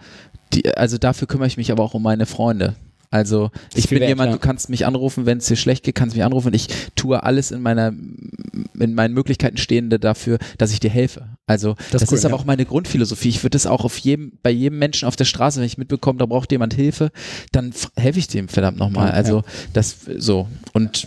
[0.52, 2.76] die, also dafür kümmere ich mich aber auch um meine Freunde.
[3.10, 4.36] Also ich bin wert, jemand, ja.
[4.36, 6.52] du kannst mich anrufen, wenn es dir schlecht geht, kannst mich anrufen.
[6.52, 6.66] Ich
[6.96, 7.92] tue alles in meiner,
[8.76, 11.28] in meinen Möglichkeiten Stehende dafür, dass ich dir helfe.
[11.46, 12.40] Also Das das, ist cool, ist aber ja.
[12.40, 13.28] auch meine Grundphilosophie.
[13.28, 16.18] Ich würde das auch auf jedem, bei jedem Menschen auf der Straße, wenn ich mitbekomme,
[16.18, 17.12] da braucht jemand Hilfe,
[17.52, 19.10] dann helfe ich dem verdammt nochmal.
[19.10, 21.06] Ja, Also das so und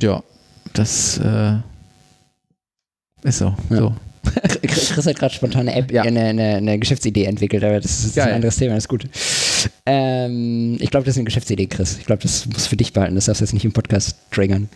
[0.00, 0.22] ja,
[0.72, 1.56] das äh,
[3.22, 3.54] ist so.
[3.70, 3.76] Ja.
[3.76, 3.94] so.
[4.62, 6.02] Chris hat gerade spontan eine App, Ja.
[6.02, 8.28] eine, eine, eine Geschäftsidee entwickelt, aber das ist Geil.
[8.28, 9.06] ein anderes Thema, das ist gut.
[9.86, 11.96] Ähm, ich glaube, das ist eine Geschäftsidee, Chris.
[11.98, 14.68] Ich glaube, das muss für dich behalten, das darfst du jetzt nicht im Podcast triggern.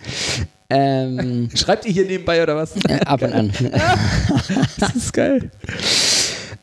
[0.70, 2.76] Ähm, Schreibt ihr hier nebenbei oder was?
[2.88, 3.52] äh, ab und an.
[4.78, 5.50] Das ist geil.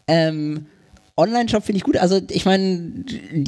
[0.08, 0.66] Ähm,
[1.20, 1.98] Online-Shop finde ich gut.
[1.98, 2.82] Also ich meine,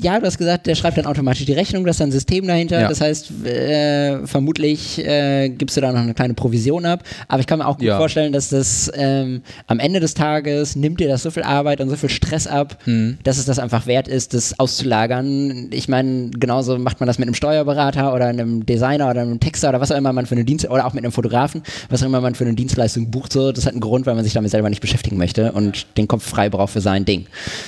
[0.02, 2.82] ja, du hast gesagt, der schreibt dann automatisch die Rechnung, da ist ein System dahinter.
[2.82, 2.88] Ja.
[2.90, 7.04] Das heißt, äh, vermutlich äh, gibst du da noch eine kleine Provision ab.
[7.28, 7.98] Aber ich kann mir auch gut Ja.
[7.98, 11.90] vorstellen, dass das ähm, am Ende des Tages nimmt dir das so viel Arbeit und
[11.90, 13.18] so viel Stress ab, Mhm.
[13.24, 15.68] dass es das einfach wert ist, das auszulagern.
[15.72, 19.70] Ich meine, genauso macht man das mit einem Steuerberater oder einem Designer oder einem Texter
[19.70, 22.08] oder was auch immer man für eine Dienst oder auch mit einem Fotografen, was auch
[22.08, 23.32] immer man für eine Dienstleistung bucht.
[23.34, 26.08] So, das hat einen Grund, weil man sich damit selber nicht beschäftigen möchte und den
[26.08, 27.26] Kopf frei braucht für sein Ding.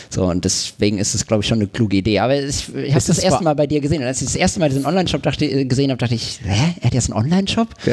[0.10, 2.20] So, und deswegen ist es, glaube ich, schon eine kluge Idee.
[2.20, 4.02] Aber ich, ich habe das das erste Mal bei dir gesehen.
[4.02, 6.76] Und als ich das erste Mal diesen Online-Shop äh, gesehen habe, dachte ich, hä?
[6.82, 7.70] Er hat jetzt einen Online-Shop?
[7.84, 7.92] So,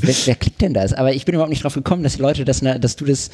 [0.00, 0.92] wer, wer klickt denn das?
[0.92, 3.30] Aber ich bin überhaupt nicht drauf gekommen, dass die Leute das, dass du das.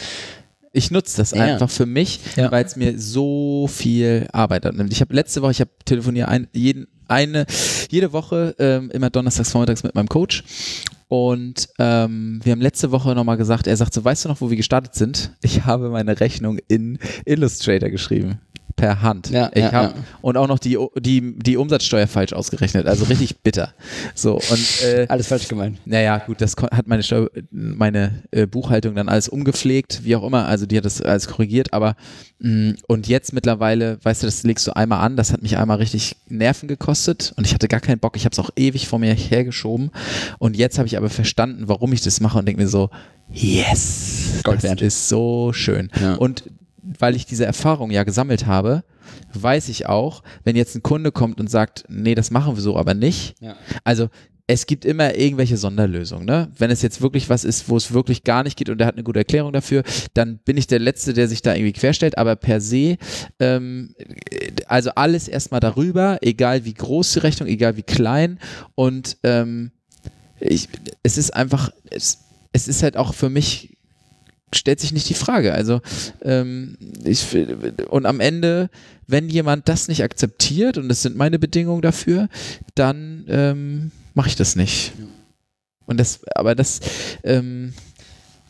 [0.72, 1.42] Ich nutze das Ja.
[1.44, 2.52] einfach für mich, Ja.
[2.52, 4.92] weil es mir so viel Arbeit abnimmt.
[4.92, 7.46] Ich habe letzte Woche, ich habe telefoniert ein, jeden, eine,
[7.90, 10.44] jede Woche ähm, immer donnerstags vormittags mit meinem Coach.
[11.08, 14.50] Und ähm, wir haben letzte Woche nochmal gesagt, er sagt so, weißt du noch, wo
[14.50, 15.32] wir gestartet sind?
[15.42, 18.40] Ich habe meine Rechnung in Illustrator geschrieben.
[18.78, 19.28] Per Hand.
[19.30, 20.02] Ja, ich ja, hab, ja.
[20.20, 22.86] Und auch noch die, die, die Umsatzsteuer falsch ausgerechnet.
[22.86, 23.74] Also richtig bitter.
[24.14, 25.78] So, und äh, Alles falsch gemeint.
[25.84, 30.46] naja, gut, das hat meine, Steu meine äh, Buchhaltung dann alles umgepflegt, wie auch immer,
[30.46, 31.96] also die hat das alles korrigiert, aber
[32.38, 35.78] mh, und jetzt mittlerweile, weißt du, das legst du einmal an, das hat mich einmal
[35.78, 39.00] richtig Nerven gekostet und ich hatte gar keinen Bock, ich habe es auch ewig vor
[39.00, 39.90] mir hergeschoben
[40.38, 42.90] und jetzt habe ich aber verstanden, warum ich das mache und denke mir so,
[43.32, 44.82] yes, Gold das wert.
[44.82, 45.90] ist so schön.
[46.00, 46.14] Ja.
[46.14, 46.44] Und
[46.98, 48.84] weil ich diese Erfahrung ja gesammelt habe,
[49.34, 52.76] weiß ich auch, wenn jetzt ein Kunde kommt und sagt, nee, das machen wir so
[52.76, 53.56] aber nicht, Ja.
[53.84, 54.08] also
[54.50, 56.24] es gibt immer irgendwelche Sonderlösungen.
[56.24, 56.48] Ne?
[56.56, 58.94] Wenn es jetzt wirklich was ist, wo es wirklich gar nicht geht und der hat
[58.94, 59.82] eine gute Erklärung dafür,
[60.14, 62.16] dann bin ich der Letzte, der sich da irgendwie querstellt.
[62.16, 62.96] Aber per se,
[63.40, 63.94] ähm,
[64.66, 68.38] also alles erstmal darüber, egal wie groß die Rechnung, egal wie klein.
[68.74, 69.70] Und ähm,
[70.40, 70.70] ich,
[71.02, 72.20] es ist einfach, es,
[72.52, 73.76] es ist halt auch für mich
[74.52, 75.52] stellt sich nicht die Frage.
[75.52, 75.80] Also
[76.22, 77.26] ähm, ich,
[77.88, 78.70] und am Ende,
[79.06, 82.28] wenn jemand das nicht akzeptiert und das sind meine Bedingungen dafür,
[82.74, 84.92] dann ähm, mache ich das nicht.
[85.86, 86.80] Und das, aber das,
[87.24, 87.72] ähm,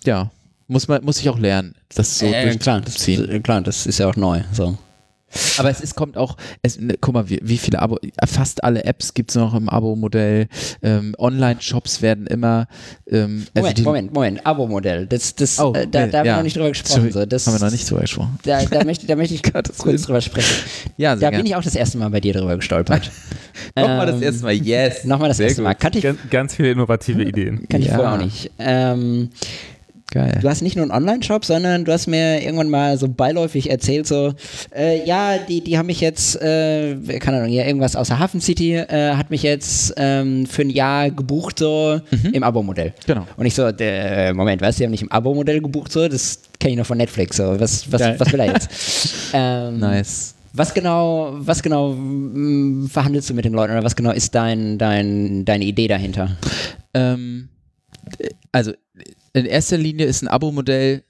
[0.05, 0.31] ja,
[0.67, 3.07] muss man, muss ich auch lernen, das so äh, klar, das,
[3.43, 4.43] klar, das ist ja auch neu.
[4.53, 4.77] So.
[5.59, 8.85] Aber es ist, kommt auch, es, ne, guck mal, wie, wie viele Abo, fast alle
[8.85, 10.49] Apps gibt es noch im Abo-Modell.
[10.83, 12.67] Ähm, Online-Shops werden immer.
[13.11, 15.07] Ähm, also Moment, die, Moment, Moment, Abo-Modell.
[15.07, 17.13] Das, das, Oh, äh, da, da haben wir noch nicht drüber gesprochen.
[17.13, 17.27] So.
[17.27, 18.39] Das, haben wir noch nicht drüber gesprochen.
[18.45, 19.97] Da, da, möchte, da möchte ich kurz Willen.
[20.03, 20.55] drüber sprechen.
[20.97, 21.43] Ja, sehr Da gern.
[21.43, 23.11] bin ich auch das erste Mal bei dir drüber gestolpert.
[23.77, 25.05] Nochmal das erste Mal, yes.
[25.05, 25.75] Nochmal das Sehr erste Mal.
[25.75, 27.69] Kannte ich, Ganz, ganz viele innovative Ideen.
[27.69, 27.97] kann ich Ja.
[27.97, 28.51] vorher auch nicht.
[28.59, 29.31] Ähm,
[30.11, 30.39] Geil.
[30.41, 34.07] du hast nicht nur einen Online-Shop, sondern du hast mir irgendwann mal so beiläufig erzählt,
[34.07, 34.33] so,
[34.75, 38.41] äh, ja, die, die haben mich jetzt, äh, keine Ahnung, ja, irgendwas aus der Hafen
[38.41, 42.01] City äh, hat mich jetzt ähm, für ein Jahr gebucht, so
[42.33, 42.95] im Abo-Modell.
[43.07, 43.27] Genau.
[43.37, 46.73] Und ich so, der, Moment, was, die haben nicht im Abo-Modell gebucht, so, das kenne
[46.73, 48.15] ich noch von Netflix, so, was, was, Geil.
[48.19, 48.71] was will er jetzt?
[49.35, 50.35] ähm, Nice.
[50.55, 54.79] Was genau, was genau mm, verhandelst du mit den Leuten oder was genau ist dein,
[54.79, 56.37] dein, deine Idee dahinter?
[56.95, 57.51] Ähm,
[58.51, 58.73] also
[59.33, 61.05] in erster Linie ist ein Abo-Modell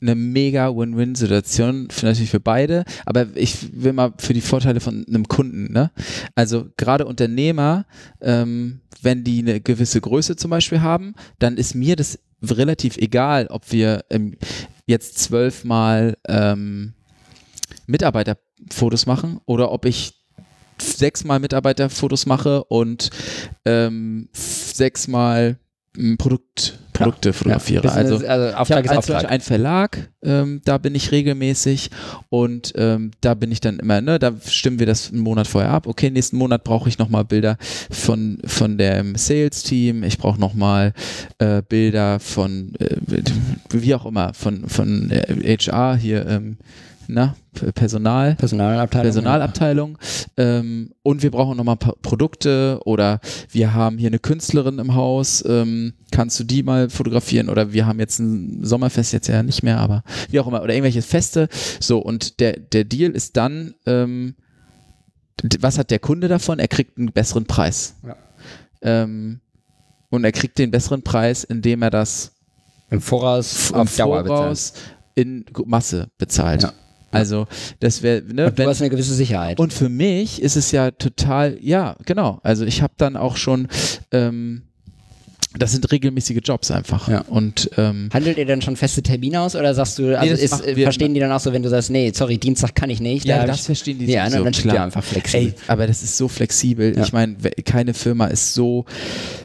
[0.00, 5.26] eine mega Win-Win-Situation, natürlich für beide, aber ich will mal für die Vorteile von einem
[5.26, 5.90] Kunden, ne?
[6.34, 7.84] Also gerade Unternehmer,
[8.20, 13.48] ähm, wenn die eine gewisse Größe zum Beispiel haben, dann ist mir das relativ egal,
[13.48, 14.36] ob wir ähm,
[14.86, 16.94] jetzt zwölfmal ähm,
[17.86, 20.14] Mitarbeiterfotos machen oder ob ich
[20.80, 23.10] sechsmal Mitarbeiterfotos mache und
[23.64, 25.58] ähm, sechsmal
[26.16, 27.86] Produkt, Produkte fotografiere.
[27.86, 31.90] Ja, also also ich Auftrag als einen Verlag, ähm, da bin ich regelmäßig
[32.28, 35.70] und ähm, da bin ich dann immer, ne, da stimmen wir das einen Monat vorher
[35.70, 35.86] ab.
[35.86, 37.56] Okay, nächsten Monat brauche ich nochmal Bilder
[37.90, 40.92] von, von dem Sales-Team, ich brauche nochmal
[41.38, 42.96] äh, Bilder von, äh,
[43.70, 46.58] wie auch immer, von, von äh, HR hier, ähm,
[47.08, 47.34] na,
[47.74, 48.34] Personal.
[48.34, 49.02] Personalabteilung.
[49.02, 49.98] Personalabteilung
[50.36, 53.20] ähm, und wir brauchen nochmal Produkte oder
[53.50, 57.86] wir haben hier eine Künstlerin im Haus, ähm, kannst du die mal fotografieren oder wir
[57.86, 61.48] haben jetzt ein Sommerfest jetzt ja nicht mehr, aber wie auch immer oder irgendwelche Feste.
[61.80, 64.34] So und der, der Deal ist dann, ähm,
[65.60, 66.58] was hat der Kunde davon?
[66.58, 67.94] Er kriegt einen besseren Preis.
[68.06, 68.16] Ja.
[68.82, 69.40] Ähm,
[70.10, 72.32] und er kriegt den besseren Preis, indem er das
[72.90, 73.86] Im Voraus im.
[73.86, 74.74] Voraus
[75.14, 76.64] in Masse bezahlt.
[76.64, 76.72] Ja.
[77.10, 77.46] Also
[77.80, 79.58] das wäre, ne, Und du hast eine gewisse Sicherheit.
[79.58, 82.38] und für mich ist es ja total, ja, genau.
[82.42, 83.68] Also ich habe dann auch schon,
[84.12, 84.62] ähm,
[85.58, 87.08] das sind regelmäßige Jobs einfach.
[87.08, 87.20] Ja.
[87.22, 90.66] Und ähm, Handelt ihr dann schon feste Termine aus oder sagst du, also das ist,
[90.76, 93.24] wir- verstehen die dann auch so, wenn du sagst, nee, sorry, Dienstag kann ich nicht.
[93.26, 94.76] da ja, hab das ich, verstehen die Ja, sowieso, dann schickt klar.
[94.76, 95.48] ihr einfach flexibel.
[95.48, 96.96] Ey, aber das ist so flexibel.
[96.96, 97.02] Ja.
[97.04, 98.84] Ich meine, keine Firma ist so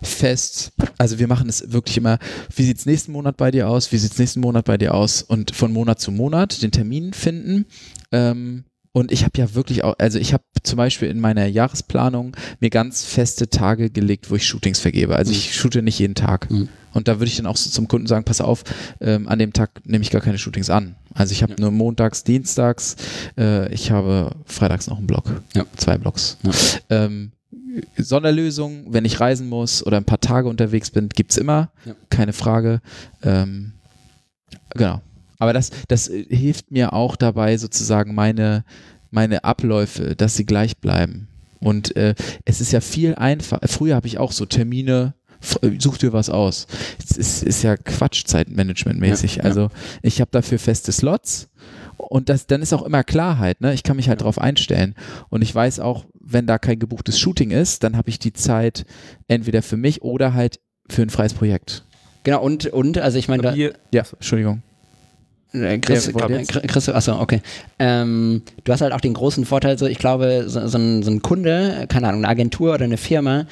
[0.02, 0.72] fest.
[0.98, 2.20] Also wir machen es wirklich immer,
[2.56, 3.92] wie sieht's nächsten Monat bei dir aus?
[3.92, 5.22] Wie sieht's nächsten Monat bei dir aus?
[5.22, 7.66] Und von Monat zu Monat den Termin finden.
[8.12, 8.64] Ähm,
[8.94, 12.70] und ich habe ja wirklich auch, also ich habe zum Beispiel in meiner Jahresplanung mir
[12.70, 15.16] ganz feste Tage gelegt, wo ich Shootings vergebe.
[15.16, 16.50] Also ich shoote nicht jeden Tag.
[16.50, 16.70] Mhm.
[16.94, 18.64] Und da würde ich dann auch so zum Kunden sagen, pass auf,
[19.02, 20.96] ähm, an dem Tag nehme ich gar keine Shootings an.
[21.16, 22.96] Also ich habe nur montags, dienstags,
[23.36, 25.42] äh, ich habe freitags noch einen Block.
[25.56, 25.66] Ja.
[25.76, 26.38] Zwei Blocks.
[26.44, 26.52] Ja.
[26.92, 27.32] Ähm,
[27.98, 31.96] Sonderlösung, wenn ich reisen muss oder ein paar Tage unterwegs bin, gibt's immer, Ja.
[32.10, 32.80] keine Frage.
[33.24, 33.74] Ähm,
[34.76, 35.02] genau.
[35.44, 38.64] Aber das, das äh, hilft mir auch dabei, sozusagen meine,
[39.12, 41.28] meine Abläufe, dass sie gleich bleiben.
[41.60, 42.16] Und äh,
[42.46, 43.68] es ist ja viel einfacher.
[43.68, 45.16] Früher habe ich auch so Termine,
[45.62, 46.66] äh, such dir was aus.
[46.98, 49.36] Es ist, ist ja Quatsch, Zeitmanagement-mäßig.
[49.36, 49.50] Ja, ja.
[49.50, 49.70] Also
[50.02, 51.50] ich habe dafür feste Slots
[51.98, 53.60] und das, dann ist auch immer Klarheit.
[53.60, 53.74] Ne?
[53.74, 54.96] Ich kann mich halt drauf einstellen.
[55.28, 58.86] Und ich weiß auch, wenn da kein gebuchtes Shooting ist, dann habe ich die Zeit
[59.28, 61.84] entweder für mich oder halt für ein freies Projekt.
[62.24, 63.44] Genau, und, und, also ich meine,
[63.92, 64.64] Ja, Entschuldigung.
[65.54, 66.12] Äh, Chris?
[66.12, 67.42] Chris, Chris, achso, okay.
[67.80, 71.12] Ähm, du hast halt auch den großen Vorteil, so ich glaube, so, so, ein, so
[71.12, 73.46] ein Kunde, keine Ahnung, eine Agentur oder eine Firma,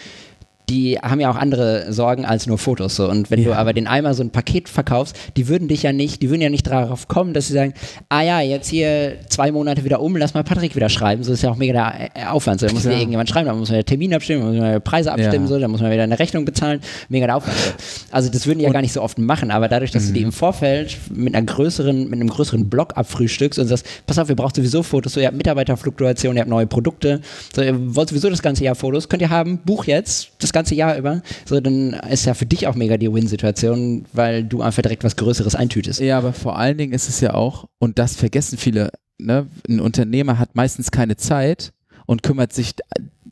[0.69, 2.95] die haben ja auch andere Sorgen als nur Fotos.
[2.95, 3.09] So.
[3.09, 3.57] Und wenn du Ja.
[3.57, 6.49] aber den einmal so ein Paket verkaufst, die würden dich ja nicht, die würden ja
[6.49, 7.73] nicht darauf kommen, dass sie sagen,
[8.09, 11.23] ah ja, jetzt hier zwei Monate wieder um, lass mal Patrick wieder schreiben.
[11.23, 12.59] So ist ja auch mega der äh, Aufwand.
[12.61, 12.93] So, da muss Klar.
[12.95, 15.47] irgendjemand schreiben, da muss man wieder Termin abstimmen, da muss man wieder Preise abstimmen, Ja.
[15.47, 16.79] so, da muss man wieder eine Rechnung bezahlen.
[17.09, 17.57] Mega der Aufwand.
[17.57, 17.71] So.
[18.11, 20.13] Also das würden die ja gar nicht so oft machen, aber dadurch, dass du Mhm.
[20.13, 24.29] die im Vorfeld mit einer größeren, mit einem größeren Block abfrühstückst und sagst, pass auf,
[24.29, 27.21] ihr braucht sowieso Fotos, so, ihr habt Mitarbeiterfluktuation, ihr habt neue Produkte,
[27.55, 30.75] so, ihr wollt sowieso das ganze Jahr Fotos, könnt ihr haben, buch jetzt, das ganze
[30.75, 34.81] Jahr über, so, dann ist ja für dich auch mega die Win-Situation, weil du einfach
[34.81, 35.99] direkt was Größeres eintütest.
[35.99, 39.79] Ja, aber vor allen Dingen ist es ja auch, und das vergessen viele, ne, ein
[39.79, 41.71] Unternehmer hat meistens keine Zeit
[42.05, 42.73] und kümmert sich,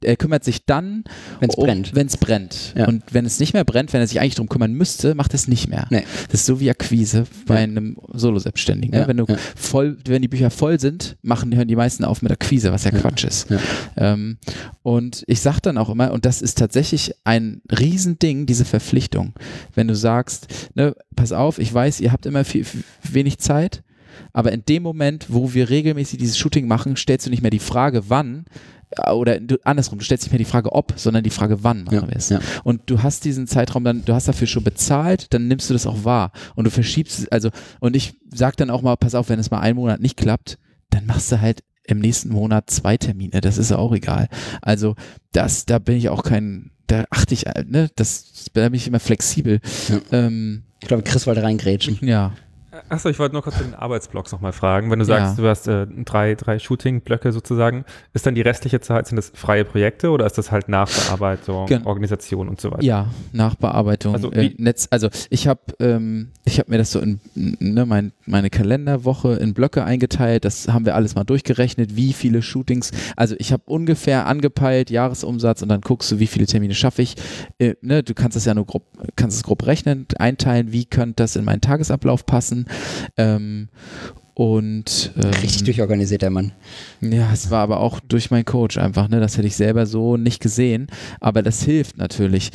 [0.04, 1.04] er kümmert sich dann,
[1.40, 1.96] Wenn's brennt.
[1.96, 2.74] Wenn es brennt.
[2.78, 2.88] Ja.
[2.88, 5.36] Und wenn es nicht mehr brennt, wenn er sich eigentlich darum kümmern müsste, macht er
[5.36, 5.88] es nicht mehr.
[5.90, 6.04] Nee.
[6.32, 7.62] Das ist so wie Akquise bei Ja.
[7.62, 8.94] einem Solo-Selbstständigen.
[8.96, 9.02] Ne?
[9.02, 12.32] Ja, Wenn du voll, wenn die Bücher voll sind, machen, hören die meisten auf mit
[12.32, 13.48] Akquise, was ja, Quatsch ist.
[13.98, 14.38] Ähm,
[14.84, 19.34] und ich sage dann auch immer, und das ist tatsächlich ein Riesending, diese Verpflichtung.
[19.76, 22.66] Wenn du sagst, ne, pass auf, ich weiß, ihr habt immer viel,
[23.04, 23.84] wenig Zeit,
[24.34, 27.60] aber in dem Moment, wo wir regelmäßig dieses Shooting machen, stellst du nicht mehr die
[27.60, 28.78] Frage, wann, äh,
[29.14, 31.95] oder du, andersrum, du stellst nicht mehr die Frage, ob, sondern die Frage, wann machen
[31.95, 32.30] Ja, wir es.
[32.30, 32.40] ja.
[32.64, 35.86] Und du hast diesen Zeitraum dann, du hast dafür schon bezahlt, dann nimmst du das
[35.86, 36.32] auch wahr.
[36.56, 37.49] Und du verschiebst, es, also,
[37.80, 40.57] und ich sag dann auch mal, pass auf, wenn es mal einen Monat nicht klappt,
[40.90, 44.28] dann machst du halt im nächsten Monat zwei Termine, das ist ja auch egal.
[44.61, 44.95] Also,
[45.32, 48.88] das, da bin ich auch kein, da achte ich, äh, ne, das, da bin ich
[48.88, 49.60] immer flexibel.
[49.90, 49.99] Ja.
[50.11, 51.98] Ähm, Ich glaube, Chris wollte reingrätschen.
[52.02, 52.34] ja.
[52.89, 54.89] Achso, ich wollte nur kurz den Arbeitsblocks nochmal fragen.
[54.91, 55.26] Wenn du Ja.
[55.26, 57.84] sagst, du hast äh, drei, drei Shooting-Blöcke sozusagen,
[58.14, 61.85] ist dann die restliche Zeit, sind das freie Projekte oder ist das halt Nachbearbeitung, Gen-
[61.85, 62.84] Organisation und so weiter?
[62.84, 64.14] Ja, Nachbearbeitung.
[64.14, 68.11] Also äh, Netz, also ich habe ähm, ich hab mir das so in ne, mein,
[68.26, 70.45] meine Kalenderwoche in Blöcke eingeteilt.
[70.45, 72.91] Das haben wir alles mal durchgerechnet, wie viele Shootings.
[73.15, 77.15] Also ich habe ungefähr angepeilt Jahresumsatz und dann guckst du, wie viele Termine schaffe ich.
[77.60, 78.84] Äh, ne, du kannst es ja nur grob,
[79.15, 82.65] kannst es grob rechnen, einteilen, wie könnte das in meinen Tagesablauf passen.
[83.18, 83.70] Ähm,
[84.34, 86.54] und ähm, Richtig durchorganisiert, der Mann.
[87.02, 89.20] ja, es war aber auch durch meinen Coach einfach, ne?
[89.20, 90.88] Das hätte ich selber so nicht gesehen.
[91.20, 92.52] Aber das hilft natürlich.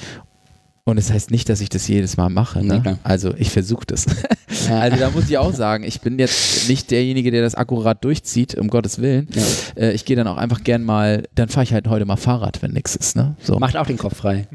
[0.86, 2.62] Und es das heißt nicht, dass ich das jedes Mal mache.
[2.62, 2.82] Ne?
[2.84, 4.04] Nee, also ich versuche das.
[4.70, 8.54] also da muss ich auch sagen, ich bin jetzt nicht derjenige, der das akkurat durchzieht,
[8.56, 9.28] um Gottes Willen.
[9.34, 9.42] Ja.
[9.82, 12.60] Äh, ich gehe dann auch einfach gern mal, dann fahre ich halt heute mal Fahrrad,
[12.62, 13.16] wenn nichts ist.
[13.16, 13.34] Ne?
[13.42, 13.58] So.
[13.58, 14.46] Macht auch den Kopf frei.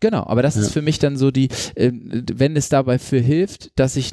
[0.00, 0.62] Genau, aber das Ja.
[0.62, 4.10] ist für mich dann so die, äh, wenn es dabei für hilft, dass ich,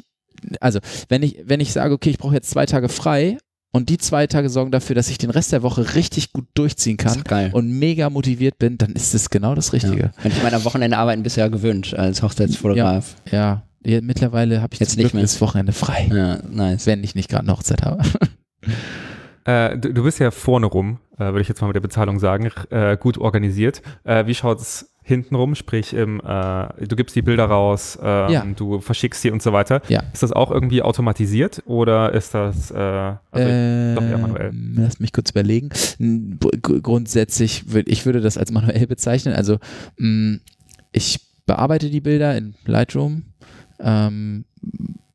[0.60, 0.78] also
[1.08, 3.38] wenn ich, wenn ich sage, okay, ich brauche jetzt zwei Tage frei
[3.72, 6.96] und die zwei Tage sorgen dafür, dass ich den Rest der Woche richtig gut durchziehen
[6.96, 10.02] Das kann und mega motiviert bin, dann ist es genau das Richtige.
[10.04, 10.10] Ja.
[10.22, 13.16] Wenn ich meine, am Wochenende arbeiten bist du ja gewöhnt als Hochzeitsfotograf.
[13.30, 15.22] Ja, ja mittlerweile habe ich Jetzt zum nicht Glück mehr.
[15.22, 16.86] das Wochenende frei, Ja, nice.
[16.86, 18.02] wenn ich nicht gerade eine Hochzeit habe.
[19.44, 22.18] Äh, du, du bist ja vorne rum, äh, würde ich jetzt mal mit der Bezahlung
[22.18, 23.80] sagen, äh, gut organisiert.
[24.04, 25.54] Äh, wie schaut es hinten rum?
[25.54, 28.44] Sprich, im, äh, du gibst die Bilder raus, ähm, Ja.
[28.56, 29.82] du verschickst sie und so weiter.
[29.88, 30.02] Ja.
[30.12, 33.42] Ist das auch irgendwie automatisiert oder ist das äh, also doch
[34.06, 34.50] eher manuell?
[34.50, 35.70] Ähm, Lass mich kurz überlegen.
[36.82, 39.34] Grundsätzlich würde ich würde das als manuell bezeichnen.
[39.34, 39.58] Also
[39.98, 40.38] mh,
[40.92, 43.24] ich bearbeite die Bilder in Lightroom,
[43.80, 44.44] ähm,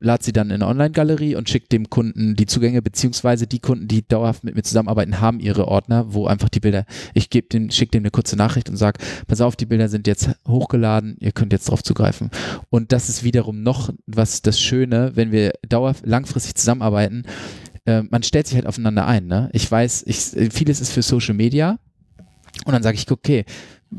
[0.03, 3.87] lade sie dann in eine Online-Galerie und schicke dem Kunden die Zugänge, beziehungsweise die Kunden,
[3.87, 7.71] die dauerhaft mit mir zusammenarbeiten, haben ihre Ordner, wo einfach die Bilder, ich gebe dem,
[7.71, 11.31] schicke dem eine kurze Nachricht und sage, pass auf, die Bilder sind jetzt hochgeladen, ihr
[11.31, 12.29] könnt jetzt drauf zugreifen.
[12.69, 17.23] Und das ist wiederum noch was das Schöne, wenn wir dauer langfristig zusammenarbeiten,
[17.85, 19.27] äh, man stellt sich halt aufeinander ein.
[19.27, 19.49] Ne?
[19.53, 21.79] Ich weiß, ich, äh, vieles ist für Social Media.
[22.65, 23.45] Und dann sage ich, okay,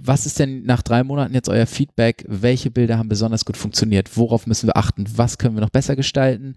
[0.02, 2.24] was ist denn nach drei Monaten jetzt euer Feedback?
[2.28, 4.16] Welche Bilder haben besonders gut funktioniert?
[4.16, 5.04] Worauf müssen wir achten?
[5.16, 6.56] Was können wir noch besser gestalten?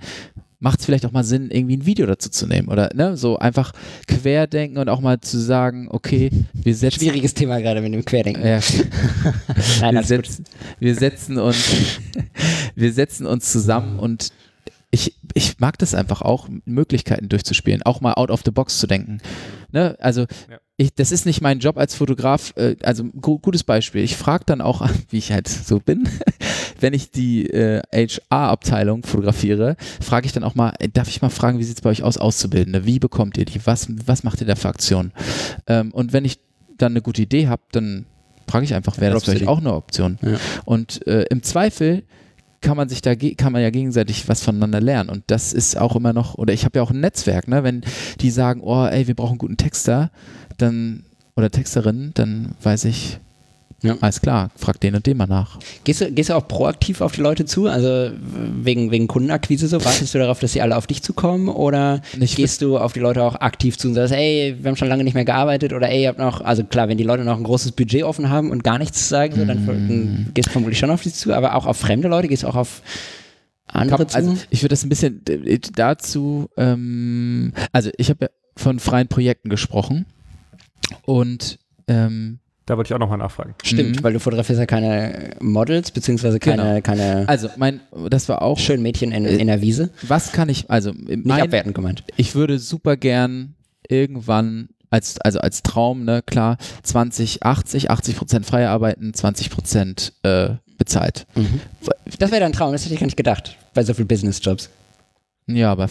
[0.59, 2.67] Macht es vielleicht auch mal Sinn, irgendwie ein Video dazu zu nehmen?
[2.67, 3.73] Oder ne, so einfach
[4.07, 6.99] querdenken und auch mal zu sagen, okay, wir setzen.
[6.99, 8.45] Schwieriges Thema gerade mit dem Querdenken.
[8.45, 8.59] Ja,
[9.81, 10.45] Nein, wir, setzen,
[10.79, 11.99] wir setzen uns,
[12.75, 14.31] wir setzen uns zusammen und
[14.89, 18.87] ich, ich mag das einfach auch, Möglichkeiten durchzuspielen, auch mal out of the box zu
[18.87, 19.19] denken.
[19.71, 19.95] Ne?
[19.99, 20.57] Also Ja.
[20.79, 24.03] Ich, das ist nicht mein Job als Fotograf, äh, also gu gutes Beispiel.
[24.03, 26.07] Ich frage dann auch, wie ich halt so bin,
[26.79, 31.29] wenn ich die äh, HR-Abteilung fotografiere, frage ich dann auch mal, äh, darf ich mal
[31.29, 32.85] fragen, wie sieht es bei euch aus, Auszubildende?
[32.85, 33.59] Wie bekommt ihr die?
[33.65, 35.11] Was, was macht ihr da für Aktionen?
[35.65, 36.39] Ähm, und wenn ich
[36.77, 38.05] dann eine gute Idee habe, dann
[38.47, 40.19] frage ich einfach, wäre das vielleicht auch eine Option?
[40.21, 40.37] Ja.
[40.65, 42.03] Und äh, im Zweifel
[42.61, 45.09] kann man sich da kann man ja gegenseitig was voneinander lernen.
[45.09, 47.81] Und das ist auch immer noch oder ich habe ja auch ein Netzwerk, ne, wenn
[48.19, 50.11] die sagen, oh, ey, wir brauchen einen guten Texter,
[50.57, 51.03] dann
[51.35, 53.19] oder Texterin, dann weiß ich
[53.83, 53.95] Ja.
[54.01, 55.59] alles klar, frag den und den mal nach.
[55.83, 57.67] Gehst du, gehst du auch proaktiv auf die Leute zu?
[57.67, 58.09] Also
[58.63, 59.85] wegen, wegen Kundenakquise so?
[59.85, 61.47] Wartest du darauf, dass sie alle auf dich zukommen?
[61.47, 64.77] Oder Ich gehst du auf die Leute auch aktiv zu und sagst, ey, wir haben
[64.77, 67.23] schon lange nicht mehr gearbeitet oder ey, ihr habt noch, also klar, wenn die Leute
[67.23, 69.67] noch ein großes Budget offen haben und gar nichts sagen, so, dann, Mhm.
[69.67, 72.47] dann gehst du vermutlich schon auf die zu, aber auch auf fremde Leute, gehst du
[72.47, 72.81] auch auf
[73.67, 74.17] andere Kann- zu?
[74.17, 79.07] also ich würde das ein bisschen äh, dazu, ähm, also ich habe ja von freien
[79.07, 80.07] Projekten gesprochen
[81.05, 83.55] und ähm, Da wollte ich auch nochmal nachfragen.
[83.63, 84.03] Stimmt, Mhm.
[84.03, 87.79] weil du fotografierst ja keine Models, beziehungsweise keine, keine also mein,
[88.09, 89.89] das war auch, schönen Mädchen in, in der Wiese.
[90.03, 92.03] was kann ich, also Nicht mein, abwertend gemeint.
[92.17, 93.55] ich würde super gern
[93.87, 100.13] irgendwann als, also als Traum, ne, klar, 20, 80, 80 Prozent freie arbeiten, 20 Prozent
[100.23, 101.25] äh, bezahlt.
[102.19, 104.69] Das wäre dein Traum, das hätte ich gar nicht gedacht, bei so vielen Businessjobs.
[105.47, 105.87] Ja, aber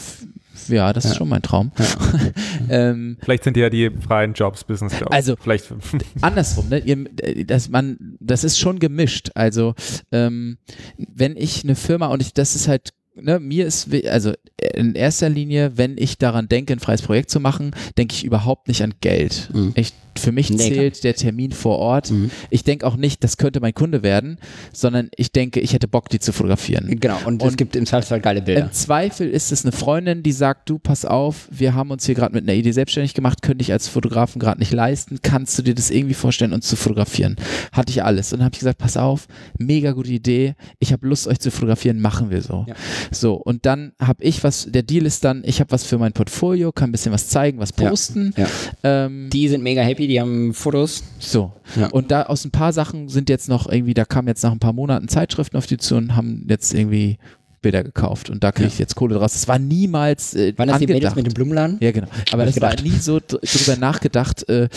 [0.68, 1.16] ja, das ist Ja.
[1.18, 1.72] schon mein Traum.
[2.68, 5.12] ähm, Vielleicht sind die ja die freien Jobs, Business-Jobs.
[5.12, 5.72] Also- Vielleicht.
[6.20, 6.78] andersrum, ne?
[6.78, 7.04] Ihr,
[7.44, 9.30] dass man, das ist schon gemischt.
[9.34, 9.74] Also
[10.12, 10.58] ähm,
[10.96, 14.32] wenn ich eine Firma und ich, das ist halt, ne, mir ist, also
[14.74, 18.68] in erster Linie, wenn ich daran denke, ein freies Projekt zu machen, denke ich überhaupt
[18.68, 19.50] nicht an Geld.
[19.52, 19.72] Mhm.
[19.74, 22.10] Ich, für mich Nee, zählt der Termin vor Ort.
[22.10, 22.30] Mhm.
[22.48, 24.38] Ich denke auch nicht, das könnte mein Kunde werden,
[24.72, 26.98] sondern ich denke, ich hätte Bock, die zu fotografieren.
[26.98, 28.62] Genau, und, es Und- gibt im Zweifelsfall geile Bilder.
[28.62, 32.14] Im Zweifel ist es eine Freundin, die sagt, du, pass auf, wir haben uns hier
[32.14, 35.62] gerade mit einer Idee selbstständig gemacht, könnte ich als Fotografen gerade nicht leisten, kannst du
[35.62, 37.36] dir das irgendwie vorstellen, uns zu fotografieren?
[37.72, 38.32] Hatte ich alles.
[38.32, 39.26] Und dann habe ich gesagt, pass auf,
[39.58, 42.64] mega gute Idee, ich habe Lust, euch zu fotografieren, machen wir so.
[42.66, 42.74] Ja.
[43.10, 46.12] So, und dann habe ich was, der Deal ist dann, ich habe was für mein
[46.12, 47.88] Portfolio, kann ein bisschen was zeigen, was Ja.
[47.88, 48.34] posten.
[48.36, 48.46] Ja.
[48.82, 51.02] Ähm, Die sind mega happy, die haben Fotos.
[51.18, 51.52] so.
[51.76, 51.88] Ja.
[51.88, 54.58] Und da aus ein paar Sachen sind jetzt noch irgendwie, da kamen jetzt nach ein
[54.60, 57.18] paar Monaten Zeitschriften auf die zu und haben jetzt irgendwie
[57.62, 58.72] Bilder gekauft und da kriege Ja.
[58.72, 59.32] ich jetzt Kohle draus.
[59.32, 61.78] Das war niemals äh, Waren das die Mädels mit dem Blumenladen?
[61.80, 62.06] Ja, genau.
[62.30, 62.84] Aber das ich war gedacht.
[62.86, 64.48] nie so dr- drüber nachgedacht.
[64.48, 64.68] Äh,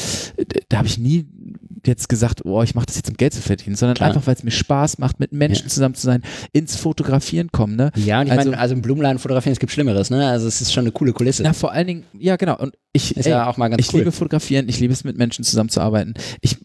[0.69, 1.27] da habe ich nie
[1.85, 4.09] jetzt gesagt, oh, ich mache das jetzt, um Geld zu verdienen, sondern Klar.
[4.09, 5.69] einfach, weil es mir Spaß macht, mit Menschen Ja.
[5.69, 6.21] zusammen zu sein,
[6.53, 7.75] ins Fotografieren kommen.
[7.75, 7.91] Ne?
[7.95, 10.27] Ja, und ich Also- meine, also im Blumenladen fotografieren, es gibt Schlimmeres, ne?
[10.27, 11.43] Also es ist schon eine coole Kulisse.
[11.43, 12.57] Na, vor allen Dingen, ja, genau.
[12.57, 13.99] Und ich, ist ja auch mal ganz ich cool.
[13.99, 16.13] liebe Fotografieren, ich liebe es mit Menschen zusammenzuarbeiten.
[16.41, 16.57] Ich,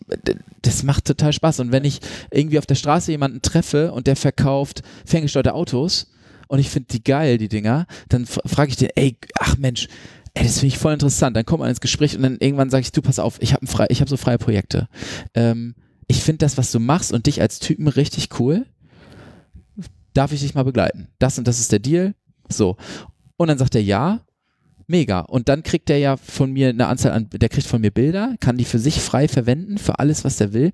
[0.63, 1.61] das macht total Spaß.
[1.61, 2.01] Und wenn ich
[2.31, 6.11] irgendwie auf der Straße jemanden treffe und der verkauft ferngesteuerte Autos
[6.49, 9.89] und ich finde die geil, die Dinger, dann frage ich den, ey, ach Mensch,
[10.35, 11.37] ey, das finde ich voll interessant.
[11.37, 13.67] Dann kommt man ins Gespräch und dann irgendwann sage ich, du, pass auf, ich habe
[13.67, 14.89] frei, hab so freie Projekte.
[15.35, 15.75] Ähm,
[16.09, 18.67] ich finde das, was du machst und dich als Typen richtig cool.
[20.13, 21.09] Darf ich dich mal begleiten?
[21.19, 22.15] Das und das ist der Deal.
[22.49, 22.77] So.
[23.37, 24.21] Und dann sagt er ja.
[24.87, 25.21] Mega.
[25.21, 28.35] Und dann kriegt er ja von mir eine Anzahl an, der kriegt von mir Bilder,
[28.39, 30.73] kann die für sich frei verwenden, für alles, was er will.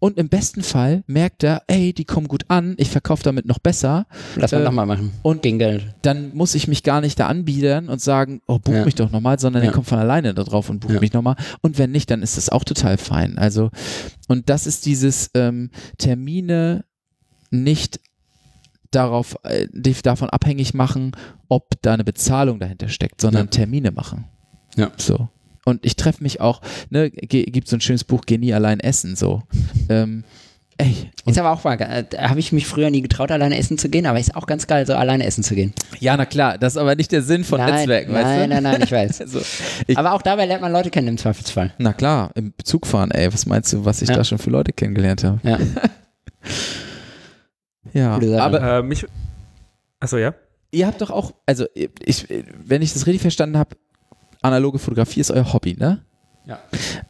[0.00, 3.58] Und im besten Fall merkt er, ey, die kommen gut an, ich verkaufe damit noch
[3.58, 4.06] besser.
[4.34, 5.12] Lass mal Äh, nochmal machen.
[5.22, 5.94] und- gegen Geld.
[6.02, 8.84] Dann muss ich mich gar nicht da anbiedern und sagen, oh, buch Ja.
[8.86, 9.66] mich doch nochmal, sondern Ja.
[9.68, 11.00] der kommt von alleine da drauf und bucht Ja.
[11.00, 11.36] mich nochmal.
[11.60, 13.36] Und wenn nicht, dann ist das auch total fein.
[13.38, 13.70] Also,
[14.26, 16.84] und das ist dieses ähm, Termine
[17.50, 18.00] nicht
[18.92, 19.68] darauf, äh,
[20.02, 21.12] davon abhängig machen,
[21.48, 23.50] ob da eine Bezahlung dahinter steckt, sondern.
[23.50, 24.24] Termine machen.
[24.76, 24.90] Ja.
[24.96, 25.28] So.
[25.70, 26.60] Und ich treffe mich auch,
[26.90, 29.42] ne, gibt so ein schönes Buch, Geh nie allein essen, so.
[29.88, 30.24] ähm,
[30.78, 30.94] ey,
[31.26, 31.80] Ist aber auch wahr.
[31.80, 34.46] äh, Da habe ich mich früher nie getraut, alleine essen zu gehen, aber ist auch
[34.46, 35.72] ganz geil, so alleine essen zu gehen.
[35.98, 38.48] ja, na klar, das ist aber nicht der Sinn von nein, Netzwerken, nein, weißt du?
[38.48, 39.20] nein, nein, ich weiß.
[39.20, 39.40] Also,
[39.86, 41.72] ich- aber auch dabei lernt man Leute kennen im Zweifelsfall.
[41.78, 44.16] Na klar, im Zug fahren, ey, was meinst du, was ich Ja.
[44.16, 45.40] da schon für Leute kennengelernt habe?
[45.44, 45.58] Ja.
[47.92, 49.06] Ja, aber Äh, mich.
[50.00, 50.34] Achso, ja?
[50.70, 52.26] ihr habt doch auch, also ich,
[52.64, 53.76] wenn ich das richtig verstanden habe,
[54.42, 56.02] analoge Fotografie ist euer Hobby, ne?
[56.46, 56.58] Ja.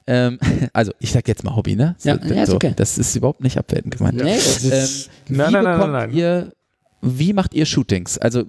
[0.06, 0.38] Ähm,
[0.72, 1.96] also ich sag jetzt mal Hobby, ne?
[2.02, 2.72] Ja, ja, ist okay.
[2.76, 4.16] Das ist überhaupt nicht abwertend gemeint.
[4.16, 6.10] Nee, das ist, Ähm, Nein, wie nein, nein, nein, nein.
[6.12, 6.52] ihr,
[7.02, 8.18] wie macht ihr Shootings?
[8.18, 8.44] Also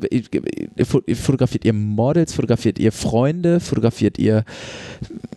[1.14, 4.44] fotografiert ihr Models, fotografiert ihr Freunde, fotografiert ihr,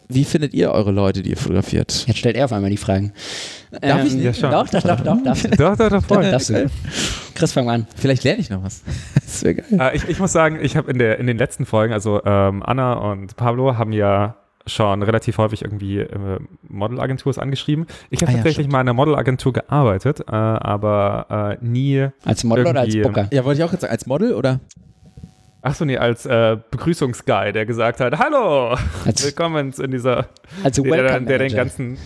[0.08, 2.04] wie findet ihr eure Leute, die ihr fotografiert?
[2.08, 3.12] jetzt stellt er auf einmal die Fragen.
[3.82, 4.24] Ähm, Darf ich nicht?
[4.24, 4.50] Ja, schon.
[4.50, 5.48] Doch, doch, doch, doch, darfst du.
[5.56, 6.22] Doch, doch, doch, voll.
[6.30, 6.70] Darfst du.
[7.34, 7.86] Chris, fang mal an.
[7.96, 8.82] Vielleicht lerne ich noch was.
[9.34, 9.80] Das wäre geil.
[9.80, 12.62] Äh, ich, ich muss sagen, ich habe in, der- in den letzten Folgen, also ähm,
[12.64, 14.36] Anna und Pablo haben ja
[14.66, 16.38] schon relativ häufig irgendwie äh,
[16.68, 17.86] Modelagenturen angeschrieben.
[18.10, 22.08] Ich habe Ah ja, tatsächlich mal in einer Modelagentur gearbeitet, äh, aber äh, nie.
[22.24, 23.26] Als Model oder als Booker?
[23.32, 24.60] Ja, wollte ich auch jetzt sagen, als Model oder?
[25.62, 30.28] Achso, nee, als äh, Begrüßungsguy, der gesagt hat: Hallo, Als, willkommen in dieser.
[30.62, 31.98] als Der, der, Welcome der den ganzen.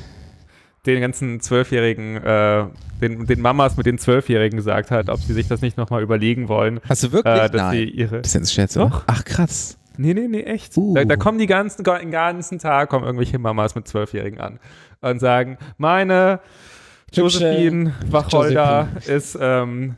[0.95, 2.65] Den ganzen Zwölfjährigen, äh,
[3.01, 6.49] den, den Mamas mit den Zwölfjährigen gesagt hat, ob sie sich das nicht nochmal überlegen
[6.49, 7.35] wollen, Hast du wirklich?
[7.35, 7.95] äh, dass sie Nein.
[7.95, 8.23] ihre.
[8.23, 9.05] Das ist Scherz, Doch.
[9.07, 9.77] Ach, krass.
[9.99, 10.77] Nee, nee, nee, echt.
[10.77, 10.95] Uh.
[10.95, 14.61] Da, da kommen die ganzen, den ganzen Tag kommen irgendwelche Mamas mit Zwölfjährigen an
[15.01, 16.41] und sagen, meine
[17.13, 19.97] Josephine Wacholder ist, ähm,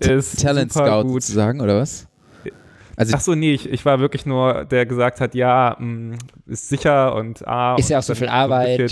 [0.00, 1.22] ist Talent Scout gut.
[1.22, 2.08] sozusagen, oder was?
[2.96, 6.16] Also, Ach so, nee, ich, ich war wirklich nur, der gesagt hat, ja, mh,
[6.46, 7.76] ist sicher und ah.
[7.78, 8.90] Ist ja auch so viel Arbeit.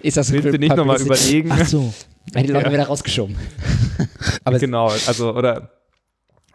[0.00, 1.50] Ist das Willst du nicht nochmal überlegen?
[1.52, 1.92] ach so.
[2.34, 2.72] Die Leute Ja.
[2.72, 3.36] wieder rausgeschoben.
[4.44, 5.70] Aber genau, also, oder,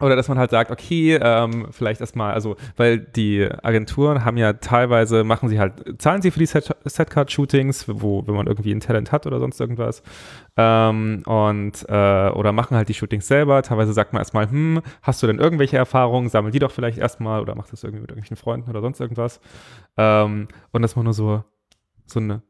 [0.00, 4.52] oder dass man halt sagt, okay, ähm, vielleicht erstmal, also, weil die Agenturen haben ja
[4.54, 8.80] teilweise, machen sie halt, zahlen sie für die Set Setcard-Shootings, wo, wenn man irgendwie ein
[8.80, 10.02] Talent hat oder sonst irgendwas,
[10.56, 13.62] ähm, und, äh, oder machen halt die Shootings selber.
[13.62, 17.40] Teilweise sagt man erstmal, hm, hast du denn irgendwelche Erfahrungen, sammel die doch vielleicht erstmal
[17.40, 19.40] oder mach das irgendwie mit irgendwelchen Freunden oder sonst irgendwas.
[19.96, 21.44] Ähm, und dass man nur so,
[22.06, 22.42] so eine,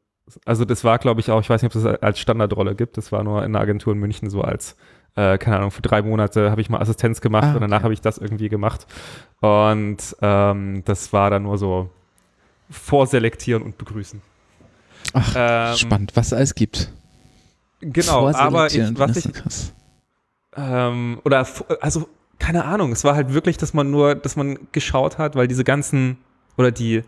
[0.45, 2.97] also das war, glaube ich, auch, ich weiß nicht, ob es das als Standardrolle gibt,
[2.97, 4.77] das war nur in einer Agentur in München so als,
[5.17, 7.85] äh, keine Ahnung, für drei Monate habe ich mal Assistenz gemacht Ah, und danach okay.
[7.85, 8.87] habe ich das irgendwie gemacht.
[9.41, 11.91] Und ähm, das war dann nur so
[12.71, 14.23] vorselektieren und begrüßen.
[15.13, 16.91] Ach, Ähm, spannend, was es alles gibt.
[17.81, 19.29] Genau, aber ich, was ich,
[20.57, 21.47] ähm, oder,
[21.81, 22.09] also,
[22.39, 25.65] keine Ahnung, es war halt wirklich, dass man nur, dass man geschaut hat, weil diese
[25.65, 26.19] ganzen,
[26.57, 27.03] oder die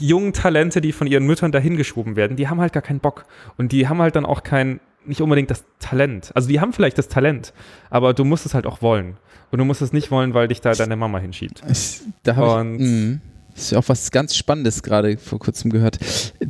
[0.00, 3.24] jungen Talente, die von ihren Müttern dahin geschoben werden, die haben halt gar keinen Bock.
[3.56, 6.32] Und die haben halt dann auch kein, nicht unbedingt das Talent.
[6.34, 7.52] Also die haben vielleicht das Talent,
[7.90, 9.16] aber du musst es halt auch wollen.
[9.50, 11.62] Und du musst es nicht wollen, weil dich da deine Mama hinschiebt.
[11.70, 13.18] Ich, da habe ich,
[13.54, 15.98] das ist ja auch was ganz Spannendes gerade vor kurzem gehört.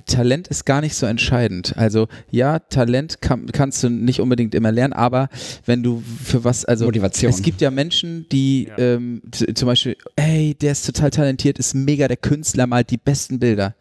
[0.07, 1.77] Talent ist gar nicht so entscheidend.
[1.77, 5.29] Also ja, Talent kann, kannst du nicht unbedingt immer lernen, aber
[5.67, 7.31] wenn du für was, also Motivation.
[7.31, 8.79] es gibt ja Menschen, die Ja.
[8.79, 9.23] ähm,
[9.55, 13.75] zum Beispiel, hey, der ist total talentiert, ist mega der Künstler, malt die besten Bilder.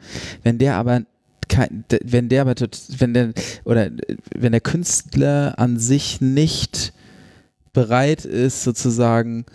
[0.43, 1.03] Wenn der aber
[1.47, 2.55] kein, wenn der aber
[2.97, 3.33] wenn der
[3.63, 3.89] oder
[4.35, 6.93] wenn der Künstler an sich nicht
[7.73, 9.45] bereit ist, sozusagen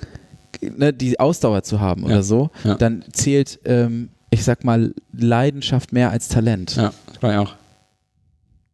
[0.60, 2.06] ne, die Ausdauer zu haben Ja.
[2.08, 2.74] oder so, Ja.
[2.74, 6.76] dann zählt, ähm, ich sag mal, Leidenschaft mehr als Talent.
[6.76, 7.54] Ja, das war ich auch.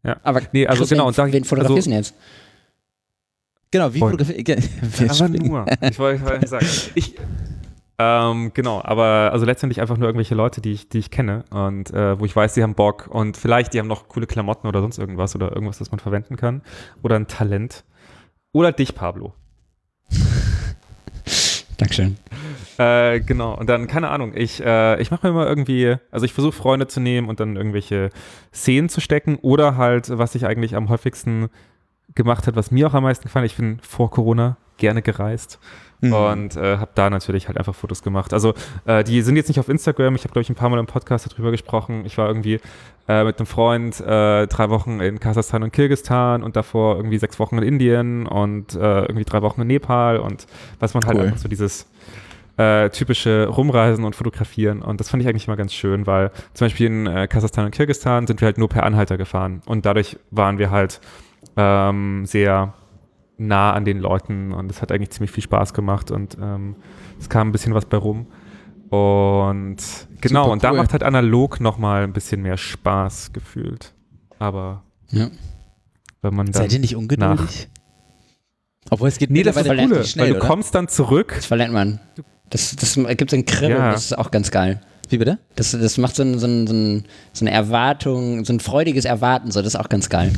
[0.02, 0.16] Ja.
[0.22, 2.14] Aber Nee, also Chris, genau, wen, und sag ich- wen fotografierst also- du denn jetzt?
[3.70, 4.68] Genau, wie fotografiert.
[5.00, 5.46] Aber springen.
[5.48, 5.66] nur.
[5.80, 6.66] Ich wollte sagen.
[6.94, 7.14] Ich,
[7.98, 11.92] ähm, genau, aber also letztendlich einfach nur irgendwelche Leute, die ich, die ich kenne und
[11.92, 14.80] äh, wo ich weiß, die haben Bock und vielleicht die haben noch coole Klamotten oder
[14.80, 16.62] sonst irgendwas oder irgendwas, das man verwenden kann
[17.02, 17.84] oder ein Talent.
[18.52, 19.32] Oder dich, Pablo.
[21.76, 22.16] Dankeschön.
[22.78, 26.32] Äh, genau, und dann, keine Ahnung, ich, äh, ich mache mir immer irgendwie, also ich
[26.32, 28.10] versuche Freunde zu nehmen und dann irgendwelche
[28.52, 31.50] Szenen zu stecken oder halt, was ich eigentlich am häufigsten
[32.14, 35.58] gemacht hat, was mir auch am meisten gefallen hat, ich bin vor Corona gerne gereist
[36.00, 36.12] Mhm.
[36.12, 38.32] und äh, habe da natürlich halt einfach Fotos gemacht.
[38.34, 38.52] Also
[38.84, 40.14] äh, die sind jetzt nicht auf Instagram.
[40.16, 42.02] Ich habe, glaube ich, ein paar Mal im Podcast darüber gesprochen.
[42.04, 42.60] Ich war irgendwie
[43.08, 47.38] äh, mit einem Freund äh, drei Wochen in Kasachstan und Kirgistan und davor irgendwie sechs
[47.38, 50.46] Wochen in Indien und äh, irgendwie drei Wochen in Nepal und
[50.80, 51.24] was man halt Cool.
[51.26, 51.86] einfach so dieses
[52.56, 54.82] äh, typische Rumreisen und Fotografieren.
[54.82, 57.70] Und das fand ich eigentlich immer ganz schön, weil zum Beispiel in äh, Kasachstan und
[57.70, 59.62] Kirgistan sind wir halt nur per Anhalter gefahren.
[59.64, 61.00] Und dadurch waren wir halt
[61.56, 62.74] ähm, sehr
[63.36, 66.76] nah an den Leuten und es hat eigentlich ziemlich viel Spaß gemacht und ähm,
[67.18, 68.26] es kam ein bisschen was bei rum.
[68.90, 69.76] Und
[70.20, 70.76] genau, Super und da cool.
[70.76, 73.92] macht halt analog nochmal ein bisschen mehr Spaß gefühlt.
[74.38, 75.30] Aber Ja.
[76.22, 76.54] wenn man dann.
[76.54, 77.68] Seid ihr nicht ungeduldig?
[78.90, 80.46] Obwohl es geht nee, das ist Coole, schnell, weil du oder?
[80.46, 81.32] kommst dann zurück.
[81.34, 81.98] Das verlernt man.
[82.50, 83.92] Das, das gibt so ein Kribbeln, Ja.
[83.92, 84.80] das ist auch ganz geil.
[85.08, 85.38] Wie bitte?
[85.56, 89.04] Das, das macht so, ein, so, ein, so, ein, so eine Erwartung, so ein freudiges
[89.06, 90.32] Erwarten, so, das ist auch ganz geil.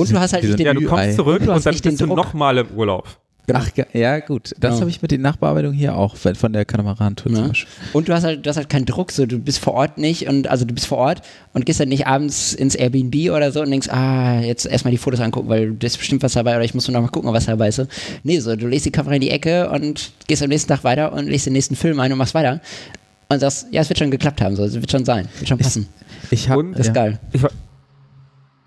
[0.00, 1.12] Und du hast halt nicht den, Ja, du kommst Ü-Ei.
[1.14, 3.08] zurück Du hast und dann bist du nochmal im Urlaub.
[3.52, 4.54] Ach, ge- ja, gut.
[4.60, 4.80] Das Ja.
[4.82, 7.48] habe ich mit den Nachbearbeitungen hier auch, von der Katamaran-Tour zum?
[7.48, 7.68] Beispiel.
[7.94, 10.28] Und du hast halt, du hast halt keinen Druck, so du bist vor Ort nicht
[10.28, 11.22] und also du bist vor Ort
[11.52, 14.98] und gehst dann nicht abends ins Airbnb oder so und denkst, ah, jetzt erstmal die
[14.98, 17.32] Fotos angucken, weil da ist bestimmt was dabei oder ich muss nur noch mal gucken,
[17.32, 17.76] was dabei ist.
[17.76, 17.86] So.
[18.22, 21.12] Nee, so du legst die Kamera in die Ecke und gehst am nächsten Tag weiter
[21.12, 22.60] und legst den nächsten Film ein und machst weiter.
[23.30, 25.58] Und sagst, ja, es wird schon geklappt haben, so, es wird schon sein, wird schon
[25.58, 25.88] passen.
[26.30, 27.18] Ich habe Und- das ist geil.
[27.32, 27.40] Ich,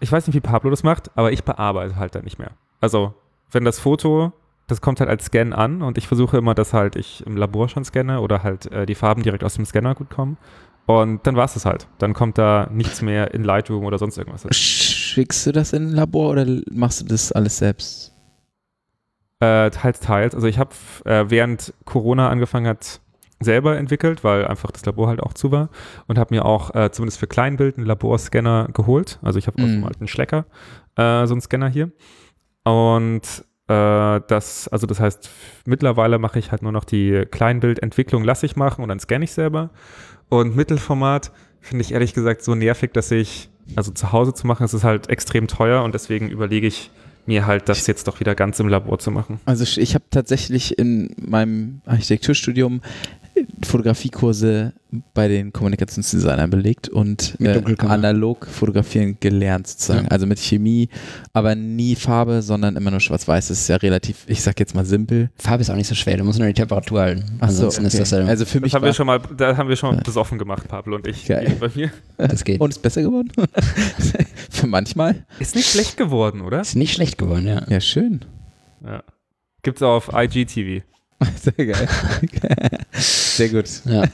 [0.04, 2.52] ich weiß nicht, wie Pablo das macht, aber ich bearbeite halt dann nicht mehr.
[2.82, 3.14] Also,
[3.52, 4.34] wenn das Foto,
[4.68, 7.70] das kommt halt als Scan an und ich versuche immer, dass halt ich im Labor
[7.70, 10.38] schon scanne oder halt äh, die Farben direkt aus dem Scanner gut kommen.
[10.86, 11.88] Und dann war es das halt.
[12.00, 14.46] Dann kommt da nichts mehr in Lightroom oder sonst irgendwas.
[14.54, 18.14] Schickst du das in ein Labor oder machst du das alles selbst?
[19.40, 20.36] Äh, teils, teils.
[20.36, 20.72] Also ich habe
[21.06, 23.00] äh, während Corona angefangen hat,
[23.44, 25.70] selber entwickelt, weil einfach das Labor halt auch zu war
[26.08, 29.20] und habe mir auch äh, zumindest für Kleinbild einen Laborscanner geholt.
[29.22, 29.76] Also ich habe aus Mhm.
[29.76, 30.46] dem alten Schlecker
[30.96, 31.92] äh, so einen Scanner hier.
[32.64, 33.22] Und
[33.68, 35.30] äh, das, also das heißt,
[35.66, 39.32] mittlerweile mache ich halt nur noch die Kleinbildentwicklung, lasse ich machen und dann scanne ich
[39.32, 39.70] selber.
[40.30, 44.64] Und Mittelformat finde ich ehrlich gesagt so nervig, dass ich, also zu Hause zu machen,
[44.64, 46.92] es ist halt extrem teuer und deswegen überlege ich
[47.26, 49.40] mir halt, das jetzt doch wieder ganz im Labor zu machen.
[49.46, 52.82] Also ich habe tatsächlich in meinem Architekturstudium
[53.64, 54.74] Fotografiekurse
[55.14, 60.06] bei den Kommunikationsdesignern belegt und äh, analog fotografieren gelernt sozusagen.
[60.06, 60.12] Ja.
[60.12, 60.90] Also mit Chemie,
[61.34, 63.48] aber nie Farbe, sondern immer nur schwarz-weiß.
[63.48, 65.32] Das ist ja relativ, ich sag jetzt mal simpel.
[65.38, 67.24] Farbe ist auch nicht so schwer, du musst nur die Temperatur halten.
[67.28, 68.02] So, Ansonsten ist okay.
[68.02, 69.96] das ja, Also für mich Das haben war, wir schon mal, da haben wir schon
[69.96, 71.26] mal besoffen gemacht, Pablo und ich.
[71.26, 71.56] Geil.
[71.60, 71.92] Bei mir.
[72.18, 72.60] das geht.
[72.60, 73.32] und ist besser geworden?
[74.50, 75.26] für manchmal?
[75.40, 76.62] Ist nicht schlecht geworden, oder?
[76.62, 77.64] ist nicht schlecht geworden, ja.
[77.68, 78.22] Ja, schön.
[78.84, 79.04] Ja.
[79.64, 80.84] Gibt's auf IGTV.
[81.56, 81.88] Sehr geil.
[82.94, 83.66] Sehr gut.
[83.86, 84.04] Ja.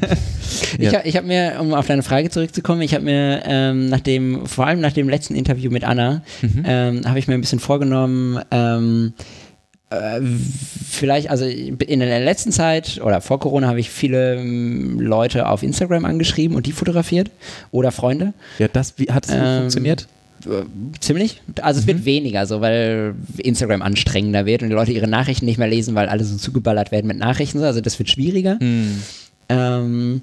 [0.78, 4.46] Ich, ich habe mir, um auf deine Frage zurückzukommen, ich habe mir ähm, nach dem,
[4.46, 6.64] vor allem nach dem letzten Interview mit Anna, Mhm.
[6.66, 9.14] ähm, habe ich mir ein bisschen vorgenommen, ähm,
[9.90, 10.22] äh,
[10.90, 15.64] vielleicht, also in der letzten Zeit oder vor Corona habe ich viele ähm, Leute auf
[15.64, 17.32] Instagram angeschrieben und die fotografiert
[17.72, 18.34] oder Freunde.
[18.60, 20.08] Ja, das, wie hat es Ähm, funktioniert?
[20.46, 20.66] Äh,
[21.00, 21.42] Ziemlich.
[21.62, 25.58] Also es wird weniger so, weil Instagram anstrengender wird und die Leute ihre Nachrichten nicht
[25.58, 27.60] mehr lesen, weil alle so zugeballert werden mit Nachrichten.
[27.60, 27.66] so.
[27.66, 28.58] Also das wird schwieriger.
[28.60, 29.02] Hm.
[29.50, 30.22] Ähm,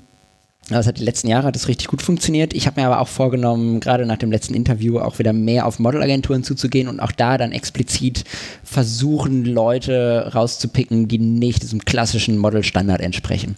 [0.70, 2.52] aber es hat die letzten Jahre hat das richtig gut funktioniert.
[2.52, 5.78] Ich habe mir aber auch vorgenommen, gerade nach dem letzten Interview auch wieder mehr auf
[5.78, 8.24] Modelagenturen zuzugehen und auch da dann explizit
[8.64, 13.56] versuchen, Leute rauszupicken, die nicht diesem klassischen Modelstandard entsprechen.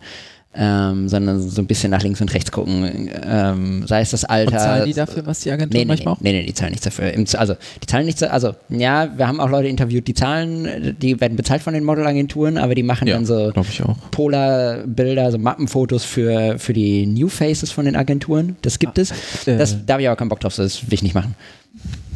[0.55, 3.11] Ähm, sondern so ein bisschen nach links und rechts gucken.
[3.23, 4.53] Ähm, sei es das Alter.
[4.53, 6.71] Und zahlen die dafür, was die Agentur Nee, nee, manchmal nee, nee, nee, die zahlen
[6.71, 7.13] nichts dafür.
[7.13, 11.21] Im, also, die zahlen nichts, also, ja, wir haben auch Leute interviewt, die zahlen, die
[11.21, 14.11] werden bezahlt von den Modelagenturen, aber die machen Ja, dann so auch.
[14.11, 18.57] Polarbilder, so Mappenfotos für, für die New Faces von den Agenturen.
[18.63, 19.11] Das gibt es.
[19.47, 19.59] äh.
[19.59, 21.35] Das, da habe ich aber keinen Bock drauf, das will ich nicht machen.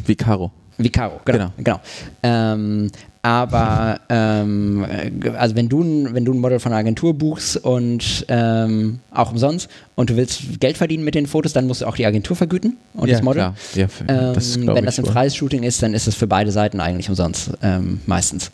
[0.05, 0.51] Wie Caro.
[0.77, 1.51] Wie Caro, genau.
[1.57, 1.79] genau.
[2.23, 2.89] Ähm,
[3.23, 4.85] aber ähm,
[5.23, 8.99] äh, also wenn du, ein- wenn du ein Model von einer Agentur buchst und ähm,
[9.11, 12.05] auch umsonst und du willst Geld verdienen mit den Fotos, dann musst du auch die
[12.05, 13.39] Agentur vergüten und ja, das Model.
[13.75, 16.79] Ja, für, Ähm, wenn das ein freies Shooting ist, dann ist es für beide Seiten
[16.81, 18.51] eigentlich umsonst, ähm, meistens.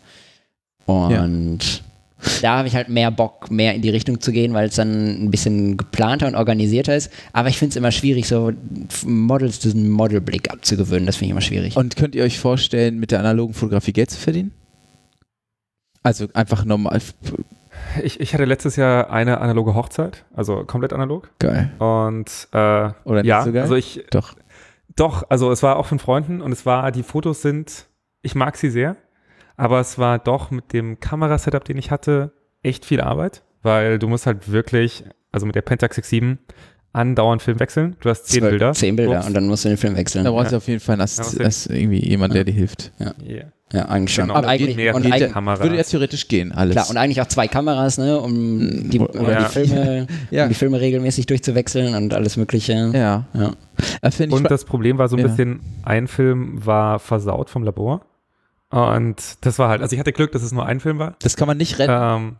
[0.86, 1.82] Und
[2.42, 5.24] da habe ich halt mehr Bock, mehr in die Richtung zu gehen, weil es dann
[5.24, 7.10] ein bisschen geplanter und organisierter ist.
[7.32, 8.52] Aber ich finde es immer schwierig, so
[9.04, 11.06] Models diesen Modelblick abzugewöhnen.
[11.06, 11.76] Das finde ich immer schwierig.
[11.76, 14.52] Und könnt ihr euch vorstellen, mit der analogen Fotografie Geld zu verdienen?
[16.02, 17.00] Also einfach normal.
[18.02, 21.30] Ich, ich hatte letztes Jahr eine analoge Hochzeit, also komplett analog.
[21.38, 21.70] Geil.
[21.78, 23.62] Und äh, Oder nicht ja, so geil?
[23.62, 24.34] also ich, Doch.
[24.96, 27.86] doch, also es war auch von Freunden und es war, die Fotos sind,
[28.22, 28.96] ich mag sie sehr,
[29.56, 32.32] aber es war doch mit dem Kamerasetup, den ich hatte,
[32.62, 36.38] echt viel Arbeit, weil du musst halt wirklich, also mit der Pentax X7,
[36.92, 37.96] andauernd Film wechseln.
[38.00, 38.72] Du hast zehn Bilder.
[38.72, 39.26] Zehn Bilder Ups.
[39.28, 40.24] und dann musst du den Film wechseln.
[40.24, 40.58] Da brauchst du Ja.
[40.58, 42.90] auf jeden Fall einen Assist, Ja, was Ass- irgendwie jemand, der dir hilft.
[43.00, 43.14] Yeah.
[43.72, 44.24] ja, eigentlich schon.
[44.26, 44.34] Genau.
[44.34, 45.62] Aber eigentlich, mehr, und geht eigentlich, Kamera.
[45.62, 46.74] Würde ja theoretisch gehen, alles.
[46.74, 50.42] klar, und eigentlich auch zwei Kameras, ne, um die, um Oder- die, Filme, Ja.
[50.44, 52.90] um die Filme regelmäßig durchzuwechseln und alles Mögliche.
[52.92, 53.24] ja.
[53.34, 53.52] Ja.
[54.08, 55.28] Ich Und das Problem war so ein Ja.
[55.28, 58.00] bisschen, ein Film war versaut vom Labor.
[58.70, 61.14] Und das war halt, also ich hatte Glück, dass es nur ein Film war.
[61.22, 61.92] das kann man nicht retten.
[61.96, 62.36] Ähm,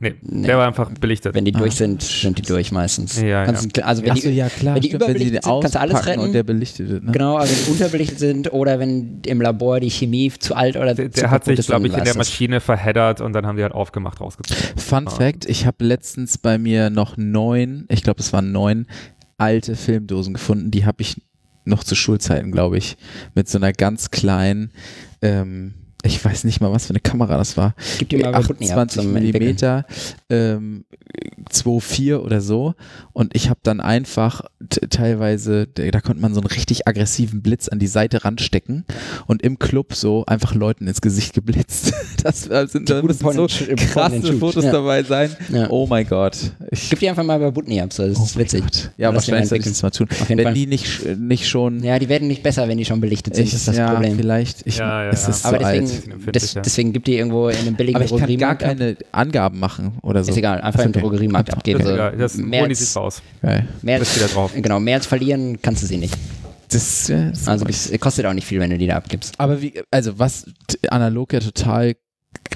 [0.00, 0.46] nee, Nee.
[0.46, 1.34] der war einfach belichtet.
[1.34, 1.58] Wenn die Ah.
[1.58, 3.20] durch sind, sind die durch meistens.
[3.20, 4.74] Ja, Kannst, Also wenn Achso, die, ja klar.
[4.74, 6.20] wenn die stimmt, wenn sie den überbelichtet sind, kannst du alles retten.
[6.20, 7.04] Und der belichtet wird.
[7.04, 7.12] Ne?
[7.12, 10.94] Genau, also wenn die unterbelichtet sind oder wenn im Labor die Chemie zu alt oder
[10.94, 12.16] der, zu der hat sich, glaube ich, in der.
[12.16, 14.78] Maschine verheddert und dann haben die halt aufgemacht, rausgezogen.
[14.78, 15.10] Fun Ah.
[15.10, 18.86] Fact: Ich habe letztens bei mir noch neun, ich glaube, es waren neun
[19.36, 20.70] alte Filmdosen gefunden.
[20.70, 21.22] Die habe ich
[21.64, 22.96] noch zu Schulzeiten, glaube ich,
[23.34, 24.72] mit so einer ganz kleinen.
[25.22, 27.74] Ähm, ich weiß nicht mal, was für eine Kamera das war.
[27.98, 29.42] Gib dir mal bei Putney ab 28 zum Entwickeln.
[29.42, 29.84] Millimeter,
[30.30, 30.84] ähm,
[31.50, 32.74] 2,4 oder so.
[33.12, 34.42] Und ich habe dann einfach
[34.90, 38.84] teilweise, da konnte man so einen richtig aggressiven Blitz an die Seite ranstecken
[39.26, 41.92] und im Club so einfach Leuten ins Gesicht geblitzt.
[42.24, 43.46] Das sind, da gute müssen so
[43.92, 44.72] krasse Fotos ja.
[44.72, 45.34] dabei sein.
[45.52, 45.70] Ja.
[45.70, 46.36] Oh mein Gott.
[46.72, 48.62] Ich, Gib die einfach mal bei Putney ab, so, das ist oh witzig.
[48.62, 48.90] Gott.
[48.96, 50.08] Ja, Lass die mal wahrscheinlich sollte ich das mal tun.
[50.10, 50.54] Auf jeden Wenn Fall.
[50.54, 53.52] die nicht, nicht schon Ja, die werden nicht besser, wenn die schon belichtet sind, ich,
[53.52, 54.16] das ist das ja, Problem.
[54.16, 56.12] vielleicht, ich, Ja, ja, es ist Aber zu deswegen, alt.
[56.12, 56.60] Empfindlicher.
[56.62, 60.17] deswegen gibt die irgendwo in einem billigen Aber ich kann gar keine Angaben machen oder
[60.24, 60.30] so.
[60.30, 61.00] Ist egal, einfach im okay.
[61.00, 61.78] Drogeriemarkt abgeben.
[61.80, 61.92] Das, So.
[61.94, 63.22] ist egal, das mehr, holen die sich als, raus.
[63.42, 63.66] Geil.
[63.82, 64.52] mehr, ist wieder als, drauf.
[64.54, 66.14] genau, mehr als verlieren kannst du sie nicht.
[66.70, 69.34] Das, ja, das Also es kostet auch nicht viel, wenn du die da abgibst.
[69.38, 70.44] Aber wie, also was
[70.90, 71.94] analog ja total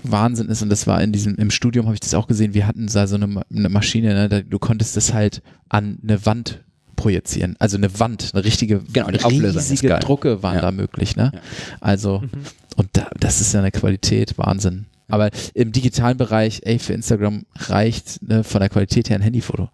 [0.02, 2.66] Wahnsinn ist, und das war in diesem, im Studium habe ich das auch gesehen, wir
[2.66, 6.62] hatten da so eine, eine Maschine, ne, da, du konntest das halt an eine Wand
[6.96, 7.56] projizieren.
[7.58, 9.98] Also eine Wand, eine richtige, Genau, die Auflösung riesige.
[9.98, 10.60] Drucke waren Ja.
[10.60, 11.32] da möglich, ne?
[11.34, 11.40] Ja.
[11.80, 12.28] Also, Mhm.
[12.76, 14.86] und da, das ist ja eine Qualität, Wahnsinn.
[15.12, 19.68] Aber im digitalen Bereich, ey, für Instagram reicht ne, von der Qualität her ein Handyfoto.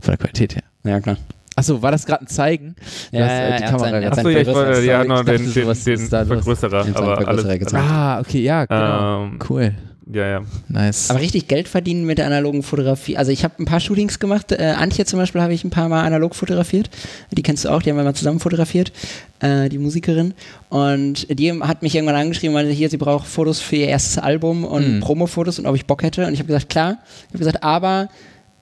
[0.00, 0.62] Von der Qualität her.
[0.84, 1.16] Ja, klar.
[1.56, 2.76] Achso, war das gerade ein Zeigen?
[3.10, 5.24] Ja, hast, äh, ja, die er hat Kamera sein- Achso, ja, ich wollte ja dachte,
[5.38, 5.98] den, den, was den?
[5.98, 7.72] Vergrößerer, aber alles.
[7.74, 9.24] Ah, okay, ja, genau.
[9.24, 9.74] Ähm, cool.
[10.14, 10.42] Ja, ja.
[10.68, 11.10] Nice.
[11.10, 13.16] Aber richtig Geld verdienen mit der analogen Fotografie.
[13.16, 14.52] Also ich habe ein paar Shootings gemacht.
[14.52, 16.90] Äh, Antje zum Beispiel habe ich ein paar Mal analog fotografiert.
[17.30, 18.92] Die kennst du auch, die haben wir mal zusammen fotografiert,
[19.40, 20.34] äh, die Musikerin.
[20.68, 24.64] Und die hat mich irgendwann angeschrieben, weil hier, sie braucht Fotos für ihr erstes Album
[24.64, 25.00] und Mhm.
[25.00, 26.26] Promo-Fotos und ob ich Bock hätte.
[26.26, 26.98] Und ich habe gesagt, klar.
[27.22, 28.08] Ich habe gesagt, aber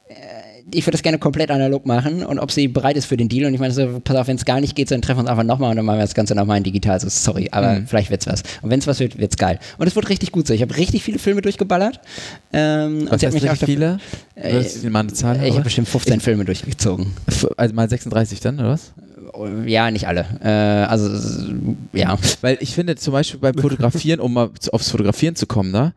[0.09, 0.15] äh,
[0.75, 3.47] ich würde das gerne komplett analog machen und ob sie bereit ist für den Deal.
[3.47, 5.31] Und ich meine, so, pass auf, wenn es gar nicht geht, dann treffen wir uns
[5.31, 6.93] einfach nochmal und dann machen wir das Ganze nochmal in digital.
[6.95, 7.87] Also sorry, aber Mhm.
[7.87, 8.43] vielleicht wird's was.
[8.63, 9.59] Und wenn es was wird, wird's geil.
[9.79, 10.55] Und es wurde richtig gut so.
[10.55, 12.01] Ich habe richtig viele Filme durchgeballert.
[12.53, 13.99] Ähm, und Was sie hat mich auch richtig viele?
[14.37, 15.43] Äh, mal eine Zahl?
[15.45, 17.13] ich habe bestimmt 15 Filme durchgezogen.
[17.57, 18.93] Also mal 36 dann, oder was?
[19.67, 20.27] Ja, nicht alle.
[20.43, 20.49] Äh,
[20.91, 21.53] also,
[21.93, 22.19] ja.
[22.41, 25.93] Weil ich finde zum Beispiel beim Fotografieren, um mal aufs Fotografieren zu kommen, ne?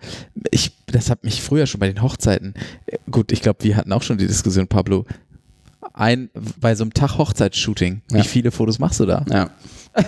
[0.52, 2.54] Ich, das hat mich früher schon bei den Hochzeiten,
[2.86, 5.06] äh, gut, ich glaube, wir hatten auch schon die Diskussion, Pablo,
[5.94, 6.30] ein,
[6.60, 8.18] bei so einem Tag Hochzeitsshooting, Ja.
[8.20, 9.26] wie viele Fotos machst du da?
[9.30, 9.50] ja.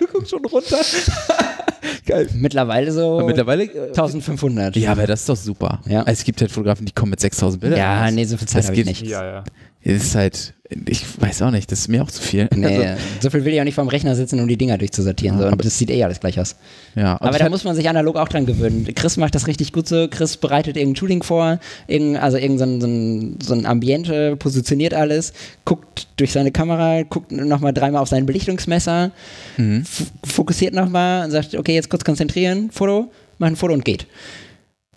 [0.00, 0.76] du guckst schon runter.
[2.06, 2.28] Geil.
[2.34, 4.76] Mittlerweile so mittlerweile, äh, 1500.
[4.76, 5.80] ja, aber das ist doch super.
[5.86, 6.00] Ja.
[6.00, 7.78] Also es gibt halt Fotografen, die kommen mit 6000 Bildern.
[7.78, 8.12] Ja, raus.
[8.12, 9.10] nee, so viel Zeit Das habe ich geht- nicht.
[9.10, 9.44] Ja, ja.
[9.88, 10.54] Es ist halt,
[10.88, 12.48] ich weiß auch nicht, das ist mir auch zu viel.
[12.52, 15.38] Nee, Also, so viel will ich auch nicht vorm Rechner sitzen, um die Dinger durchzusortieren.
[15.40, 15.54] Ja, so.
[15.56, 16.56] Das sieht eh alles gleich aus.
[16.96, 18.84] ja, Aber da muss man sich analog auch dran gewöhnen.
[18.96, 20.08] Chris macht das richtig gut so.
[20.08, 25.32] Chris bereitet irgendein Shooting vor, irgendein, also irgendein so ein, so ein Ambiente, positioniert alles,
[25.64, 29.12] guckt durch seine Kamera, guckt nochmal dreimal auf sein Belichtungsmesser,
[29.58, 29.84] Mhm.
[30.24, 34.08] fokussiert nochmal und sagt, okay, jetzt kurz konzentrieren, Foto, mach ein Foto und geht.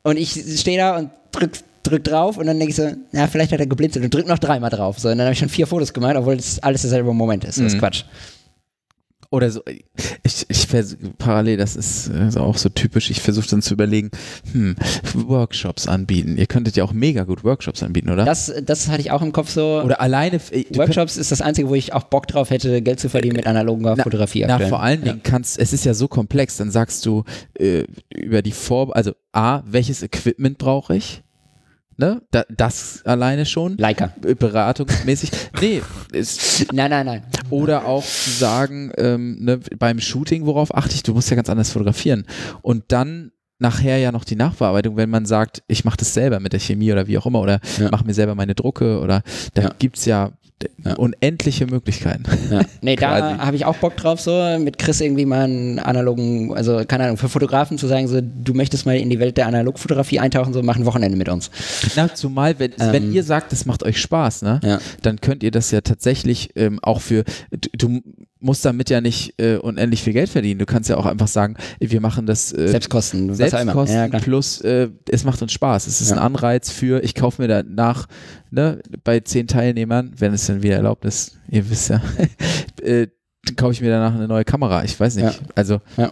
[0.01, 1.51] Und ich stehe da und drück,
[1.89, 4.39] drück drauf und dann denke ich so, ja, vielleicht hat er geblinzelt und drück noch
[4.39, 4.99] dreimal drauf.
[4.99, 7.57] So, und dann habe ich schon vier Fotos gemacht, obwohl das alles derselbe Moment ist.
[7.59, 7.79] Das ist Mhm.
[7.79, 8.03] Quatsch.
[9.31, 9.61] Oder so,
[10.23, 10.67] ich, ich
[11.19, 14.09] parallel, das ist also auch so typisch, ich versuche dann zu überlegen,
[14.53, 14.75] hm,
[15.13, 16.35] Workshops anbieten.
[16.35, 18.25] Ihr könntet ja auch mega gut Workshops anbieten, oder?
[18.25, 19.83] Das, das hatte ich auch im Kopf so.
[19.83, 20.39] oder alleine,
[20.73, 23.93] Workshops ist das Einzige, wo ich auch Bock drauf hätte, Geld zu verdienen mit analoger
[23.97, 24.45] Na- Fotografie.
[24.47, 24.69] Na, aktuell.
[24.69, 27.23] vor allen Dingen kannst, es ist ja so komplex, dann sagst du
[27.59, 31.21] äh, über die Vor, also A, welches Equipment brauche ich?
[31.99, 32.21] Ne?
[32.31, 33.75] Da, das alleine schon.
[33.77, 34.13] Leica.
[34.25, 35.31] Äh, Beratungsmäßig.
[35.59, 35.81] Nee,
[36.13, 37.23] ist, Nein, nein, nein.
[37.49, 41.03] Oder auch zu sagen, ähm, ne, beim Shooting, worauf achte ich?
[41.03, 42.25] Du musst ja ganz anders fotografieren.
[42.61, 46.53] Und dann nachher ja noch die Nachbearbeitung, wenn man sagt, ich mache das selber mit
[46.53, 47.89] der Chemie oder wie auch immer, oder Ja.
[47.91, 49.21] mache mir selber meine Drucke oder
[49.53, 49.71] da Ja.
[49.77, 50.31] gibt's ja,
[50.83, 50.95] Ja.
[50.95, 52.23] unendliche Möglichkeiten.
[52.51, 52.61] Ja.
[52.81, 56.81] Nee, da habe ich auch Bock drauf, so mit Chris irgendwie mal einen analogen, also
[56.87, 60.19] keine Ahnung, für Fotografen zu sagen, so du möchtest mal in die Welt der Analogfotografie
[60.19, 61.49] eintauchen, so mach ein Wochenende mit uns.
[61.95, 62.93] Na, zumal, wenn, Ähm.
[62.93, 64.79] wenn ihr sagt, das macht euch Spaß, ne, Ja.
[65.01, 68.01] dann könnt ihr das ja tatsächlich ähm, auch für, du, du
[68.41, 70.59] musst damit ja nicht äh, unendlich viel Geld verdienen.
[70.59, 73.73] Du kannst ja auch einfach sagen, wir machen das äh, Selbstkosten, was auch immer.
[73.73, 75.87] Selbstkosten Ja, plus äh, es macht uns Spaß.
[75.87, 76.15] Es ist Ja.
[76.15, 78.07] ein Anreiz für, ich kaufe mir danach
[78.51, 82.01] ne, bei zehn Teilnehmern, wenn es dann wieder erlaubt ist, ihr wisst ja,
[82.81, 83.07] äh,
[83.45, 84.83] dann kaufe ich mir danach eine neue Kamera.
[84.83, 85.25] Ich weiß nicht.
[85.25, 85.47] Ja.
[85.55, 86.11] Also Ja.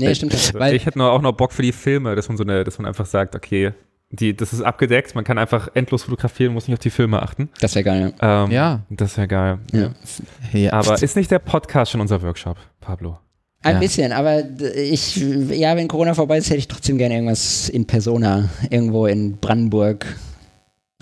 [0.00, 0.32] Nee, äh, stimmt.
[0.34, 2.64] Also Weil- ich hätte nur auch noch Bock für die Filme, dass man so eine,
[2.64, 3.72] dass man einfach sagt, okay,
[4.10, 7.48] die, das ist abgedeckt, man kann einfach endlos fotografieren, muss nicht auf die Filme achten.
[7.60, 8.12] Das wäre geil.
[8.20, 8.80] Ähm, Ja.
[8.90, 9.58] Das wäre geil.
[9.72, 9.90] Ja.
[10.52, 10.72] ja.
[10.74, 13.18] Aber ist nicht der Podcast schon unser Workshop, Pablo?
[13.62, 13.80] Ein Ja.
[13.80, 14.42] bisschen, aber
[14.76, 19.38] ich, ja, wenn Corona vorbei ist, hätte ich trotzdem gerne irgendwas in Persona, irgendwo in
[19.38, 20.04] Brandenburg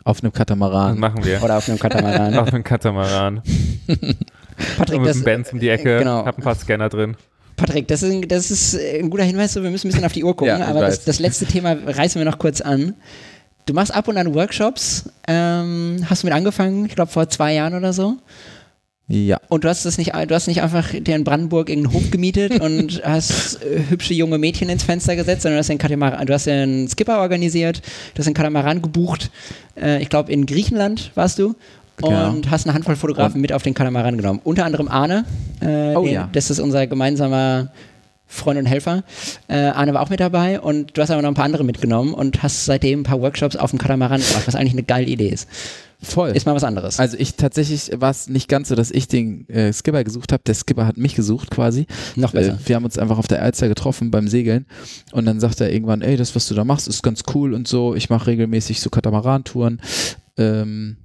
[0.04, 0.98] auf einem Das Katamaran.
[0.98, 1.42] machen wir.
[1.42, 2.38] oder auf einem Katamaran.
[2.38, 3.42] Auf einem Katamaran.
[4.76, 6.24] Patrick, mit das, Benz um die Ecke, genau.
[6.24, 7.16] hab ein paar Scanner drin.
[7.56, 10.24] Patrick, das ist, ein, das ist ein guter Hinweis, wir müssen ein bisschen auf die
[10.24, 12.94] Uhr gucken, Ja, aber das, das letzte Thema reißen wir noch kurz an.
[13.66, 17.54] Du machst ab und an Workshops, ähm, hast du mit angefangen, ich glaube vor zwei
[17.54, 18.16] Jahren oder so.
[19.12, 19.40] Ja.
[19.48, 22.60] Und du hast das nicht, du hast nicht einfach dir in Brandenburg irgendeinen Hof gemietet
[22.60, 26.32] und hast äh, hübsche junge Mädchen ins Fenster gesetzt, sondern du hast den Katamaran, du
[26.32, 27.82] hast einen Skipper organisiert,
[28.14, 29.30] du hast den Katamaran gebucht.
[29.76, 31.56] Äh, ich glaube in Griechenland warst du.
[31.96, 32.30] Genau.
[32.30, 34.40] Und hast eine Handvoll Fotografen mit auf den Katamaran genommen.
[34.42, 35.24] Unter anderem Arne.
[35.60, 36.28] Äh, Oh den, ja.
[36.32, 37.72] Das ist unser gemeinsamer
[38.26, 39.02] Freund und Helfer.
[39.48, 42.14] Äh, Arne war auch mit dabei und du hast aber noch ein paar andere mitgenommen
[42.14, 45.28] und hast seitdem ein paar Workshops auf dem Katamaran gemacht, was eigentlich eine geile Idee
[45.28, 45.48] ist.
[46.02, 46.30] Voll.
[46.30, 46.98] Ist mal was anderes.
[46.98, 50.42] Also ich tatsächlich war es nicht ganz so, dass ich den äh, Skipper gesucht habe.
[50.46, 51.86] Der Skipper hat mich gesucht quasi.
[52.16, 52.54] noch besser.
[52.54, 54.66] Äh, wir haben uns einfach auf der Alster getroffen beim Segeln
[55.12, 57.68] und dann sagt er irgendwann, ey, das, was du da machst, ist ganz cool und
[57.68, 57.94] so.
[57.94, 59.80] Ich mache regelmäßig so Katamaran-Touren.
[60.38, 60.96] Ähm,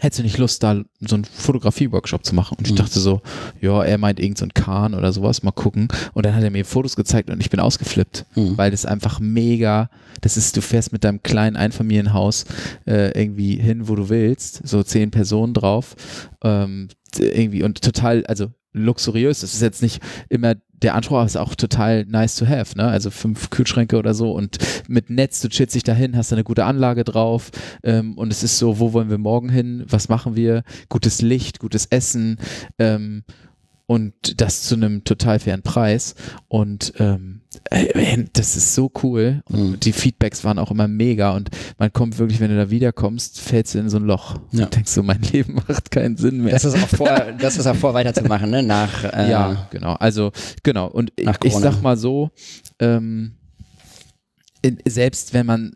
[0.00, 2.56] hättest du nicht Lust, da so einen Fotografie-Workshop zu machen?
[2.58, 2.76] Und ich Mhm.
[2.76, 3.22] dachte so,
[3.60, 5.88] ja, er meint irgend so ein Kahn oder sowas, mal gucken.
[6.12, 8.58] Und dann hat er mir Fotos gezeigt und ich bin ausgeflippt, Mhm.
[8.58, 9.88] weil das einfach mega,
[10.20, 12.44] das ist, du fährst mit deinem kleinen Einfamilienhaus
[12.86, 15.96] äh, irgendwie hin, wo du willst, so zehn Personen drauf,
[16.42, 16.88] ähm,
[17.18, 19.40] irgendwie und total, also luxuriös.
[19.40, 22.76] Das ist jetzt nicht immer der Anspruch, aber es ist auch total nice to have,
[22.76, 22.86] ne?
[22.86, 24.58] Also fünf Kühlschränke oder so und
[24.88, 27.50] mit Netz, du chillst dich dahin, hast eine gute Anlage drauf
[27.82, 29.84] ähm, und es ist so, wo wollen wir morgen hin?
[29.88, 30.62] Was machen wir?
[30.88, 32.38] Gutes Licht, gutes Essen
[32.78, 33.24] ähm,
[33.86, 36.14] und das zu einem total fairen Preis
[36.48, 39.80] und ähm, äh, das ist so cool und Mhm.
[39.80, 43.74] die Feedbacks waren auch immer mega und man kommt wirklich, wenn du da wiederkommst, fällst
[43.74, 44.36] du in so ein Loch.
[44.52, 44.64] Ja.
[44.64, 46.52] Und denkst so, mein Leben macht keinen Sinn mehr.
[46.52, 47.08] Das ist auch vor,
[47.40, 48.62] das ist auch vor weiterzumachen, ne?
[48.62, 49.92] Nach äh, ja, genau.
[49.94, 50.32] Also,
[50.62, 50.88] genau.
[50.88, 52.30] Und ich, sag mal so,
[52.80, 53.36] ähm,
[54.86, 55.72] selbst wenn man,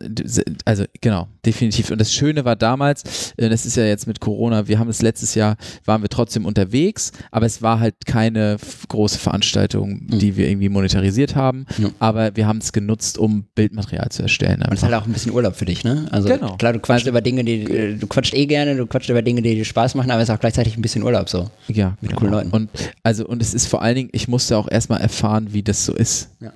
[0.65, 1.91] also genau, definitiv.
[1.91, 5.01] Und das Schöne war damals, äh, das ist ja jetzt mit Corona, wir haben es
[5.01, 5.55] letztes Jahr,
[5.85, 8.57] waren wir trotzdem unterwegs, aber es war halt keine
[8.89, 11.89] große Veranstaltung, die wir irgendwie monetarisiert haben, Ja.
[11.99, 14.61] aber wir haben es genutzt, um Bildmaterial zu erstellen.
[14.61, 16.07] Und es ist halt auch ein bisschen Urlaub für dich, ne?
[16.11, 16.57] Also Genau.
[16.57, 19.41] klar, du quatschst über Dinge, die äh, du quatscht eh gerne, du quatscht über Dinge,
[19.41, 21.49] die dir Spaß machen, aber es ist auch gleichzeitig ein bisschen Urlaub so.
[21.67, 22.19] Ja, Mit genau.
[22.19, 22.51] coolen Leuten.
[22.51, 22.69] Und
[23.03, 25.93] also, und es ist vor allen Dingen, ich musste auch erstmal erfahren, wie das so
[25.93, 26.29] ist.
[26.39, 26.51] Ja.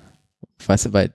[0.66, 1.12] Weißt du, weil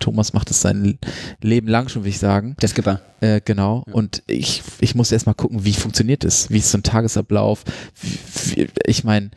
[0.00, 0.98] Thomas macht das sein
[1.40, 2.56] Leben lang schon, will ich sagen.
[2.60, 3.00] Der Skipper.
[3.20, 3.84] Äh, genau.
[3.92, 6.50] Und ich, ich musste erstmal gucken, wie funktioniert das?
[6.50, 7.62] Wie ist so ein Tagesablauf?
[8.02, 8.18] Wie,
[8.56, 9.30] wie, ich meine,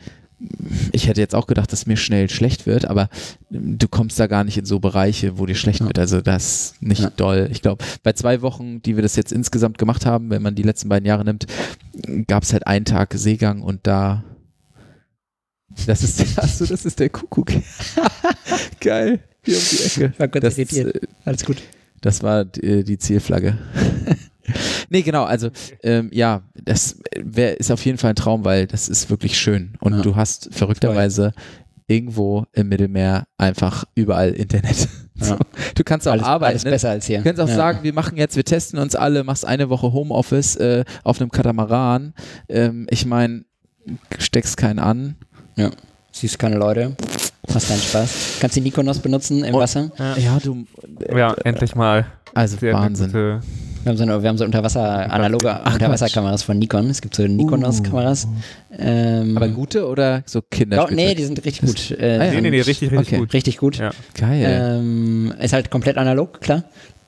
[0.92, 3.08] ich hätte jetzt auch gedacht, dass mir schnell schlecht wird, aber
[3.50, 5.86] du kommst da gar nicht in so Bereiche, wo dir schlecht Ja.
[5.86, 5.98] wird.
[5.98, 7.10] Also das ist nicht Ja.
[7.10, 7.48] doll.
[7.52, 10.62] Ich glaube, bei zwei Wochen, die wir das jetzt insgesamt gemacht haben, wenn man die
[10.62, 11.46] letzten beiden Jahre nimmt,
[12.26, 14.24] gab es halt einen Tag Seegang und da
[15.86, 17.50] das ist, achso, das ist der Kuckuck.
[18.80, 19.20] Geil.
[19.44, 20.10] Hier um die Ecke.
[20.14, 20.94] Ich war kurz Das, irritiert.
[20.96, 21.62] äh, Alles gut.
[22.00, 23.58] das war die, die Zielflagge.
[24.90, 25.50] nee, genau, also
[25.82, 29.74] ähm, ja, das wär, ist auf jeden Fall ein Traum, weil das ist wirklich schön.
[29.80, 30.02] Und Ja.
[30.02, 31.32] du hast verrückterweise
[31.86, 34.76] irgendwo im Mittelmeer einfach überall Internet.
[34.76, 34.86] So.
[35.16, 35.38] Ja.
[35.76, 36.50] Du kannst auch Alles, arbeiten.
[36.50, 36.70] alles ne?
[36.72, 37.18] besser als hier.
[37.18, 37.54] Du kannst auch Ja.
[37.54, 41.30] sagen, wir machen jetzt, wir testen uns alle, machst eine Woche Homeoffice äh, auf einem
[41.30, 42.14] Katamaran.
[42.48, 43.44] Ähm, ich meine,
[44.18, 45.14] steckst keinen an.
[45.56, 45.70] Ja.
[46.10, 46.96] Siehst keine Leute,
[47.52, 48.38] hast deinen Spaß.
[48.40, 49.90] Kannst die Nikonos benutzen im Und- Wasser.
[50.16, 50.64] Ja, du.
[51.14, 52.06] Ja, endlich mal.
[52.34, 53.06] Also Sehr Wahnsinn.
[53.06, 53.40] gute-
[53.84, 56.88] Wir haben so, eine, wir haben so Unterwasser, analoge Ach, Unterwasserkameras von Nikon.
[56.88, 58.26] Es gibt so Nikonos-Kameras.
[58.78, 60.86] Ähm, Aber gute oder so Kinder?
[60.88, 61.90] oh, nee, die sind richtig gut.
[61.90, 62.30] Äh, Ah, ja.
[62.32, 63.18] Nee, nee, nee, richtig, richtig Okay.
[63.18, 63.32] gut.
[63.34, 63.76] Richtig gut.
[63.76, 63.90] Ja.
[64.18, 64.78] Geil.
[64.80, 66.64] Ähm, ist halt komplett analog, klar.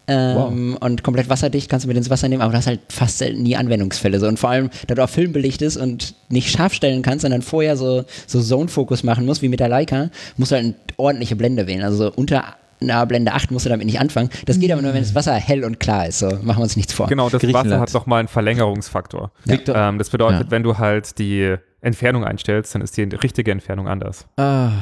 [0.09, 3.19] Ähm, Und komplett wasserdicht kannst du mit ins Wasser nehmen, aber du hast halt fast
[3.19, 4.20] selten nie Anwendungsfälle.
[4.20, 4.28] So.
[4.28, 7.77] Und vor allem, da du auf Film belichtest und nicht scharf stellen kannst, sondern vorher
[7.77, 11.66] so, so Zone-Fokus machen musst, wie mit der Leica, musst du halt eine ordentliche Blende
[11.66, 11.83] wählen.
[11.83, 12.45] Also so unter
[12.81, 14.28] einer Blende 8 musst du damit nicht anfangen.
[14.45, 16.19] Das geht aber nur, wenn das Wasser hell und klar ist.
[16.19, 17.07] So, machen wir uns nichts vor.
[17.07, 17.43] Genau, das.
[17.43, 19.33] Wasser hat nochmal einen Verlängerungsfaktor.
[19.45, 20.51] Victor- Ähm, das bedeutet, Ja.
[20.51, 24.27] wenn du halt die Entfernung einstellst, dann ist die richtige Entfernung anders.
[24.37, 24.73] Ah,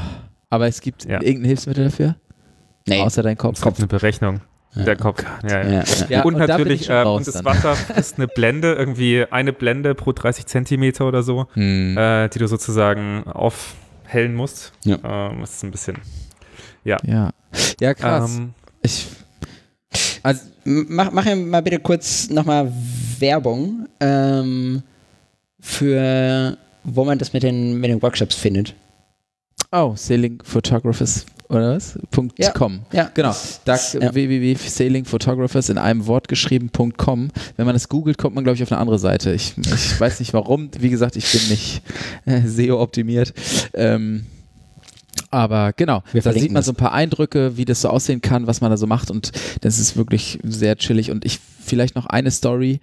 [0.51, 1.23] aber es gibt Ja.
[1.23, 2.17] irgendein Hilfsmittel dafür?
[2.87, 3.01] Nee.
[3.01, 3.59] Außer dein Kopf?
[3.59, 4.41] Es gibt eine Berechnung.
[4.75, 5.23] Der Kopf.
[5.49, 5.69] ja, ja.
[5.69, 5.85] Ja, ja.
[6.09, 7.45] Ja, und, und da natürlich, ich schon äh, und das dann.
[7.45, 11.97] Wasser ist eine Blende, irgendwie eine Blende pro 30 Zentimeter oder so, Hm.
[11.97, 14.73] äh, die du sozusagen aufhellen musst.
[14.85, 14.99] Ja.
[15.31, 15.99] Ähm, das ist ein bisschen.
[16.85, 16.99] Ja.
[17.81, 18.37] Ja, krass.
[18.37, 19.07] Ähm, ich,
[20.23, 22.73] also, Mach, mach ja mal bitte kurz nochmal
[23.19, 24.83] Werbung ähm,
[25.61, 28.75] für, wo man das mit den, mit den Workshops findet.
[29.73, 31.99] oh, Sailing Photographers oder was?
[32.11, 32.51] Punkt Ja.
[32.53, 32.81] .com.
[32.93, 33.11] Ja.
[33.15, 33.35] Genau,
[33.65, 34.15] da Ja.
[34.15, 37.31] www.sailingphotographers in einem Wort geschrieben.com.
[37.57, 39.33] Wenn man das googelt, kommt man, glaube ich, auf eine andere Seite.
[39.33, 40.71] Ich, ich weiß nicht warum.
[40.79, 41.83] Wie gesagt, ich bin nicht
[42.27, 43.35] äh, SEO-optimiert.
[43.75, 44.27] Ähm,
[45.31, 48.47] aber genau, Wir da sieht man so ein paar Eindrücke, wie das so aussehen kann,
[48.47, 52.07] was man da so macht und das ist wirklich sehr chillig und ich vielleicht noch
[52.07, 52.81] eine Story,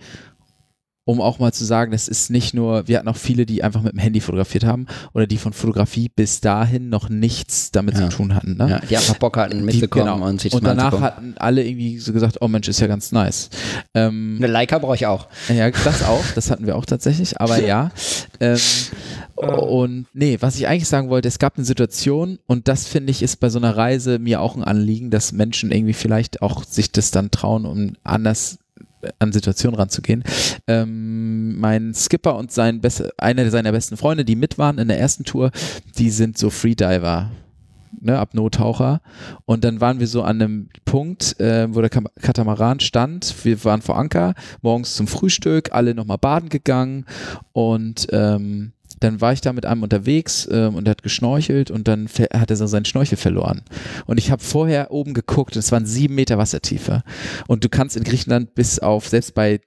[1.03, 3.81] um auch mal zu sagen, das ist nicht nur, wir hatten auch viele, die einfach
[3.81, 8.09] mit dem Handy fotografiert haben oder die von Fotografie bis dahin noch nichts damit Ja.
[8.09, 8.55] zu tun hatten.
[8.57, 8.69] Ne?
[8.69, 10.27] Ja, die einfach Bock hatten, Die- mitzukommen genau.
[10.27, 12.87] und sich das Und mal danach hatten alle irgendwie so gesagt, oh Mensch, ist ja
[12.87, 13.49] ganz nice.
[13.95, 15.27] Ähm, Eine Leica brauche ich auch.
[15.49, 17.91] ja, das auch, das hatten wir auch tatsächlich, aber ja.
[18.43, 18.57] Ähm,
[19.35, 23.21] und nee, was ich eigentlich sagen wollte, es gab eine Situation und das finde ich
[23.23, 26.91] ist bei so einer Reise mir auch ein Anliegen, dass Menschen irgendwie vielleicht auch sich
[26.91, 28.57] das dann trauen, um anders
[29.19, 30.23] an Situationen ranzugehen.
[30.67, 34.99] Ähm, mein Skipper und sein beste, einer seiner besten Freunde, die mit waren in der
[34.99, 35.51] ersten Tour,
[35.97, 37.31] die sind so Freediver.
[37.99, 39.01] Ne, Apnoe-Taucher.
[39.45, 43.35] Und dann waren wir so an einem Punkt, äh, wo der Katamaran stand.
[43.43, 47.05] Wir waren vor Anker, morgens zum Frühstück, alle nochmal baden gegangen
[47.51, 48.71] und ähm,
[49.01, 52.49] dann war ich da mit einem unterwegs ähm, und der hat geschnorchelt und dann hat
[52.49, 53.63] er so seinen Schnorchel verloren.
[54.05, 57.03] Und ich habe vorher oben geguckt, es waren sieben Meter Wassertiefe.
[57.47, 59.59] Und du kannst in Griechenland bis auf, selbst bei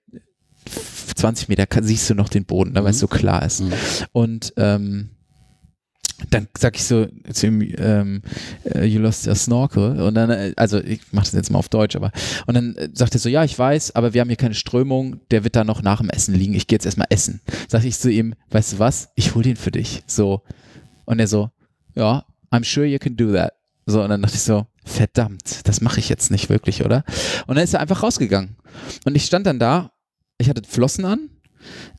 [1.17, 3.61] 20 Meter siehst du noch den Boden, ne, weil es so klar ist.
[3.61, 3.73] Mhm.
[4.13, 5.11] Und ähm,
[6.31, 8.23] dann sag ich so zu ihm, ähm,
[8.65, 10.01] äh, you lost your snorkel.
[10.01, 12.13] Und dann, äh, also ich mach das jetzt mal auf Deutsch, aber
[12.47, 15.21] und dann äh, sagt er so, ja, ich weiß, aber wir haben hier keine Strömung,
[15.31, 16.55] der wird da noch nach dem Essen liegen.
[16.55, 17.41] Ich gehe jetzt erstmal essen.
[17.69, 20.03] Sag ich zu ihm, weißt du was, ich hol den für dich.
[20.07, 20.43] So.
[21.05, 21.51] Und er so,
[21.95, 23.53] ja, I'm sure you can do that.
[23.87, 27.05] So, und dann dachte ich so, verdammt, das mache ich jetzt nicht wirklich, oder?
[27.47, 28.57] Und dann ist er einfach rausgegangen.
[29.05, 29.93] Und ich stand dann da,
[30.39, 31.31] ich hatte Flossen an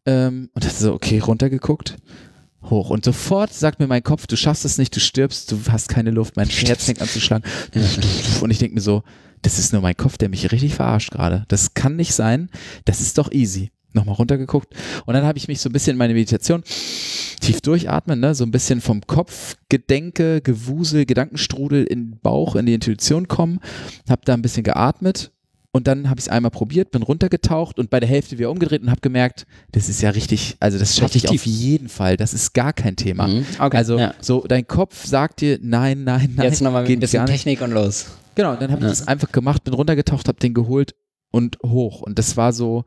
[0.05, 1.97] ähm, und dachte so, okay, runtergeguckt,
[2.69, 2.89] hoch.
[2.89, 6.11] Und sofort sagt mir mein Kopf, du schaffst es nicht, du stirbst, du hast keine
[6.11, 7.43] Luft, mein Herz fängt an zu schlagen.
[8.41, 9.03] Und ich denke mir so,
[9.41, 11.45] das ist nur mein Kopf, der mich richtig verarscht gerade.
[11.47, 12.49] Das kann nicht sein,
[12.85, 13.71] das ist doch easy.
[13.93, 14.73] Nochmal runtergeguckt.
[15.05, 16.63] Und dann habe ich mich so ein bisschen in meine Meditation
[17.39, 18.35] tief durchatmen, ne?
[18.35, 23.59] so ein bisschen vom Kopf, Gedenke, Gewusel, Gedankenstrudel in den Bauch, in die Intuition kommen,
[24.09, 25.31] habe da ein bisschen geatmet
[25.75, 28.81] und dann habe ich es einmal probiert, bin runtergetaucht und bei der Hälfte wieder umgedreht
[28.81, 32.33] und habe gemerkt, das ist ja richtig, also das schaffe ich auf jeden Fall, das
[32.33, 33.27] ist gar kein Thema.
[33.27, 33.45] Mhm.
[33.59, 34.13] Okay, Also ja.
[34.21, 37.25] so dein Kopf sagt dir nein, nein, nein, Jetzt nochmal mit ein bisschen.
[37.25, 38.05] Technik und los.
[38.35, 38.89] Genau, dann habe ich Ja.
[38.89, 40.95] das einfach gemacht, bin runtergetaucht, habe den geholt
[41.31, 42.01] und hoch.
[42.01, 42.85] Und das war so,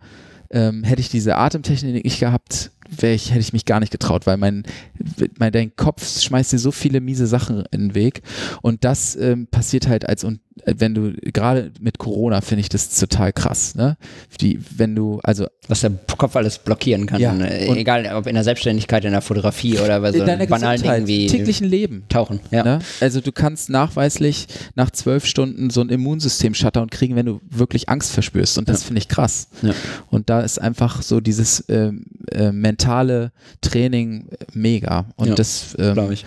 [0.50, 2.70] ähm, hätte ich diese Atemtechnik nicht gehabt,
[3.02, 4.62] ich, hätte ich mich gar nicht getraut, weil mein,
[5.38, 8.22] mein dein Kopf schmeißt dir so viele miese Sachen in den Weg.
[8.62, 12.98] Und das ähm, passiert halt als und wenn du gerade mit Corona finde ich das
[12.98, 13.96] total krass, ne?
[14.40, 17.20] Die, wenn du also Was der Kopf alles blockieren kann.
[17.20, 20.82] Ja, Äh, und- Egal, ob in der Selbstständigkeit, in der Fotografie oder bei so banalen
[20.82, 22.04] Dingen wie täglichen Leben.
[22.08, 22.40] Tauchen.
[22.50, 22.64] Ja.
[22.64, 22.78] Ne?
[23.00, 28.12] Also du kannst nachweislich nach zwölf Stunden so ein Immunsystem-Shutdown kriegen, wenn du wirklich Angst
[28.12, 28.58] verspürst.
[28.58, 28.86] Und das Ja.
[28.86, 29.48] finde ich krass.
[29.62, 29.72] Ja.
[30.10, 35.06] Und da ist einfach so dieses ähm, äh, mentale Training äh, mega.
[35.16, 36.24] Und Ja, das, ähm, Glaube ich.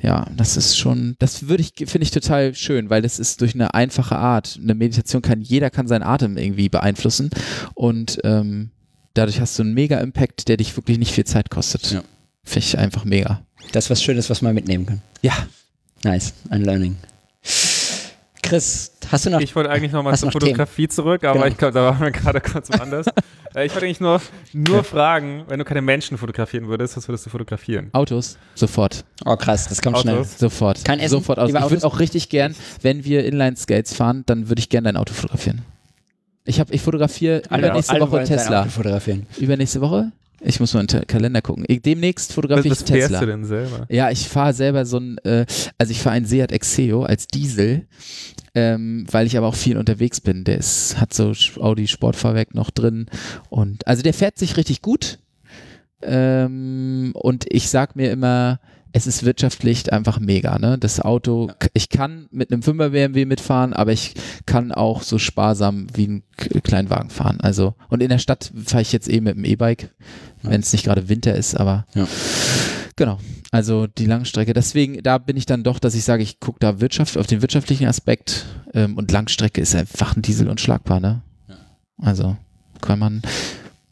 [0.00, 3.54] Ja, das ist schon, das würde ich, finde ich total schön, weil das ist durch
[3.54, 4.58] eine einfache Art.
[4.60, 7.30] Eine Meditation kann, jeder kann seinen Atem irgendwie beeinflussen.
[7.74, 8.70] Und ähm,
[9.14, 11.92] dadurch hast du einen mega Impact, der dich wirklich nicht viel Zeit kostet.
[11.92, 12.02] Ja.
[12.42, 13.42] Finde ich einfach mega.
[13.72, 15.02] Das ist was Schönes, was man mitnehmen kann.
[15.22, 15.46] Ja,
[16.04, 16.34] Nice.
[16.50, 16.96] Ein Learning.
[18.44, 19.40] Chris, hast du noch.
[19.40, 20.50] Ich wollte eigentlich nochmal Hast zur noch Themen?
[20.52, 21.46] Fotografie zurück, aber Genau.
[21.46, 23.06] ich glaube, da waren wir gerade kurz woanders.
[23.56, 24.20] Äh, ich wollte eigentlich nur,
[24.52, 27.88] nur fragen, wenn du keine Menschen fotografieren würdest, was würdest du fotografieren?
[27.92, 29.04] Autos, sofort.
[29.24, 30.16] oh, krass, das kommt schnell.
[30.16, 30.38] Autos?
[30.38, 30.84] Sofort.
[30.84, 31.50] Kein Essen, Sofort aus.
[31.50, 35.14] Ich würde auch richtig gern, wenn wir Inline-Skates fahren, dann würde ich gerne dein Auto
[35.14, 35.62] fotografieren.
[36.44, 38.66] Ich, hab, ich fotografiere übernächste Woche Tesla.
[39.38, 40.10] Übernächste Woche?
[40.46, 41.64] Ich muss mal in den Kalender gucken.
[41.66, 43.20] Ich, demnächst fotografiere ich was fährst Tesla.
[43.20, 43.86] du denn selber?
[43.88, 45.46] Ja, ich fahre selber so ein, äh,
[45.78, 47.86] also ich fahre einen Seat Exeo als Diesel,
[48.54, 50.44] ähm, weil ich aber auch viel unterwegs bin.
[50.44, 53.06] Der ist, hat so Audi Sportfahrwerk noch drin
[53.48, 55.18] und also der fährt sich richtig gut.
[56.02, 58.60] Ähm, und ich sag mir immer,
[58.96, 60.78] es ist wirtschaftlich einfach mega, ne?
[60.78, 64.14] Das Auto, ich kann mit einem 5er BMW mitfahren, aber ich
[64.46, 66.22] kann auch so sparsam wie ein
[66.62, 67.40] Kleinwagen fahren.
[67.40, 69.90] Also, und in der Stadt fahre ich jetzt eh mit dem E-Bike,
[70.42, 72.06] wenn es nicht gerade Winter ist, aber Ja.
[72.94, 73.18] Genau,
[73.50, 74.52] also die Langstrecke.
[74.52, 77.42] Deswegen, da bin ich dann doch, dass ich sage, ich gucke da Wirtschaft, auf den
[77.42, 81.22] wirtschaftlichen Aspekt ähm, und Langstrecke ist einfach ein Diesel unschlagbar, ne?
[81.98, 82.36] Also
[82.80, 83.22] kann man,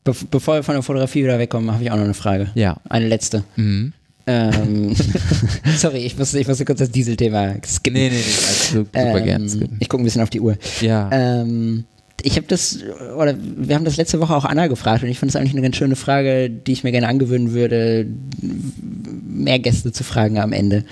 [0.05, 2.51] Be bevor wir von der Fotografie wieder wegkommen, habe ich auch noch eine Frage.
[2.55, 2.77] ja.
[2.89, 3.43] Eine letzte.
[3.57, 3.93] Mhm.
[4.27, 4.95] Ähm,
[5.77, 8.01] sorry, ich musste, ich musste kurz das Dieselthema skippen.
[8.01, 9.49] Nee, nee, nee, also super ähm, gern.
[9.49, 9.77] skippen.
[9.81, 10.57] Ich gucke ein bisschen auf die Uhr.
[10.81, 11.11] Ja.
[11.13, 11.85] Ähm,
[12.23, 12.79] ich habe das,
[13.17, 15.63] oder wir haben das letzte Woche auch Anna gefragt und ich fand das eigentlich eine
[15.63, 18.07] ganz schöne Frage, die ich mir gerne angewöhnen würde,
[18.41, 20.85] mehr Gäste zu fragen am Ende.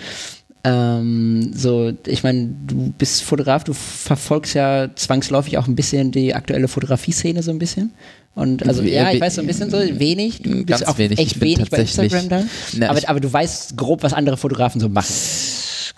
[0.63, 6.35] Ähm, so, ich meine, du bist Fotograf, du verfolgst ja zwangsläufig auch ein bisschen die
[6.35, 7.93] aktuelle Fotografie-Szene so ein bisschen.
[8.35, 10.41] Und also, We- ja, ich we- weiß so ein bisschen so, wenig.
[10.43, 11.19] Du bist auch wenig.
[11.19, 12.43] Ich echt wenig bei Instagram da.
[12.77, 15.13] Na, aber, ich- aber du weißt grob, was andere Fotografen so machen.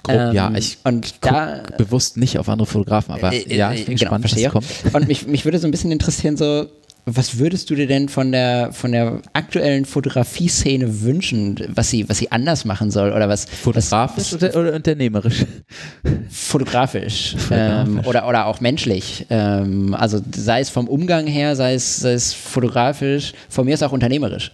[0.02, 3.76] Grob, ja, Ähm, ich und da bewusst nicht auf andere Fotografen, aber Äh, ja, äh,
[3.76, 4.66] ich bin genau, gespannt, was kommt.
[4.94, 6.66] Und mich, mich würde so ein bisschen interessieren, so,
[7.04, 12.18] was würdest du dir denn von der, von der aktuellen Fotografie-Szene wünschen, was sie, was
[12.18, 15.44] sie anders machen soll oder was Fotografisch was, oder, oder unternehmerisch?
[16.30, 17.50] fotografisch, Fotografisch.
[17.50, 19.26] Ähm, oder, oder auch menschlich.
[19.30, 23.82] Ähm, also sei es vom Umgang her, sei es, sei es fotografisch, von mir ist
[23.82, 24.52] auch unternehmerisch.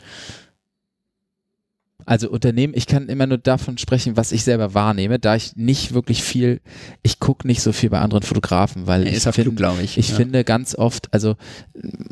[2.09, 5.93] Also Unternehmen, ich kann immer nur davon sprechen, was ich selber wahrnehme, da ich nicht
[5.93, 6.63] wirklich viel,
[7.03, 9.99] ich gucke nicht so viel bei anderen Fotografen, weil ich, find, glaube ich.
[9.99, 11.37] ich finde ganz oft, also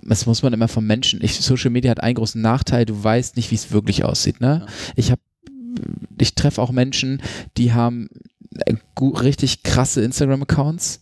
[0.03, 3.37] das muss man immer vom Menschen, ich, Social Media hat einen großen Nachteil, du weißt
[3.37, 4.39] nicht, wie es wirklich aussieht.
[4.39, 4.67] Ne?
[4.97, 5.23] Ich habe,
[6.21, 7.23] ich treffe auch Menschen,
[7.57, 8.11] die haben
[8.67, 11.01] äh, richtig krasse Instagram-Accounts,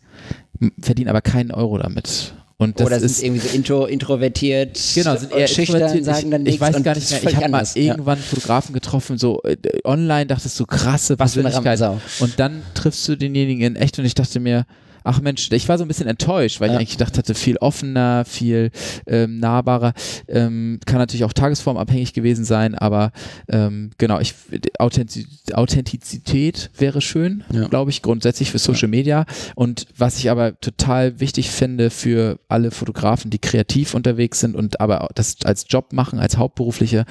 [0.79, 2.35] verdienen aber keinen Euro damit.
[2.65, 6.43] Und das oder sind ist irgendwie so intro, introvertiert, Genau, sind eher schüchtern, sagen dann
[6.43, 7.31] ich, nichts ich weiß gar nicht mehr.
[7.31, 7.65] Ich habe mal.
[7.75, 7.83] Ja.
[7.93, 11.81] irgendwann Fotografen getroffen, so äh, online dachtest du krasse Was Persönlichkeit.
[12.21, 14.67] Und dann triffst du denjenigen in echt und ich dachte mir,
[15.05, 16.75] ach Mensch, ich war so ein bisschen enttäuscht, weil Ja.
[16.75, 18.71] ich eigentlich gedacht hatte, viel offener, viel
[19.07, 19.93] ähm, nahbarer.
[20.27, 23.13] Ähm, kann natürlich auch tagesformabhängig gewesen sein, aber
[23.49, 24.35] ähm, genau, ich
[24.79, 27.69] Authentiz Authentizität wäre schön, Ja.
[27.69, 29.27] glaube ich, grundsätzlich für Social Media.
[29.55, 34.81] Und was ich aber total wichtig finde für alle Fotografen, die kreativ unterwegs sind und
[34.81, 37.05] aber das als Job machen, als Hauptberufliche,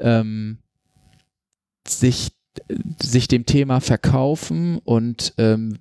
[0.00, 0.58] ähm,
[1.86, 2.32] sich
[3.00, 5.78] sich dem Thema verkaufen und ähm,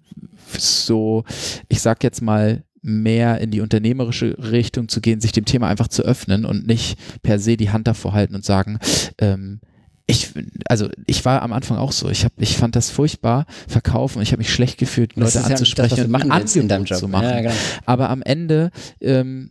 [0.57, 1.23] so,
[1.69, 5.87] ich sag jetzt mal, mehr in die unternehmerische Richtung zu gehen, sich dem Thema einfach
[5.87, 8.77] zu öffnen und nicht per se die Hand davor halten und sagen,
[9.17, 9.59] ähm,
[10.07, 10.33] ich,
[10.67, 12.09] also ich war am Anfang auch so.
[12.09, 14.21] Ich, hab, ich fand das furchtbar, verkaufen.
[14.21, 16.99] Ich habe mich schlecht gefühlt, Leute ist ja das, anzusprechen und machen ein Angebot Job.
[16.99, 17.23] zu machen.
[17.23, 17.53] Ja, genau.
[17.87, 18.69] Aber am Ende
[19.01, 19.49] ähm,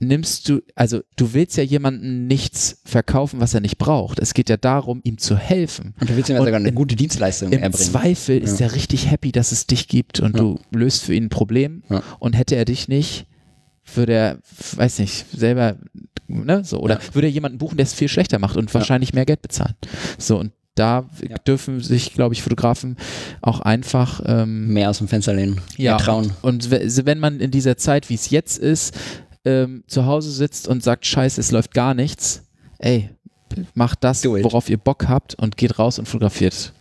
[0.00, 4.18] nimmst du, also du willst ja jemandem nichts verkaufen, was er nicht braucht.
[4.18, 5.94] Es geht ja darum, ihm zu helfen.
[6.00, 7.72] Und du willst ihm ja Und sogar eine im- gute Dienstleistung Im erbringen.
[7.90, 8.66] Zweifel ist Ja.
[8.66, 10.40] er richtig happy, dass es dich gibt und Ja.
[10.42, 11.82] du löst für ihn ein Problem.
[11.88, 12.02] Ja.
[12.18, 13.26] Und hätte er dich nicht,
[13.94, 14.38] würde er,
[14.76, 15.76] weiß nicht, selber,
[16.28, 19.24] ne, so, oder würde er jemanden buchen, der es viel schlechter macht und wahrscheinlich mehr
[19.26, 19.74] Geld bezahlen.
[20.18, 21.36] So, und da Ja.
[21.38, 22.96] dürfen sich, glaube ich, Fotografen
[23.40, 25.60] auch einfach ähm, Mehr aus dem Fenster lehnen.
[25.78, 26.32] ja, trauen.
[26.42, 28.94] Und also wenn man in dieser Zeit, wie es jetzt ist,
[29.46, 32.42] ähm, zu Hause sitzt und sagt, scheiße, es läuft gar nichts,
[32.78, 33.10] ey,
[33.74, 36.72] macht das, worauf ihr Bock habt und geht raus und fotografiert.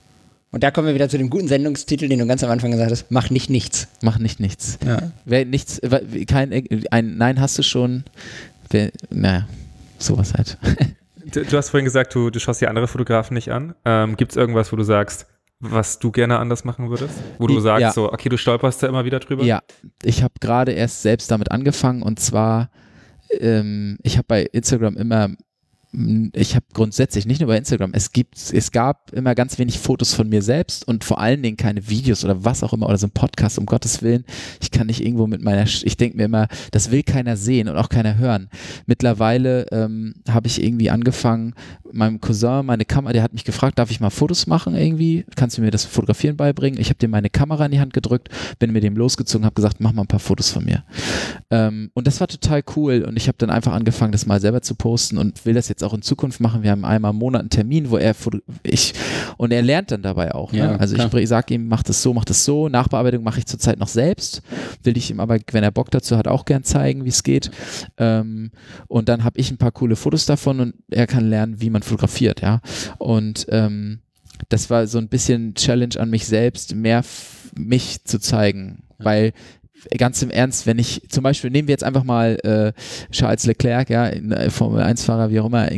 [0.52, 2.90] Und da kommen wir wieder zu dem guten Sendungstitel, den du ganz am Anfang gesagt
[2.90, 3.12] hast.
[3.12, 3.88] Mach nicht nichts.
[4.02, 4.80] Mach nicht nichts.
[4.86, 5.12] Ja.
[5.26, 5.82] Wer nichts,
[6.28, 6.54] kein,
[6.92, 8.06] ein Nein hast du schon,
[8.70, 9.48] wer, naja,
[10.00, 10.58] sowas halt.
[11.32, 13.74] Du, du hast vorhin gesagt, du, du schaust dir andere Fotografen nicht an.
[13.84, 15.26] Ähm, Gibt es irgendwas, wo du sagst,
[15.72, 17.16] was du gerne anders machen würdest?
[17.40, 17.62] Wo du Ja.
[17.62, 19.44] sagst, so, okay, du stolperst da immer wieder drüber?
[19.44, 19.62] Ja,
[20.04, 22.70] ich habe gerade erst selbst damit angefangen und zwar,
[23.40, 25.30] ähm, ich habe bei Instagram immer,
[26.34, 30.14] ich habe grundsätzlich, nicht nur bei Instagram, es gibt, es gab immer ganz wenig Fotos
[30.14, 33.08] von mir selbst und vor allen Dingen keine Videos oder was auch immer oder so
[33.08, 34.26] ein Podcast, um Gottes Willen.
[34.62, 37.78] Ich kann nicht irgendwo mit meiner, ich denke mir immer, das will keiner sehen und
[37.78, 38.50] auch keiner hören.
[38.88, 41.54] Mittlerweile ähm, habe ich irgendwie angefangen,
[41.96, 45.26] meinem Cousin meine Kamera, der hat mich gefragt, darf ich mal Fotos machen irgendwie?
[45.36, 46.80] Kannst du mir das Fotografieren beibringen?
[46.80, 49.78] Ich habe dem meine Kamera in die Hand gedrückt, bin mit dem losgezogen, habe gesagt,
[49.80, 50.84] mach mal ein paar Fotos von mir.
[51.50, 54.62] Ähm, und das war total cool und ich habe dann einfach angefangen, das mal selber
[54.62, 56.64] zu posten und will das jetzt auch in Zukunft machen.
[56.64, 58.94] Wir haben einmal im Monat einen Termin, wo er foto ich
[59.38, 60.52] und er lernt dann dabei auch.
[60.52, 60.60] Ne?
[60.60, 61.14] Ja, also klar.
[61.14, 62.70] ich, ich sage ihm, mach das so, mach das so.
[62.70, 64.42] Nachbearbeitung mache ich zurzeit noch selbst.
[64.84, 67.52] Will ich ihm aber, wenn er Bock dazu hat, auch gern zeigen, wie es geht.
[67.98, 68.52] Ähm,
[68.88, 71.82] und dann habe ich ein paar coole Fotos davon und er kann lernen, wie man
[71.86, 72.62] fotografiert, ja.
[72.98, 74.00] Und ähm,
[74.50, 77.04] das war so ein bisschen Challenge an mich selbst, mehr
[77.56, 79.34] mich zu zeigen, weil
[79.98, 82.74] ganz im Ernst, wenn ich zum Beispiel, nehmen wir jetzt einfach mal äh,
[83.12, 85.70] Charles Leclerc, ja, äh, Formel 1-Fahrer, wie auch immer,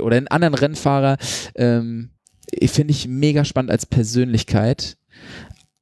[0.00, 1.16] oder einen anderen Rennfahrer,
[1.54, 2.10] ähm,
[2.50, 4.96] ich finde ich mega spannend als Persönlichkeit,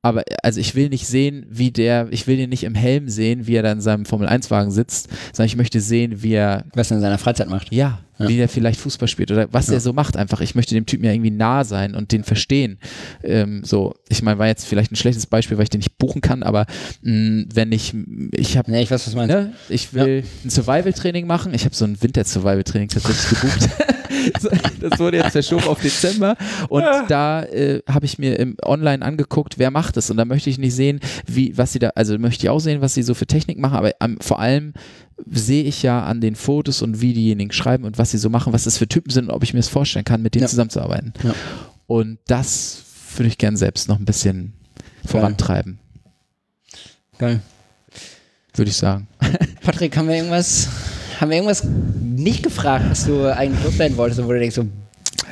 [0.02, 3.46] aber also ich will nicht sehen, wie der, ich will ihn nicht im Helm sehen,
[3.46, 6.96] wie er da in seinem Formel-1-Wagen sitzt, sondern ich möchte sehen, wie er, Was er
[6.96, 7.70] in seiner Freizeit macht.
[7.72, 8.28] ja, Ja.
[8.28, 9.74] wie der vielleicht Fußball spielt oder was Ja.
[9.74, 10.40] er so macht einfach.
[10.40, 12.78] Ich möchte dem Typen ja irgendwie nah sein und den verstehen.
[13.22, 16.22] Ähm, so, ich meine, war jetzt vielleicht ein schlechtes Beispiel, weil ich den nicht buchen
[16.22, 16.64] kann, aber
[17.02, 17.94] mh, wenn ich,
[18.32, 19.34] ich habe Nee, ich weiß, was du meinst.
[19.34, 19.52] Ne?
[19.68, 21.52] Ich will ein Survival-Training machen.
[21.52, 23.68] Ich habe so ein Winter-Survival-Training tatsächlich gebucht.
[24.80, 26.36] Das wurde jetzt verschoben auf Dezember
[26.68, 30.50] und da äh, habe ich mir im Online angeguckt, wer macht es und da möchte
[30.50, 33.14] ich nicht sehen, wie was sie da, also möchte ich auch sehen, was sie so
[33.14, 34.72] für Technik machen, aber ähm, vor allem
[35.30, 38.52] sehe ich ja an den Fotos und wie diejenigen schreiben und was sie so machen,
[38.52, 40.48] was das für Typen sind und ob ich mir das vorstellen kann, mit denen Ja.
[40.48, 41.12] zusammenzuarbeiten.
[41.22, 41.34] Ja.
[41.86, 42.82] Und das
[43.16, 44.54] würde ich gern selbst noch ein bisschen
[45.04, 45.78] vorantreiben,
[47.18, 47.40] Geil.
[48.54, 49.08] würde ich sagen.
[49.62, 50.68] Patrick, haben wir irgendwas,
[51.20, 54.66] haben wir irgendwas nicht gefragt, was du eigentlich loswerden wolltest, wo du denkst so,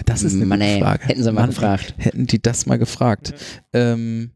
[0.05, 1.05] Das ist eine Mann, ey, Frage.
[1.07, 1.95] hätten sie mal Mann, gefragt.
[1.97, 3.35] Hätten die das mal gefragt.
[3.73, 4.31] Ähm,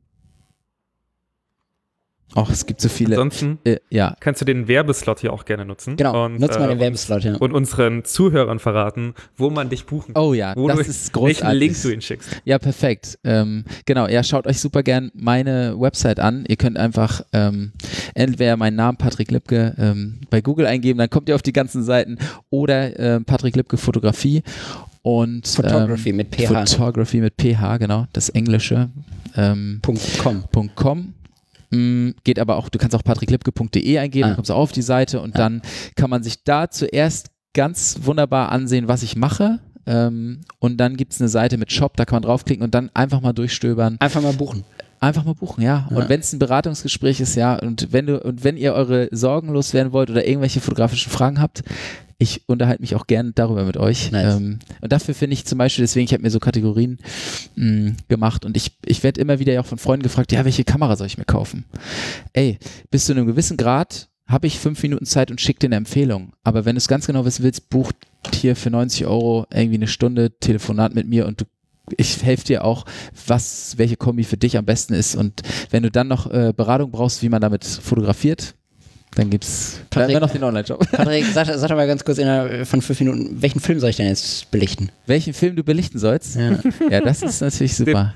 [2.34, 3.16] ach, es gibt so viele.
[3.16, 5.96] Ansonsten Äh, ja, kannst du den Werbeslot hier auch gerne nutzen.
[5.96, 7.36] Genau, und, nutz mal den äh, Werbeslot, ja.
[7.36, 10.22] Und unseren Zuhörern verraten, wo man dich buchen kann.
[10.22, 11.60] Oh ja, wo das du, ist welchen großartig.
[11.60, 12.42] Link du ihn schickst.
[12.44, 13.18] ja, perfekt.
[13.24, 16.44] Ähm, genau, ja, schaut euch super gern meine Website an.
[16.48, 17.72] Ihr könnt einfach ähm,
[18.14, 21.82] entweder meinen Namen Patrick Lipke ähm, bei Google eingeben, dann kommt ihr auf die ganzen
[21.82, 22.18] Seiten
[22.50, 24.42] oder ähm, Patrick Lipke Fotografie
[25.02, 26.66] und Photography ähm, mit PH.
[26.66, 28.90] Photography mit PH, genau, das Englische.
[29.36, 30.44] Ähm, Punkt com.
[30.74, 31.14] .com.
[31.72, 34.28] Mm, Geht aber auch, du kannst auch patricklipke.de eingeben, Ah.
[34.28, 35.38] dann kommst du auf die Seite und Ah.
[35.38, 35.62] dann
[35.96, 39.58] kann man sich da zuerst ganz wunderbar ansehen, was ich mache.
[39.84, 42.90] Ähm, und dann gibt es eine Seite mit Shop, da kann man draufklicken und dann
[42.94, 43.96] einfach mal durchstöbern.
[43.98, 44.64] Einfach mal buchen.
[45.02, 45.88] Einfach mal buchen, ja.
[45.90, 45.96] Ja.
[45.96, 49.48] Und wenn es ein Beratungsgespräch ist, ja, und wenn du, und wenn ihr eure Sorgen
[49.48, 51.64] loswerden wollt oder irgendwelche fotografischen Fragen habt,
[52.18, 54.12] ich unterhalte mich auch gern darüber mit euch.
[54.12, 54.36] Nice.
[54.36, 56.98] Ähm, und dafür finde ich zum Beispiel, deswegen, ich habe mir so Kategorien
[57.56, 60.62] mh, gemacht und ich, ich werde immer wieder ja auch von Freunden gefragt, ja, welche
[60.62, 61.64] Kamera soll ich mir kaufen?
[62.32, 62.60] Ey,
[62.92, 66.32] bis zu einem gewissen Grad habe ich fünf Minuten Zeit und schicke dir eine Empfehlung.
[66.44, 67.96] Aber wenn du es ganz genau wissen willst, bucht
[68.32, 71.44] hier für 90 Euro irgendwie eine Stunde Telefonat mit mir und du
[71.96, 72.84] ich helfe dir auch,
[73.26, 75.14] was, welche Kombi für dich am besten ist.
[75.16, 78.54] Und wenn du dann noch äh, Beratung brauchst, wie man damit fotografiert,
[79.14, 80.90] dann gibt's dann Patrick- haben wir noch den Online-Shop.
[80.92, 83.96] Patrick, sag, sag doch mal ganz kurz innerhalb von fünf Minuten, welchen Film soll ich
[83.96, 84.90] denn jetzt belichten?
[85.06, 86.36] Welchen Film du belichten sollst?
[86.36, 86.58] Ja.
[86.90, 88.14] Ja, das ist natürlich super.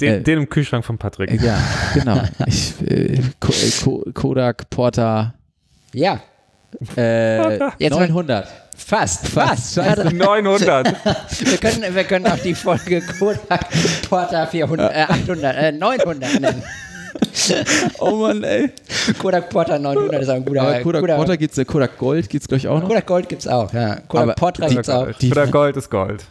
[0.00, 1.40] Den, Äh, den im Kühlschrank von Patrick.
[1.40, 1.58] Ja,
[1.94, 2.20] genau.
[2.46, 5.32] Ich, äh, äh, Ko Kodak Porter
[5.94, 6.20] Ja,
[6.96, 8.46] äh, Jetzt 900.
[8.76, 9.74] fast, Fast, fast.
[9.74, 10.14] scheiße.
[10.14, 10.86] 900.
[11.40, 13.66] Wir können, wir können auch die Folge Kodak
[14.08, 16.62] Porter 400, äh, 800, äh, 900 nennen.
[17.98, 18.70] Oh Mann, ey.
[19.18, 20.62] Kodak Porter 900 ist auch ein guter.
[20.62, 22.88] Aber Kodak guter, Porter gibt's, äh, Kodak Gold gibt's glaube ich auch noch.
[22.88, 23.96] Kodak Gold gibt's auch, ja.
[24.08, 25.10] Kodak Aber Portra gibt's auch.
[25.12, 26.24] Die- Oder Gold ist Gold.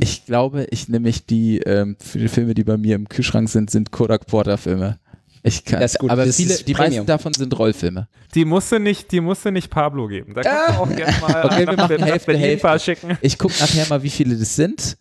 [0.00, 3.70] Ich glaube, ich nämlich die, ähm, für die Filme, die bei mir im Kühlschrank sind,
[3.70, 4.98] sind Kodak Porter Filme.
[5.42, 6.92] Ich kann, Das ist gut, aber das viele, ist die Premium.
[6.94, 8.08] meisten davon sind Rollfilme.
[8.34, 10.34] Die musste nicht, die musste nicht Pablo geben.
[10.34, 12.78] Da kannst du auch gerne mal Okay, wir nach, machen Hälfte, Hälfte.
[12.80, 13.18] schicken.
[13.20, 14.98] Ich gucke nachher mal, wie viele das sind.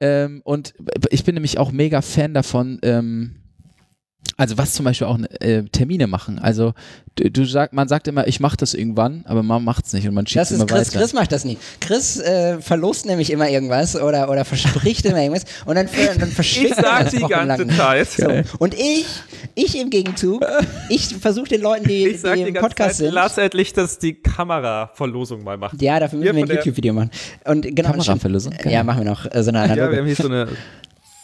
[0.00, 0.74] Ähm, und
[1.10, 3.36] ich bin nämlich auch mega Fan davon, ähm,
[4.40, 6.38] also was zum Beispiel auch äh, Termine machen.
[6.38, 6.72] Also
[7.16, 10.08] du, du sag, man sagt immer, ich mache das irgendwann, aber man macht es nicht
[10.08, 10.98] und man schiebt Das immer ist Chris, weiter.
[11.00, 11.58] Chris macht das nie.
[11.80, 15.88] Chris äh, verlost nämlich immer irgendwas oder, oder verspricht immer irgendwas und dann,
[16.18, 17.70] dann Ich verschwindet er sag das die ganze wochenlang.
[17.76, 18.10] Zeit.
[18.10, 18.28] So.
[18.58, 19.06] Und ich,
[19.54, 20.44] ich im Gegenzug,
[20.88, 23.14] ich versuche den Leuten, die, Ich sag die die im ganze Podcast Zeit, sind.
[23.14, 25.80] lass endlich, dass die Kameraverlosung mal macht.
[25.82, 27.10] Ja, dafür müssen Hier wir ein YouTube-Video machen.
[27.44, 28.54] Und genau, Kameraverlosung?
[28.64, 29.26] Ja, machen wir noch.
[29.26, 30.48] äh, So eine Ja, wir haben hier so eine.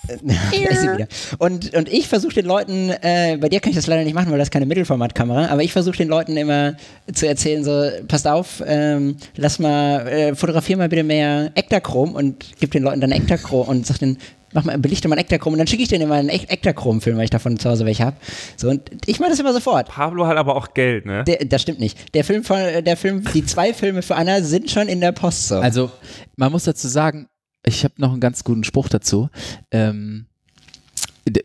[1.38, 4.30] Und, und ich versuche den Leuten, äh, bei dir kann ich das leider nicht machen,
[4.30, 6.74] weil das ist keine Mittelformatkamera, aber ich versuche den Leuten immer
[7.12, 12.44] zu erzählen, so, passt auf, ähm, lass mal, äh, fotografier mal bitte mehr Ektachrom und
[12.60, 14.18] gib den Leuten dann Ektachrom und sag den,
[14.52, 17.16] mach mal, belichte mal ein Ektachrom und dann schicke ich denen immer einen Ek- Ektachrom-Film,
[17.16, 18.16] weil ich davon zu Hause welche habe.
[18.56, 19.88] So, und ich mache das immer sofort.
[19.88, 21.24] Pablo hat aber auch Geld, ne?
[21.24, 22.14] Der, das stimmt nicht.
[22.14, 25.48] Der Film von, der Film, die zwei Filme für Anna sind schon in der Post
[25.48, 25.56] so.
[25.56, 25.90] Also
[26.36, 27.28] man muss dazu sagen,
[27.66, 29.28] ich habe noch einen ganz guten Spruch dazu.
[29.70, 30.26] Ähm,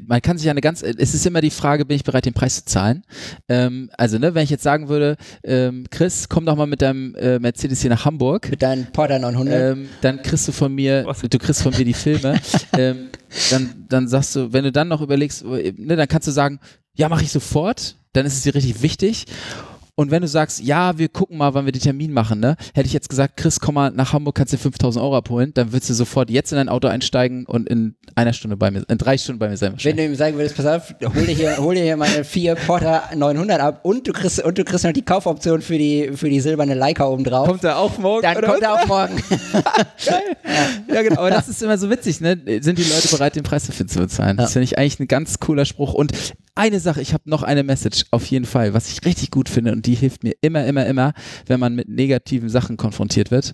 [0.06, 2.58] man kann sich eine ganz, es ist immer die Frage, bin ich bereit, den Preis
[2.58, 3.04] zu zahlen?
[3.50, 7.16] Ähm, also, ne, wenn ich jetzt sagen würde, ähm, Chris, komm doch mal mit deinem
[7.16, 9.78] äh, Mercedes hier nach Hamburg, mit deinem Porter 900.
[9.78, 11.22] ähm, dann kriegst du von mir, Was?
[11.22, 12.40] du kriegst von mir die Filme,
[12.78, 13.10] ähm,
[13.50, 16.60] dann, dann sagst du, wenn du dann noch überlegst, ne, dann kannst du sagen,
[16.94, 19.26] ja, mache ich sofort, dann ist es dir richtig wichtig.
[20.02, 22.88] Und wenn du sagst, ja, wir gucken mal, wann wir den Termin machen, ne, hätte
[22.88, 25.92] ich jetzt gesagt, Chris, komm mal nach Hamburg, kannst dir 5000 Euro abholen, dann würdest
[25.92, 29.20] du sofort jetzt in dein Auto einsteigen und in einer Stunde bei mir, in drei
[29.20, 29.76] Stunden bei mir sein.
[29.80, 32.56] Wenn du ihm sagen würdest, pass auf, hol dir hier, hol dir hier meine vier
[32.56, 36.32] Porter 900 ab und du kriegst, und du kriegst noch die Kaufoption für die, für
[36.32, 37.48] die silberne Leica oben drauf.
[37.48, 38.24] Kommt er auch morgen?
[38.24, 39.22] dann oder kommt er auch morgen.
[40.94, 41.20] Ja, genau.
[41.22, 42.38] Aber das ist immer so witzig, ne?
[42.62, 44.36] Sind die Leute bereit, den Preis dafür zu bezahlen?
[44.38, 45.94] Das finde ich eigentlich ein ganz cooler Spruch.
[45.94, 46.12] Und
[46.56, 49.72] eine Sache, ich habe noch eine Message, auf jeden Fall, was ich richtig gut finde
[49.72, 51.14] und die hilft mir immer, immer, immer,
[51.48, 53.54] wenn man mit negativen Sachen konfrontiert wird.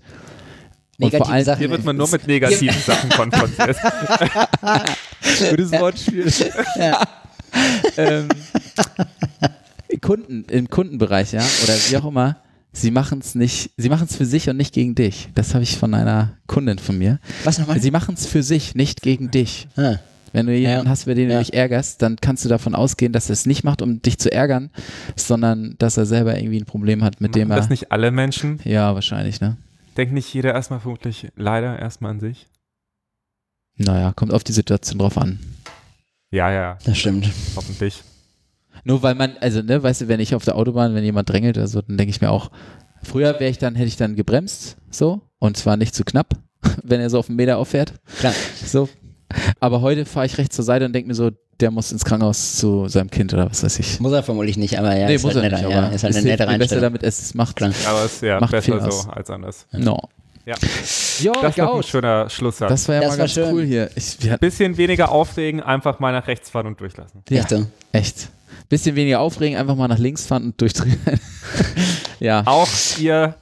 [0.97, 1.59] Negative vor allem, Sachen.
[1.59, 3.77] Hier wird man nur mit negativen Sachen konfrontiert.
[5.49, 6.31] Gutes Wortspiel.
[7.97, 8.29] ähm,
[10.01, 12.37] Kunden, im Kundenbereich, ja, oder wie auch immer,
[12.71, 15.29] sie machen es nicht, sie machen es für sich und nicht gegen dich.
[15.35, 17.19] Das habe ich von einer Kundin von mir.
[17.43, 17.79] Was nochmal?
[17.79, 19.67] Sie machen es für sich, nicht gegen dich.
[19.75, 19.97] Ah.
[20.33, 20.89] Wenn du jemanden Ja.
[20.91, 21.39] hast, bei dem du Ja.
[21.39, 24.31] dich ärgerst, dann kannst du davon ausgehen, dass er es nicht macht, um dich zu
[24.31, 24.69] ärgern,
[25.15, 27.61] sondern dass er selber irgendwie ein Problem hat, mit dem Machen er.
[27.61, 28.59] das nicht alle Menschen?
[28.63, 29.57] ja, wahrscheinlich, ne?
[29.95, 32.47] Denkt nicht jeder erstmal vermutlich leider erstmal an sich?
[33.77, 35.39] Naja, kommt auf die Situation drauf an.
[36.31, 37.29] Ja, ja, Das stimmt.
[37.55, 38.03] hoffentlich.
[38.83, 41.57] Nur weil man, also, ne, weißt du, wenn ich auf der Autobahn, wenn jemand drängelt
[41.57, 42.51] oder so, dann denke ich mir auch,
[43.03, 46.33] früher wäre ich dann, hätte ich dann gebremst, so, und zwar nicht zu knapp,
[46.83, 47.93] wenn er so auf den Meter auffährt.
[48.19, 48.33] Klar.
[48.65, 48.89] So.
[49.59, 52.55] Aber heute fahre ich rechts zur Seite und denke mir so, der muss ins Krankenhaus
[52.57, 53.99] zu seinem Kind oder was weiß ich.
[53.99, 56.43] Muss er vermutlich nicht, aber ja, ist halt netter, aber ja, ist halt eine nette
[56.43, 56.81] mir besser Einstellung.
[56.83, 57.55] damit es macht.
[57.55, 57.71] Klar.
[57.87, 59.03] Aber es ist ja Macht viel besser aus.
[59.03, 59.65] so als anders.
[59.71, 59.97] No.
[60.45, 60.55] Ja.
[61.19, 62.69] Jo, Das doch ein schöner Schlusssatz.
[62.69, 63.53] Das war ja Das mal war ganz schön.
[63.53, 63.89] cool hier.
[64.29, 67.21] Hatten, Bisschen weniger aufregen, einfach mal nach rechts fahren und durchlassen.
[67.29, 67.55] ja, Echt
[67.91, 68.29] echt.
[68.69, 70.97] Bisschen weniger aufregen, einfach mal nach links fahren und durchdrehen.
[72.19, 72.43] ja.
[72.45, 72.67] Auch
[72.99, 73.35] ihr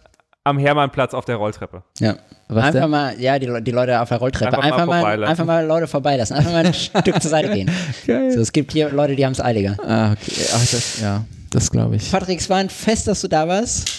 [0.46, 1.84] am Hermannplatz auf der Rolltreppe.
[2.00, 2.16] Ja.
[2.48, 2.90] Was einfach denn?
[2.92, 5.32] mal, ja, die, die Leute auf der Rolltreppe, Einfach mal einfach, mal, vorbeilassen.
[5.32, 7.70] einfach mal Leute vorbeilassen, einfach mal ein Stück zur Seite gehen.
[8.06, 8.32] Geil.
[8.32, 9.76] So, es gibt hier Leute, die haben es eiliger.
[9.84, 10.32] Ah, okay.
[10.54, 12.12] Ach, das, ja, das glaube ich.
[12.12, 13.90] Patrick, es war ein Fest, dass du da warst.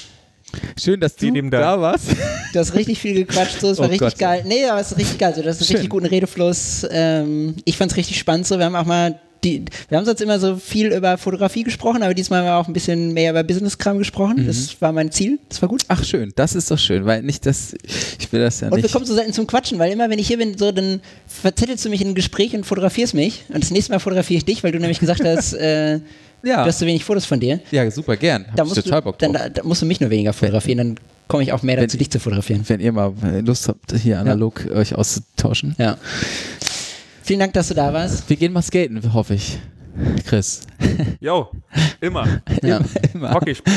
[0.81, 1.51] Schön, dass du Dank.
[1.51, 2.11] da warst.
[2.53, 4.19] Du hast richtig viel gequatscht, so, es war Oh richtig Gott.
[4.19, 4.43] geil.
[4.47, 5.77] Nee, aber es ist richtig geil, so, das ist Schön.
[5.77, 6.87] richtig guten Redefluss.
[6.91, 10.21] Ähm, ich fand es richtig spannend, so, wir haben auch mal die, wir haben sonst
[10.21, 13.43] immer so viel über Fotografie gesprochen, aber diesmal haben wir auch ein bisschen mehr über
[13.45, 14.43] Business-Kram gesprochen.
[14.43, 14.47] Mhm.
[14.47, 15.83] Das war mein Ziel, das war gut.
[15.89, 16.33] Ach, schön.
[16.37, 17.75] Das ist doch schön, weil nicht das,
[18.19, 18.93] ich will das ja Und wir nicht.
[18.93, 21.89] kommen so selten zum Quatschen, weil immer, wenn ich hier bin, so, dann verzettelst du
[21.91, 23.45] mich in ein Gespräch und fotografierst mich.
[23.49, 26.01] Und das nächste Mal fotografiere ich dich, weil du nämlich gesagt hast, äh,
[26.43, 26.63] Ja.
[26.63, 27.59] du hast so wenig Fotos von dir.
[27.73, 28.47] Ja, super, gern.
[28.47, 29.43] Hab Da musst, total du, Bock dann, drauf.
[29.45, 31.97] da, da musst du mich nur weniger fotografieren, dann komme ich auch mehr Wenn- dazu,
[31.97, 32.63] dich zu fotografieren.
[32.69, 33.13] Wenn ihr mal
[33.45, 35.75] Lust habt, hier analog euch auszutauschen.
[35.79, 35.97] Ja.
[37.27, 38.31] Vielen Dank, dass du da warst.
[38.31, 39.59] Wir gehen mal skaten, hoffe ich.
[40.27, 40.61] Chris.
[41.21, 41.51] Jo,
[42.01, 42.41] immer.
[42.63, 42.79] Ja.
[43.13, 43.35] Immer.
[43.35, 43.77] Hockey spielen.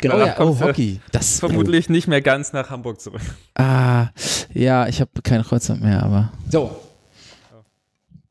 [0.00, 0.14] Genau.
[0.14, 1.00] Oh ja, oh, Hockey.
[1.10, 3.20] Das Vermutlich nicht mehr ganz nach Hamburg zurück.
[3.56, 4.10] Ah,
[4.52, 6.32] ja, ich habe kein Kreuzband mehr, aber.
[6.52, 6.70] So.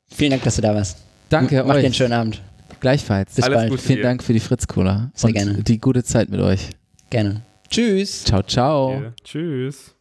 [0.08, 0.98] Vielen Dank, dass du da warst.
[1.28, 1.98] Danke Mach dir einen euch.
[1.98, 2.42] schönen Abend.
[2.80, 3.34] Gleichfalls.
[3.36, 3.70] Bis Alles bald.
[3.70, 4.04] Gute Vielen dir.
[4.04, 5.12] Dank für die Fritz-Cola.
[5.14, 5.62] Sehr und gerne.
[5.62, 6.70] die gute Zeit mit euch.
[7.10, 7.42] Gerne.
[7.70, 8.24] Tschüss.
[8.24, 8.94] Ciao, ciao.
[8.94, 9.14] Ja.
[9.26, 9.94] Tschüss.